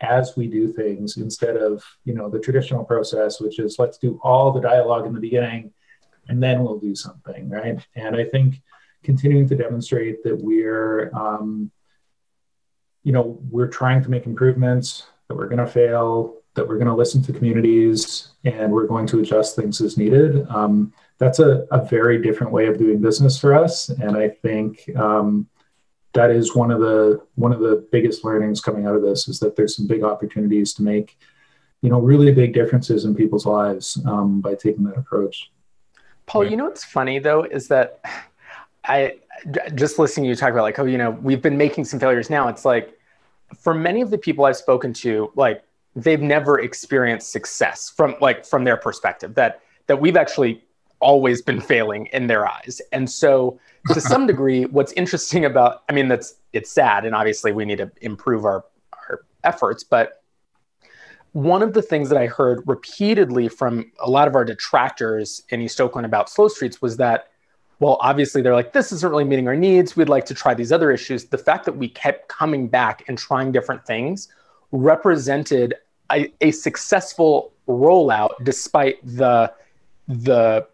as 0.00 0.36
we 0.36 0.46
do 0.46 0.72
things 0.72 1.16
instead 1.16 1.56
of 1.56 1.84
you 2.04 2.12
know 2.12 2.28
the 2.28 2.40
traditional 2.40 2.84
process, 2.84 3.40
which 3.40 3.60
is 3.60 3.78
let's 3.78 3.98
do 3.98 4.18
all 4.24 4.50
the 4.50 4.60
dialogue 4.60 5.06
in 5.06 5.14
the 5.14 5.20
beginning, 5.20 5.72
and 6.28 6.42
then 6.42 6.64
we'll 6.64 6.78
do 6.78 6.96
something, 6.96 7.48
right? 7.48 7.78
And 7.94 8.16
I 8.16 8.24
think 8.24 8.60
continuing 9.04 9.48
to 9.48 9.54
demonstrate 9.54 10.24
that 10.24 10.38
we're 10.42 11.14
um, 11.14 11.70
you 13.04 13.12
know, 13.12 13.38
we're 13.48 13.68
trying 13.68 14.02
to 14.02 14.10
make 14.10 14.26
improvements, 14.26 15.04
that 15.28 15.36
we're 15.36 15.48
going 15.48 15.64
to 15.64 15.66
fail, 15.66 16.39
that 16.60 16.68
we're 16.68 16.76
going 16.76 16.88
to 16.88 16.94
listen 16.94 17.22
to 17.22 17.32
communities, 17.32 18.32
and 18.44 18.70
we're 18.70 18.86
going 18.86 19.06
to 19.06 19.20
adjust 19.20 19.56
things 19.56 19.80
as 19.80 19.96
needed. 19.96 20.46
Um, 20.50 20.92
that's 21.16 21.38
a, 21.38 21.66
a, 21.70 21.82
very 21.86 22.20
different 22.20 22.52
way 22.52 22.66
of 22.66 22.76
doing 22.76 23.00
business 23.00 23.40
for 23.40 23.54
us, 23.54 23.88
and 23.88 24.14
I 24.14 24.28
think 24.28 24.90
um, 24.94 25.48
that 26.12 26.30
is 26.30 26.54
one 26.54 26.70
of 26.70 26.80
the 26.80 27.22
one 27.36 27.52
of 27.52 27.60
the 27.60 27.88
biggest 27.90 28.24
learnings 28.24 28.60
coming 28.60 28.86
out 28.86 28.94
of 28.94 29.00
this 29.00 29.26
is 29.26 29.38
that 29.40 29.56
there's 29.56 29.74
some 29.74 29.86
big 29.86 30.02
opportunities 30.02 30.74
to 30.74 30.82
make, 30.82 31.18
you 31.80 31.88
know, 31.88 31.98
really 31.98 32.30
big 32.30 32.52
differences 32.52 33.06
in 33.06 33.14
people's 33.14 33.46
lives 33.46 33.98
um, 34.06 34.42
by 34.42 34.54
taking 34.54 34.84
that 34.84 34.98
approach. 34.98 35.50
Paul, 36.26 36.44
you 36.44 36.58
know 36.58 36.64
what's 36.64 36.84
funny 36.84 37.18
though 37.20 37.44
is 37.44 37.68
that 37.68 38.02
I 38.84 39.14
just 39.74 39.98
listening 39.98 40.24
to 40.24 40.28
you 40.28 40.36
talk 40.36 40.50
about 40.50 40.62
like, 40.62 40.78
oh, 40.78 40.84
you 40.84 40.98
know, 40.98 41.10
we've 41.10 41.40
been 41.40 41.56
making 41.56 41.86
some 41.86 41.98
failures 41.98 42.28
now. 42.28 42.48
It's 42.48 42.66
like 42.66 42.98
for 43.56 43.72
many 43.72 44.02
of 44.02 44.10
the 44.10 44.18
people 44.18 44.44
I've 44.44 44.58
spoken 44.58 44.92
to, 44.94 45.32
like 45.34 45.64
they've 45.96 46.20
never 46.20 46.60
experienced 46.60 47.32
success 47.32 47.90
from 47.90 48.14
like 48.20 48.44
from 48.44 48.64
their 48.64 48.76
perspective. 48.76 49.34
That 49.34 49.60
that 49.86 50.00
we've 50.00 50.16
actually 50.16 50.64
always 51.00 51.42
been 51.42 51.60
failing 51.60 52.06
in 52.06 52.26
their 52.26 52.46
eyes. 52.46 52.80
And 52.92 53.08
so 53.08 53.58
to 53.88 54.00
some 54.00 54.26
degree, 54.26 54.64
what's 54.66 54.92
interesting 54.92 55.44
about 55.44 55.82
I 55.88 55.92
mean, 55.92 56.08
that's 56.08 56.34
it's 56.52 56.70
sad 56.70 57.04
and 57.04 57.14
obviously 57.14 57.52
we 57.52 57.64
need 57.64 57.78
to 57.78 57.90
improve 58.00 58.44
our, 58.44 58.64
our 59.08 59.22
efforts, 59.44 59.84
but 59.84 60.22
one 61.32 61.62
of 61.62 61.74
the 61.74 61.82
things 61.82 62.08
that 62.08 62.18
I 62.18 62.26
heard 62.26 62.64
repeatedly 62.66 63.48
from 63.48 63.92
a 64.00 64.10
lot 64.10 64.26
of 64.26 64.34
our 64.34 64.44
detractors 64.44 65.42
in 65.50 65.60
East 65.60 65.80
Oakland 65.80 66.04
about 66.04 66.28
slow 66.28 66.48
streets 66.48 66.82
was 66.82 66.96
that 66.96 67.28
well, 67.78 67.96
obviously 68.02 68.42
they're 68.42 68.54
like, 68.54 68.74
this 68.74 68.92
isn't 68.92 69.10
really 69.10 69.24
meeting 69.24 69.48
our 69.48 69.56
needs. 69.56 69.96
We'd 69.96 70.10
like 70.10 70.26
to 70.26 70.34
try 70.34 70.52
these 70.52 70.70
other 70.70 70.90
issues. 70.90 71.24
The 71.24 71.38
fact 71.38 71.64
that 71.64 71.72
we 71.72 71.88
kept 71.88 72.28
coming 72.28 72.68
back 72.68 73.04
and 73.08 73.16
trying 73.16 73.52
different 73.52 73.86
things 73.86 74.28
represented 74.72 75.74
a, 76.12 76.32
a 76.40 76.50
successful 76.50 77.52
rollout 77.68 78.30
despite 78.42 78.98
the 79.04 79.52
the 80.08 80.66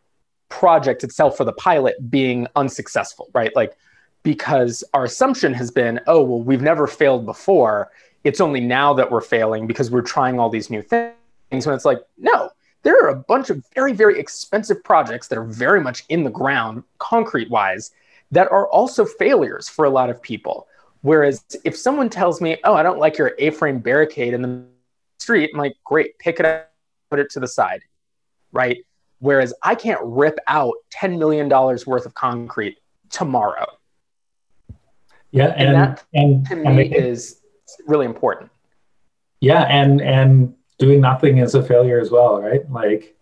project 0.48 1.04
itself 1.04 1.36
for 1.36 1.44
the 1.44 1.52
pilot 1.52 2.10
being 2.10 2.46
unsuccessful, 2.56 3.28
right? 3.34 3.54
Like 3.54 3.76
because 4.22 4.82
our 4.92 5.04
assumption 5.04 5.54
has 5.54 5.70
been, 5.70 6.00
oh, 6.08 6.20
well, 6.20 6.42
we've 6.42 6.60
never 6.60 6.88
failed 6.88 7.24
before. 7.24 7.92
It's 8.24 8.40
only 8.40 8.60
now 8.60 8.92
that 8.94 9.10
we're 9.10 9.20
failing 9.20 9.68
because 9.68 9.90
we're 9.90 10.02
trying 10.02 10.40
all 10.40 10.50
these 10.50 10.68
new 10.68 10.82
things. 10.82 11.14
When 11.50 11.74
it's 11.76 11.84
like, 11.84 12.00
no, 12.18 12.50
there 12.82 13.00
are 13.04 13.08
a 13.08 13.16
bunch 13.16 13.50
of 13.50 13.64
very, 13.74 13.92
very 13.92 14.18
expensive 14.18 14.82
projects 14.82 15.28
that 15.28 15.38
are 15.38 15.44
very 15.44 15.80
much 15.80 16.04
in 16.08 16.24
the 16.24 16.30
ground, 16.30 16.82
concrete 16.98 17.50
wise, 17.50 17.92
that 18.32 18.50
are 18.50 18.66
also 18.68 19.04
failures 19.04 19.68
for 19.68 19.84
a 19.84 19.90
lot 19.90 20.10
of 20.10 20.20
people. 20.20 20.66
Whereas 21.06 21.44
if 21.62 21.76
someone 21.76 22.10
tells 22.10 22.40
me, 22.40 22.56
oh, 22.64 22.74
I 22.74 22.82
don't 22.82 22.98
like 22.98 23.16
your 23.16 23.36
A 23.38 23.50
frame 23.50 23.78
barricade 23.78 24.34
in 24.34 24.42
the 24.42 24.64
street, 25.20 25.50
I'm 25.54 25.60
like, 25.60 25.76
great, 25.84 26.18
pick 26.18 26.40
it 26.40 26.46
up, 26.46 26.72
put 27.10 27.20
it 27.20 27.30
to 27.30 27.38
the 27.38 27.46
side, 27.46 27.82
right? 28.50 28.78
Whereas 29.20 29.54
I 29.62 29.76
can't 29.76 30.00
rip 30.02 30.36
out 30.48 30.74
$10 30.92 31.16
million 31.16 31.48
worth 31.48 32.06
of 32.06 32.14
concrete 32.14 32.78
tomorrow. 33.08 33.68
Yeah, 35.30 35.54
and, 35.56 35.68
and 35.68 35.76
that 35.76 36.04
and, 36.12 36.46
to 36.46 36.56
me 36.56 36.86
and 36.86 36.92
is 36.92 37.40
really 37.86 38.06
important. 38.06 38.50
Yeah, 39.40 39.62
and 39.62 40.00
and 40.00 40.56
doing 40.78 41.00
nothing 41.00 41.38
is 41.38 41.54
a 41.54 41.62
failure 41.62 42.00
as 42.00 42.10
well, 42.10 42.42
right? 42.42 42.68
Like, 42.68 43.16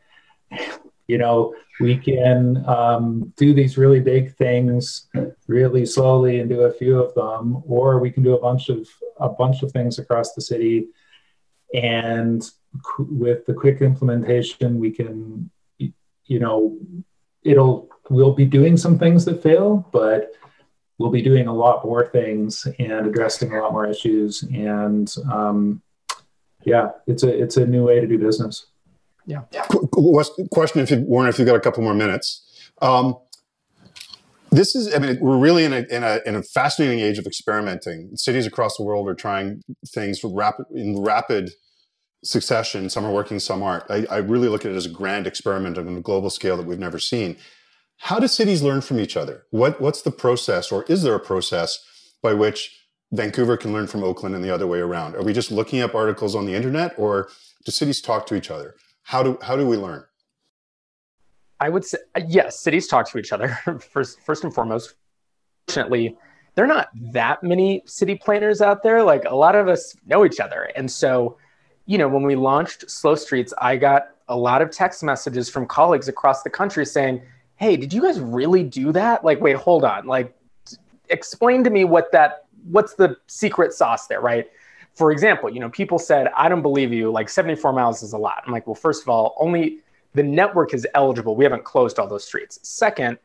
you 1.06 1.18
know, 1.18 1.54
we 1.80 1.96
can 1.96 2.64
um, 2.66 3.32
do 3.36 3.52
these 3.52 3.76
really 3.76 4.00
big 4.00 4.34
things 4.36 5.08
really 5.46 5.84
slowly 5.84 6.40
and 6.40 6.48
do 6.48 6.62
a 6.62 6.72
few 6.72 6.98
of 6.98 7.14
them, 7.14 7.62
or 7.66 7.98
we 7.98 8.10
can 8.10 8.22
do 8.22 8.34
a 8.34 8.40
bunch 8.40 8.68
of 8.68 8.88
a 9.18 9.28
bunch 9.28 9.62
of 9.62 9.70
things 9.72 9.98
across 9.98 10.34
the 10.34 10.40
city 10.42 10.88
and 11.74 12.48
with 12.98 13.44
the 13.46 13.54
quick 13.54 13.80
implementation, 13.80 14.78
we 14.78 14.90
can, 14.90 15.50
you 15.78 16.38
know, 16.38 16.78
it'll 17.42 17.88
we'll 18.08 18.32
be 18.32 18.46
doing 18.46 18.76
some 18.76 18.98
things 18.98 19.24
that 19.24 19.42
fail, 19.42 19.88
but 19.92 20.32
we'll 20.98 21.10
be 21.10 21.22
doing 21.22 21.48
a 21.48 21.52
lot 21.52 21.84
more 21.84 22.06
things 22.06 22.66
and 22.78 23.06
addressing 23.06 23.52
a 23.52 23.60
lot 23.60 23.72
more 23.72 23.86
issues. 23.86 24.42
And 24.42 25.12
um, 25.30 25.82
yeah, 26.64 26.92
it's 27.06 27.24
a 27.24 27.42
it's 27.42 27.56
a 27.56 27.66
new 27.66 27.84
way 27.84 28.00
to 28.00 28.06
do 28.06 28.18
business. 28.18 28.66
Yeah. 29.26 29.42
Question, 30.50 30.82
if 30.82 30.90
you, 30.90 31.00
Warren, 31.06 31.28
if 31.28 31.38
you've 31.38 31.46
got 31.46 31.56
a 31.56 31.60
couple 31.60 31.82
more 31.82 31.94
minutes. 31.94 32.42
Um, 32.82 33.16
this 34.50 34.74
is, 34.76 34.94
I 34.94 34.98
mean, 34.98 35.18
we're 35.20 35.38
really 35.38 35.64
in 35.64 35.72
a, 35.72 35.84
in 35.90 36.04
a, 36.04 36.20
in 36.26 36.36
a 36.36 36.42
fascinating 36.42 37.00
age 37.00 37.18
of 37.18 37.26
experimenting. 37.26 38.10
Cities 38.14 38.46
across 38.46 38.76
the 38.76 38.84
world 38.84 39.08
are 39.08 39.14
trying 39.14 39.62
things 39.88 40.20
rapid, 40.22 40.66
in 40.72 41.02
rapid 41.02 41.50
succession. 42.22 42.88
Some 42.88 43.04
are 43.04 43.12
working, 43.12 43.40
some 43.40 43.62
aren't. 43.62 43.90
I, 43.90 44.06
I 44.10 44.18
really 44.18 44.48
look 44.48 44.64
at 44.64 44.72
it 44.72 44.76
as 44.76 44.86
a 44.86 44.90
grand 44.90 45.26
experiment 45.26 45.78
on 45.78 45.88
a 45.88 46.00
global 46.00 46.30
scale 46.30 46.56
that 46.56 46.66
we've 46.66 46.78
never 46.78 46.98
seen. 46.98 47.36
How 47.98 48.18
do 48.18 48.28
cities 48.28 48.62
learn 48.62 48.80
from 48.80 49.00
each 49.00 49.16
other? 49.16 49.44
What, 49.50 49.80
what's 49.80 50.02
the 50.02 50.10
process, 50.10 50.70
or 50.70 50.84
is 50.84 51.02
there 51.02 51.14
a 51.14 51.20
process 51.20 51.78
by 52.22 52.34
which 52.34 52.78
Vancouver 53.12 53.56
can 53.56 53.72
learn 53.72 53.86
from 53.86 54.02
Oakland 54.02 54.34
and 54.34 54.44
the 54.44 54.52
other 54.52 54.66
way 54.66 54.80
around? 54.80 55.14
Are 55.16 55.22
we 55.22 55.32
just 55.32 55.50
looking 55.50 55.80
up 55.80 55.94
articles 55.94 56.34
on 56.34 56.44
the 56.46 56.54
internet, 56.54 56.94
or 56.98 57.28
do 57.64 57.72
cities 57.72 58.00
talk 58.00 58.26
to 58.26 58.34
each 58.34 58.50
other? 58.50 58.74
How 59.04 59.22
do 59.22 59.38
how 59.42 59.54
do 59.54 59.66
we 59.66 59.76
learn? 59.76 60.04
I 61.60 61.68
would 61.68 61.84
say 61.84 61.98
uh, 62.16 62.22
yes. 62.26 62.58
Cities 62.58 62.88
talk 62.88 63.08
to 63.10 63.18
each 63.18 63.32
other 63.32 63.48
first. 63.92 64.20
First 64.22 64.44
and 64.44 64.52
foremost, 64.52 64.94
fortunately, 65.68 66.16
there 66.54 66.64
are 66.64 66.68
not 66.68 66.88
that 67.12 67.42
many 67.42 67.82
city 67.86 68.16
planners 68.16 68.60
out 68.60 68.82
there. 68.82 69.02
Like 69.02 69.24
a 69.26 69.34
lot 69.34 69.54
of 69.54 69.68
us 69.68 69.94
know 70.06 70.24
each 70.24 70.40
other, 70.40 70.70
and 70.74 70.90
so 70.90 71.36
you 71.86 71.98
know 71.98 72.08
when 72.08 72.22
we 72.22 72.34
launched 72.34 72.90
Slow 72.90 73.14
Streets, 73.14 73.52
I 73.58 73.76
got 73.76 74.08
a 74.28 74.36
lot 74.36 74.62
of 74.62 74.70
text 74.70 75.02
messages 75.02 75.50
from 75.50 75.66
colleagues 75.66 76.08
across 76.08 76.42
the 76.42 76.50
country 76.50 76.86
saying, 76.86 77.20
"Hey, 77.56 77.76
did 77.76 77.92
you 77.92 78.00
guys 78.00 78.18
really 78.18 78.64
do 78.64 78.90
that? 78.92 79.22
Like, 79.22 79.40
wait, 79.40 79.56
hold 79.56 79.84
on. 79.84 80.06
Like, 80.06 80.34
explain 81.10 81.62
to 81.64 81.70
me 81.70 81.84
what 81.84 82.10
that 82.12 82.46
what's 82.70 82.94
the 82.94 83.18
secret 83.26 83.74
sauce 83.74 84.06
there, 84.06 84.22
right?" 84.22 84.48
For 84.94 85.10
example, 85.10 85.50
you 85.50 85.60
know, 85.60 85.68
people 85.68 85.98
said, 85.98 86.28
I 86.36 86.48
don't 86.48 86.62
believe 86.62 86.92
you, 86.92 87.10
like 87.10 87.28
74 87.28 87.72
miles 87.72 88.02
is 88.02 88.12
a 88.12 88.18
lot. 88.18 88.42
I'm 88.46 88.52
like, 88.52 88.66
well, 88.66 88.74
first 88.74 89.02
of 89.02 89.08
all, 89.08 89.36
only 89.38 89.80
the 90.14 90.22
network 90.22 90.72
is 90.72 90.86
eligible. 90.94 91.34
We 91.34 91.44
haven't 91.44 91.64
closed 91.64 91.98
all 91.98 92.06
those 92.06 92.24
streets. 92.24 92.60
Second, 92.62 93.18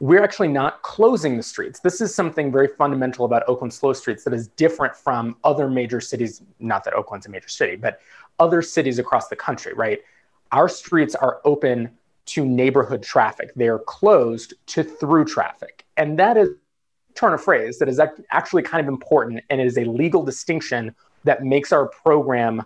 we're 0.00 0.24
actually 0.24 0.48
not 0.48 0.80
closing 0.80 1.36
the 1.36 1.42
streets. 1.42 1.80
This 1.80 2.00
is 2.00 2.14
something 2.14 2.50
very 2.50 2.68
fundamental 2.68 3.26
about 3.26 3.42
Oakland 3.46 3.72
slow 3.72 3.92
streets 3.92 4.24
that 4.24 4.32
is 4.32 4.48
different 4.48 4.96
from 4.96 5.36
other 5.44 5.68
major 5.68 6.00
cities. 6.00 6.42
Not 6.58 6.84
that 6.84 6.94
Oakland's 6.94 7.26
a 7.26 7.30
major 7.30 7.48
city, 7.48 7.76
but 7.76 8.00
other 8.38 8.62
cities 8.62 8.98
across 8.98 9.28
the 9.28 9.36
country, 9.36 9.74
right? 9.74 10.00
Our 10.52 10.70
streets 10.70 11.14
are 11.14 11.42
open 11.44 11.90
to 12.26 12.46
neighborhood 12.46 13.02
traffic. 13.02 13.52
They 13.54 13.68
are 13.68 13.80
closed 13.80 14.54
to 14.68 14.82
through 14.82 15.26
traffic. 15.26 15.84
And 15.98 16.18
that 16.18 16.38
is 16.38 16.48
turn 17.14 17.34
of 17.34 17.42
phrase 17.42 17.78
that 17.78 17.88
is 17.88 18.00
actually 18.30 18.62
kind 18.62 18.80
of 18.80 18.88
important 18.88 19.42
and 19.50 19.60
it 19.60 19.66
is 19.66 19.76
a 19.76 19.84
legal 19.84 20.22
distinction 20.22 20.94
that 21.24 21.44
makes 21.44 21.72
our 21.72 21.86
program 21.86 22.62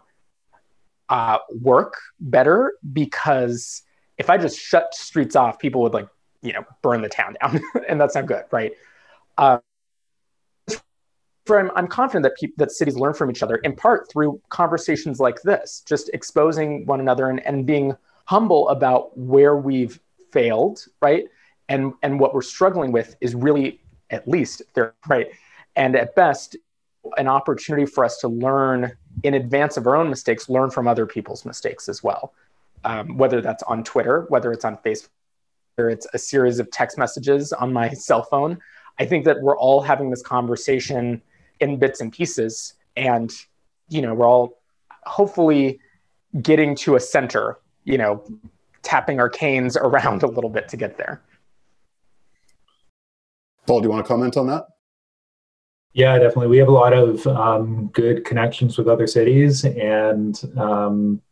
uh, 1.08 1.38
work 1.60 2.00
better 2.20 2.74
because 2.92 3.82
if 4.18 4.30
I 4.30 4.38
just 4.38 4.58
shut 4.58 4.94
streets 4.94 5.36
off, 5.36 5.58
people 5.58 5.82
would 5.82 5.92
like, 5.92 6.08
you 6.42 6.52
know, 6.52 6.64
burn 6.82 7.02
the 7.02 7.08
town 7.08 7.36
down, 7.40 7.60
and 7.88 8.00
that's 8.00 8.14
not 8.14 8.26
good, 8.26 8.44
right? 8.50 8.72
Uh, 9.36 9.58
I'm, 11.50 11.70
I'm 11.76 11.86
confident 11.88 12.22
that 12.22 12.48
that 12.56 12.70
cities 12.70 12.96
learn 12.96 13.12
from 13.12 13.30
each 13.30 13.42
other 13.42 13.56
in 13.56 13.76
part 13.76 14.10
through 14.10 14.40
conversations 14.48 15.20
like 15.20 15.42
this, 15.42 15.82
just 15.86 16.10
exposing 16.14 16.86
one 16.86 17.00
another 17.00 17.28
and, 17.28 17.44
and 17.46 17.66
being 17.66 17.94
humble 18.24 18.68
about 18.70 19.16
where 19.16 19.56
we've 19.56 20.00
failed, 20.32 20.86
right? 21.02 21.24
And 21.68 21.92
and 22.02 22.18
what 22.18 22.34
we're 22.34 22.42
struggling 22.42 22.92
with 22.92 23.16
is 23.20 23.34
really 23.34 23.80
at 24.10 24.26
least 24.26 24.62
there, 24.74 24.94
right? 25.08 25.28
And 25.76 25.96
at 25.96 26.14
best, 26.14 26.56
an 27.16 27.28
opportunity 27.28 27.86
for 27.86 28.04
us 28.04 28.18
to 28.18 28.28
learn 28.28 28.92
in 29.22 29.34
advance 29.34 29.76
of 29.76 29.86
our 29.86 29.96
own 29.96 30.08
mistakes, 30.08 30.48
learn 30.48 30.70
from 30.70 30.88
other 30.88 31.06
people's 31.06 31.44
mistakes 31.44 31.88
as 31.88 32.02
well. 32.02 32.32
Um, 32.84 33.16
whether 33.16 33.40
that's 33.40 33.62
on 33.62 33.82
Twitter, 33.82 34.26
whether 34.28 34.52
it's 34.52 34.64
on 34.64 34.76
Facebook, 34.78 35.08
whether 35.76 35.88
it's 35.88 36.06
a 36.12 36.18
series 36.18 36.58
of 36.58 36.70
text 36.70 36.98
messages 36.98 37.52
on 37.52 37.72
my 37.72 37.88
cell 37.92 38.22
phone. 38.22 38.58
I 38.98 39.06
think 39.06 39.24
that 39.24 39.40
we're 39.40 39.56
all 39.56 39.80
having 39.80 40.10
this 40.10 40.22
conversation 40.22 41.20
in 41.60 41.78
bits 41.78 42.00
and 42.00 42.12
pieces, 42.12 42.74
and 42.96 43.32
you 43.88 44.02
know, 44.02 44.14
we're 44.14 44.28
all 44.28 44.58
hopefully 45.04 45.80
getting 46.40 46.74
to 46.76 46.96
a 46.96 47.00
center. 47.00 47.58
You 47.84 47.98
know, 47.98 48.24
tapping 48.82 49.18
our 49.18 49.28
canes 49.28 49.76
around 49.80 50.22
a 50.22 50.26
little 50.26 50.50
bit 50.50 50.68
to 50.68 50.76
get 50.76 50.96
there. 50.96 51.22
Paul, 53.66 53.80
do 53.80 53.86
you 53.86 53.90
want 53.90 54.04
to 54.04 54.08
comment 54.08 54.36
on 54.36 54.46
that? 54.48 54.66
Yeah, 55.94 56.18
definitely. 56.18 56.48
We 56.48 56.58
have 56.58 56.68
a 56.68 56.72
lot 56.72 56.92
of 56.92 57.24
um, 57.28 57.86
good 57.92 58.24
connections 58.24 58.76
with 58.76 58.88
other 58.88 59.06
cities, 59.06 59.64
and 59.64 60.40
um, 60.58 61.22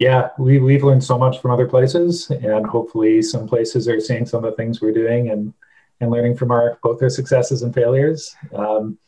yeah, 0.00 0.30
we 0.38 0.58
we've 0.58 0.82
learned 0.82 1.04
so 1.04 1.16
much 1.16 1.40
from 1.40 1.52
other 1.52 1.68
places, 1.68 2.28
and 2.30 2.66
hopefully, 2.66 3.22
some 3.22 3.46
places 3.46 3.86
are 3.88 4.00
seeing 4.00 4.26
some 4.26 4.44
of 4.44 4.50
the 4.50 4.56
things 4.56 4.80
we're 4.80 4.92
doing 4.92 5.30
and 5.30 5.54
and 6.00 6.10
learning 6.10 6.36
from 6.36 6.50
our 6.50 6.78
both 6.82 7.00
our 7.00 7.08
successes 7.08 7.62
and 7.62 7.72
failures. 7.72 8.34
Um, 8.52 8.98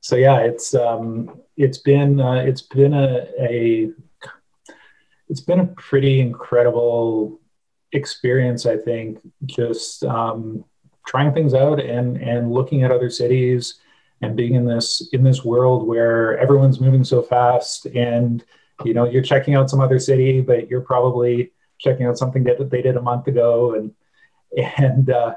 so 0.00 0.16
yeah, 0.16 0.38
it's 0.38 0.74
um, 0.74 1.42
it's 1.58 1.78
been 1.78 2.20
uh, 2.20 2.42
it's 2.46 2.62
been 2.62 2.94
a, 2.94 3.26
a 3.38 3.90
it's 5.28 5.42
been 5.42 5.60
a 5.60 5.66
pretty 5.66 6.20
incredible 6.20 7.38
experience. 7.92 8.64
I 8.64 8.78
think 8.78 9.18
just 9.44 10.04
um, 10.04 10.64
trying 11.06 11.32
things 11.32 11.54
out 11.54 11.80
and 11.80 12.16
and 12.16 12.52
looking 12.52 12.82
at 12.82 12.90
other 12.90 13.10
cities 13.10 13.80
and 14.22 14.36
being 14.36 14.54
in 14.54 14.64
this 14.64 15.08
in 15.12 15.22
this 15.22 15.44
world 15.44 15.86
where 15.86 16.38
everyone's 16.38 16.80
moving 16.80 17.04
so 17.04 17.22
fast 17.22 17.86
and 17.86 18.44
you 18.84 18.94
know 18.94 19.04
you're 19.04 19.22
checking 19.22 19.54
out 19.54 19.70
some 19.70 19.80
other 19.80 19.98
city 19.98 20.40
but 20.40 20.68
you're 20.68 20.80
probably 20.80 21.52
checking 21.78 22.06
out 22.06 22.18
something 22.18 22.44
that 22.44 22.70
they 22.70 22.82
did 22.82 22.96
a 22.96 23.02
month 23.02 23.26
ago. 23.26 23.74
And 23.74 23.92
and 24.76 25.10
uh, 25.10 25.34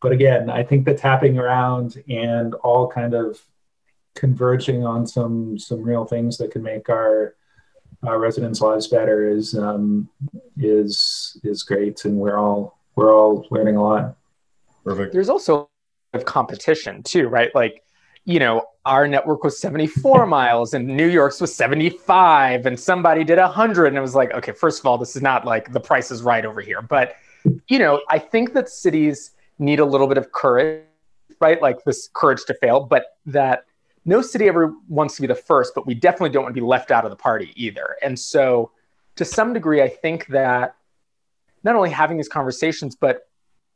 but 0.00 0.12
again 0.12 0.48
i 0.48 0.62
think 0.62 0.84
the 0.84 0.94
tapping 0.94 1.38
around 1.38 2.02
and 2.08 2.54
all 2.54 2.88
kind 2.88 3.14
of 3.14 3.38
converging 4.14 4.84
on 4.84 5.06
some 5.06 5.58
some 5.58 5.82
real 5.82 6.04
things 6.04 6.38
that 6.38 6.50
can 6.50 6.62
make 6.62 6.88
our 6.88 7.34
our 8.02 8.18
residents 8.18 8.60
lives 8.60 8.88
better 8.88 9.28
is 9.28 9.54
um, 9.54 10.08
is 10.58 11.38
is 11.42 11.62
great. 11.62 12.04
And 12.04 12.16
we're 12.16 12.38
all 12.38 12.78
we're 12.96 13.14
all 13.14 13.46
learning 13.50 13.76
a 13.76 13.82
lot 13.82 14.16
Perfect. 14.84 15.12
There's 15.12 15.28
also 15.28 15.70
of 16.12 16.24
competition 16.24 17.02
too, 17.02 17.28
right? 17.28 17.54
Like, 17.54 17.82
you 18.24 18.38
know, 18.38 18.64
our 18.84 19.06
network 19.06 19.44
was 19.44 19.58
74 19.58 20.26
miles 20.38 20.74
and 20.74 20.86
New 20.86 21.06
York's 21.06 21.40
was 21.40 21.54
75 21.54 22.66
and 22.66 22.78
somebody 22.78 23.24
did 23.24 23.38
100 23.38 23.86
and 23.86 23.96
it 23.96 24.00
was 24.00 24.14
like, 24.14 24.32
okay, 24.32 24.52
first 24.52 24.80
of 24.80 24.86
all, 24.86 24.98
this 24.98 25.16
is 25.16 25.22
not 25.22 25.44
like 25.44 25.72
the 25.72 25.80
price 25.80 26.10
is 26.10 26.22
right 26.22 26.44
over 26.44 26.60
here. 26.60 26.82
But, 26.82 27.14
you 27.68 27.78
know, 27.78 28.00
I 28.08 28.18
think 28.18 28.52
that 28.54 28.68
cities 28.68 29.32
need 29.58 29.80
a 29.80 29.84
little 29.84 30.06
bit 30.06 30.18
of 30.18 30.32
courage, 30.32 30.82
right? 31.40 31.60
Like 31.60 31.84
this 31.84 32.08
courage 32.12 32.44
to 32.46 32.54
fail, 32.54 32.80
but 32.80 33.16
that 33.26 33.64
no 34.04 34.22
city 34.22 34.48
ever 34.48 34.74
wants 34.88 35.16
to 35.16 35.20
be 35.22 35.28
the 35.28 35.34
first, 35.34 35.74
but 35.74 35.86
we 35.86 35.94
definitely 35.94 36.30
don't 36.30 36.42
want 36.42 36.54
to 36.54 36.60
be 36.60 36.66
left 36.66 36.90
out 36.90 37.04
of 37.04 37.10
the 37.10 37.16
party 37.16 37.52
either. 37.54 37.96
And 38.02 38.18
so 38.18 38.72
to 39.16 39.24
some 39.24 39.52
degree, 39.52 39.82
I 39.82 39.88
think 39.88 40.26
that 40.28 40.74
not 41.62 41.76
only 41.76 41.90
having 41.90 42.16
these 42.16 42.28
conversations, 42.28 42.96
but 42.96 43.29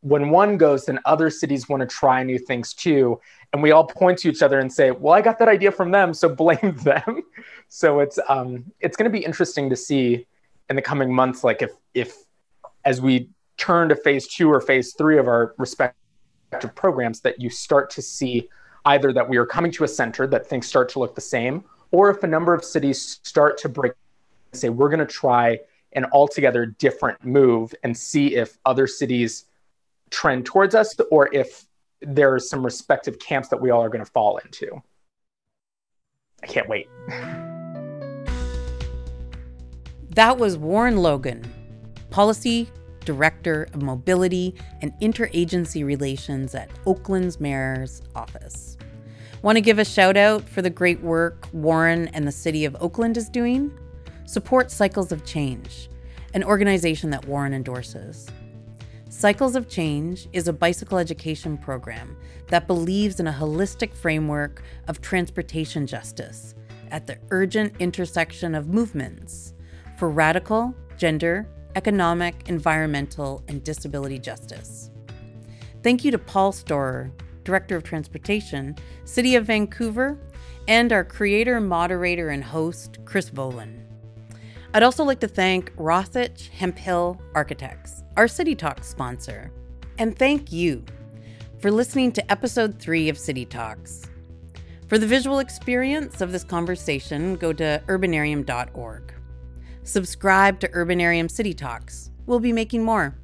when 0.05 0.29
one 0.29 0.59
goes, 0.59 0.85
then 0.85 1.01
other 1.07 1.31
cities 1.31 1.67
want 1.67 1.81
to 1.81 1.87
try 1.87 2.23
new 2.23 2.39
things 2.39 2.75
too. 2.75 3.19
And 3.55 3.63
we 3.63 3.71
all 3.71 3.87
point 3.87 4.19
to 4.19 4.29
each 4.29 4.43
other 4.43 4.61
and 4.61 4.71
say, 4.71 4.91
well, 4.91 5.15
I 5.15 5.23
got 5.23 5.39
that 5.39 5.49
idea 5.49 5.73
from 5.73 5.91
them, 5.91 6.13
so 6.13 6.29
blame 6.45 6.77
them. 6.83 7.23
so 7.69 8.01
it's 8.01 8.19
um, 8.29 8.71
it's 8.81 8.99
going 8.99 9.11
to 9.11 9.19
be 9.19 9.25
interesting 9.25 9.71
to 9.71 9.77
see 9.77 10.27
in 10.69 10.77
the 10.77 10.83
coming 10.83 11.13
months, 11.13 11.43
like 11.43 11.63
if 11.63 11.71
if 11.95 12.17
as 12.85 13.01
we 13.01 13.31
turn 13.57 13.89
to 13.89 13.97
phase 13.97 14.29
two 14.29 14.53
or 14.53 14.61
phase 14.61 14.93
three 14.93 15.17
of 15.17 15.27
our 15.27 15.55
respective 15.57 16.75
programs, 16.75 17.21
that 17.21 17.41
you 17.41 17.49
start 17.49 17.89
to 17.91 18.03
see 18.03 18.47
either 18.85 19.11
that 19.11 19.27
we 19.27 19.39
are 19.39 19.47
coming 19.47 19.73
to 19.73 19.85
a 19.85 19.89
center 19.89 20.27
that 20.27 20.47
things 20.47 20.67
start 20.67 20.91
to 20.91 20.99
look 20.99 21.15
the 21.15 21.21
same, 21.21 21.65
or 21.93 22.11
if 22.11 22.23
a 22.23 22.27
number 22.27 22.53
of 22.53 22.63
cities 22.63 23.21
start 23.23 23.57
to 23.57 23.71
break 23.71 23.93
and 24.53 24.61
say, 24.61 24.69
we're 24.69 24.91
going 24.91 24.99
to 24.99 25.07
try 25.07 25.59
an 25.93 26.05
altogether 26.13 26.67
different 26.67 27.25
move 27.25 27.75
and 27.83 27.97
see 27.97 28.35
if 28.35 28.59
other 28.67 28.87
cities 28.87 29.47
trend 30.15 30.47
towards 30.47 30.75
us 30.75 30.95
or 31.11 31.29
if 31.35 31.67
there 32.01 32.33
are 32.33 32.39
some 32.39 32.65
respective 32.65 33.19
camps 33.19 33.49
that 33.49 33.61
we 33.61 33.71
all 33.71 33.83
are 33.83 33.89
going 33.89 34.05
to 34.05 34.11
fall 34.11 34.39
into. 34.39 34.83
I 36.43 36.47
can't 36.47 36.69
wait. 36.69 36.89
That 40.11 40.39
was 40.39 40.57
Warren 40.57 40.99
Logan, 40.99 41.45
Policy 42.11 42.71
Director 43.05 43.69
of 43.73 43.83
Mobility 43.83 44.55
and 44.81 44.93
Interagency 45.01 45.85
Relations 45.85 46.55
at 46.55 46.71
Oakland's 46.87 47.41
Mayor's 47.41 48.03
Office. 48.15 48.77
Want 49.43 49.57
to 49.57 49.61
give 49.61 49.79
a 49.79 49.85
shout 49.85 50.17
out 50.17 50.49
for 50.49 50.63
the 50.63 50.71
great 50.71 51.01
work 51.01 51.49
Warren 51.53 52.09
and 52.09 52.27
the 52.27 52.33
City 52.33 52.65
of 52.65 52.77
Oakland 52.81 53.17
is 53.17 53.29
doing? 53.29 53.77
Support 54.27 54.71
Cycles 54.71 55.13
of 55.13 55.25
Change, 55.25 55.91
an 56.33 56.45
organization 56.45 57.11
that 57.11 57.27
Warren 57.27 57.53
endorses. 57.53 58.29
Cycles 59.17 59.55
of 59.55 59.69
Change 59.69 60.29
is 60.33 60.49
a 60.49 60.53
bicycle 60.53 60.99
education 60.99 61.57
program 61.57 62.17
that 62.49 62.67
believes 62.67 63.21
in 63.21 63.29
a 63.29 63.33
holistic 63.33 63.95
framework 63.95 64.65
of 64.89 65.01
transportation 65.01 65.87
justice 65.87 66.57
at 66.91 67.07
the 67.07 67.17
urgent 67.31 67.75
intersection 67.79 68.57
of 68.57 68.67
movements 68.67 69.55
for 69.99 70.11
radical, 70.11 70.75
gender, 70.99 71.49
economic, 71.77 72.49
environmental, 72.49 73.45
and 73.47 73.63
disability 73.63 74.19
justice. 74.19 74.91
Thank 75.85 76.05
you 76.05 76.11
to 76.11 76.19
Paul 76.19 76.51
Storer, 76.51 77.13
Director 77.45 77.77
of 77.77 77.85
Transportation, 77.85 78.77
City 79.05 79.37
of 79.37 79.47
Vancouver, 79.47 80.19
and 80.67 80.93
our 80.93 81.05
creator, 81.05 81.61
moderator, 81.61 82.31
and 82.31 82.43
host, 82.43 82.99
Chris 83.05 83.31
Volan. 83.31 83.84
I'd 84.75 84.83
also 84.83 85.05
like 85.05 85.21
to 85.21 85.29
thank 85.29 85.73
Rothich 85.77 86.49
Hemphill 86.49 87.23
Architects, 87.37 88.03
our 88.17 88.27
City 88.27 88.57
Talks 88.57 88.89
sponsor. 88.89 89.53
And 89.99 90.19
thank 90.19 90.51
you 90.51 90.85
for 91.61 91.71
listening 91.71 92.11
to 92.11 92.29
episode 92.33 92.81
three 92.81 93.09
of 93.09 93.17
City 93.17 93.45
Talks. 93.45 94.03
For 94.89 94.99
the 94.99 95.07
visual 95.07 95.39
experience 95.39 96.21
of 96.21 96.33
this 96.33 96.43
conversation, 96.43 97.37
go 97.37 97.53
to 97.53 97.81
urbanarium.org. 97.87 99.15
Subscribe 99.85 100.59
to 100.59 100.69
Urbanarium 100.71 101.31
City 101.31 101.55
Talks. 101.55 102.11
We'll 102.27 102.41
be 102.41 102.53
making 102.53 102.83
more. 102.83 103.17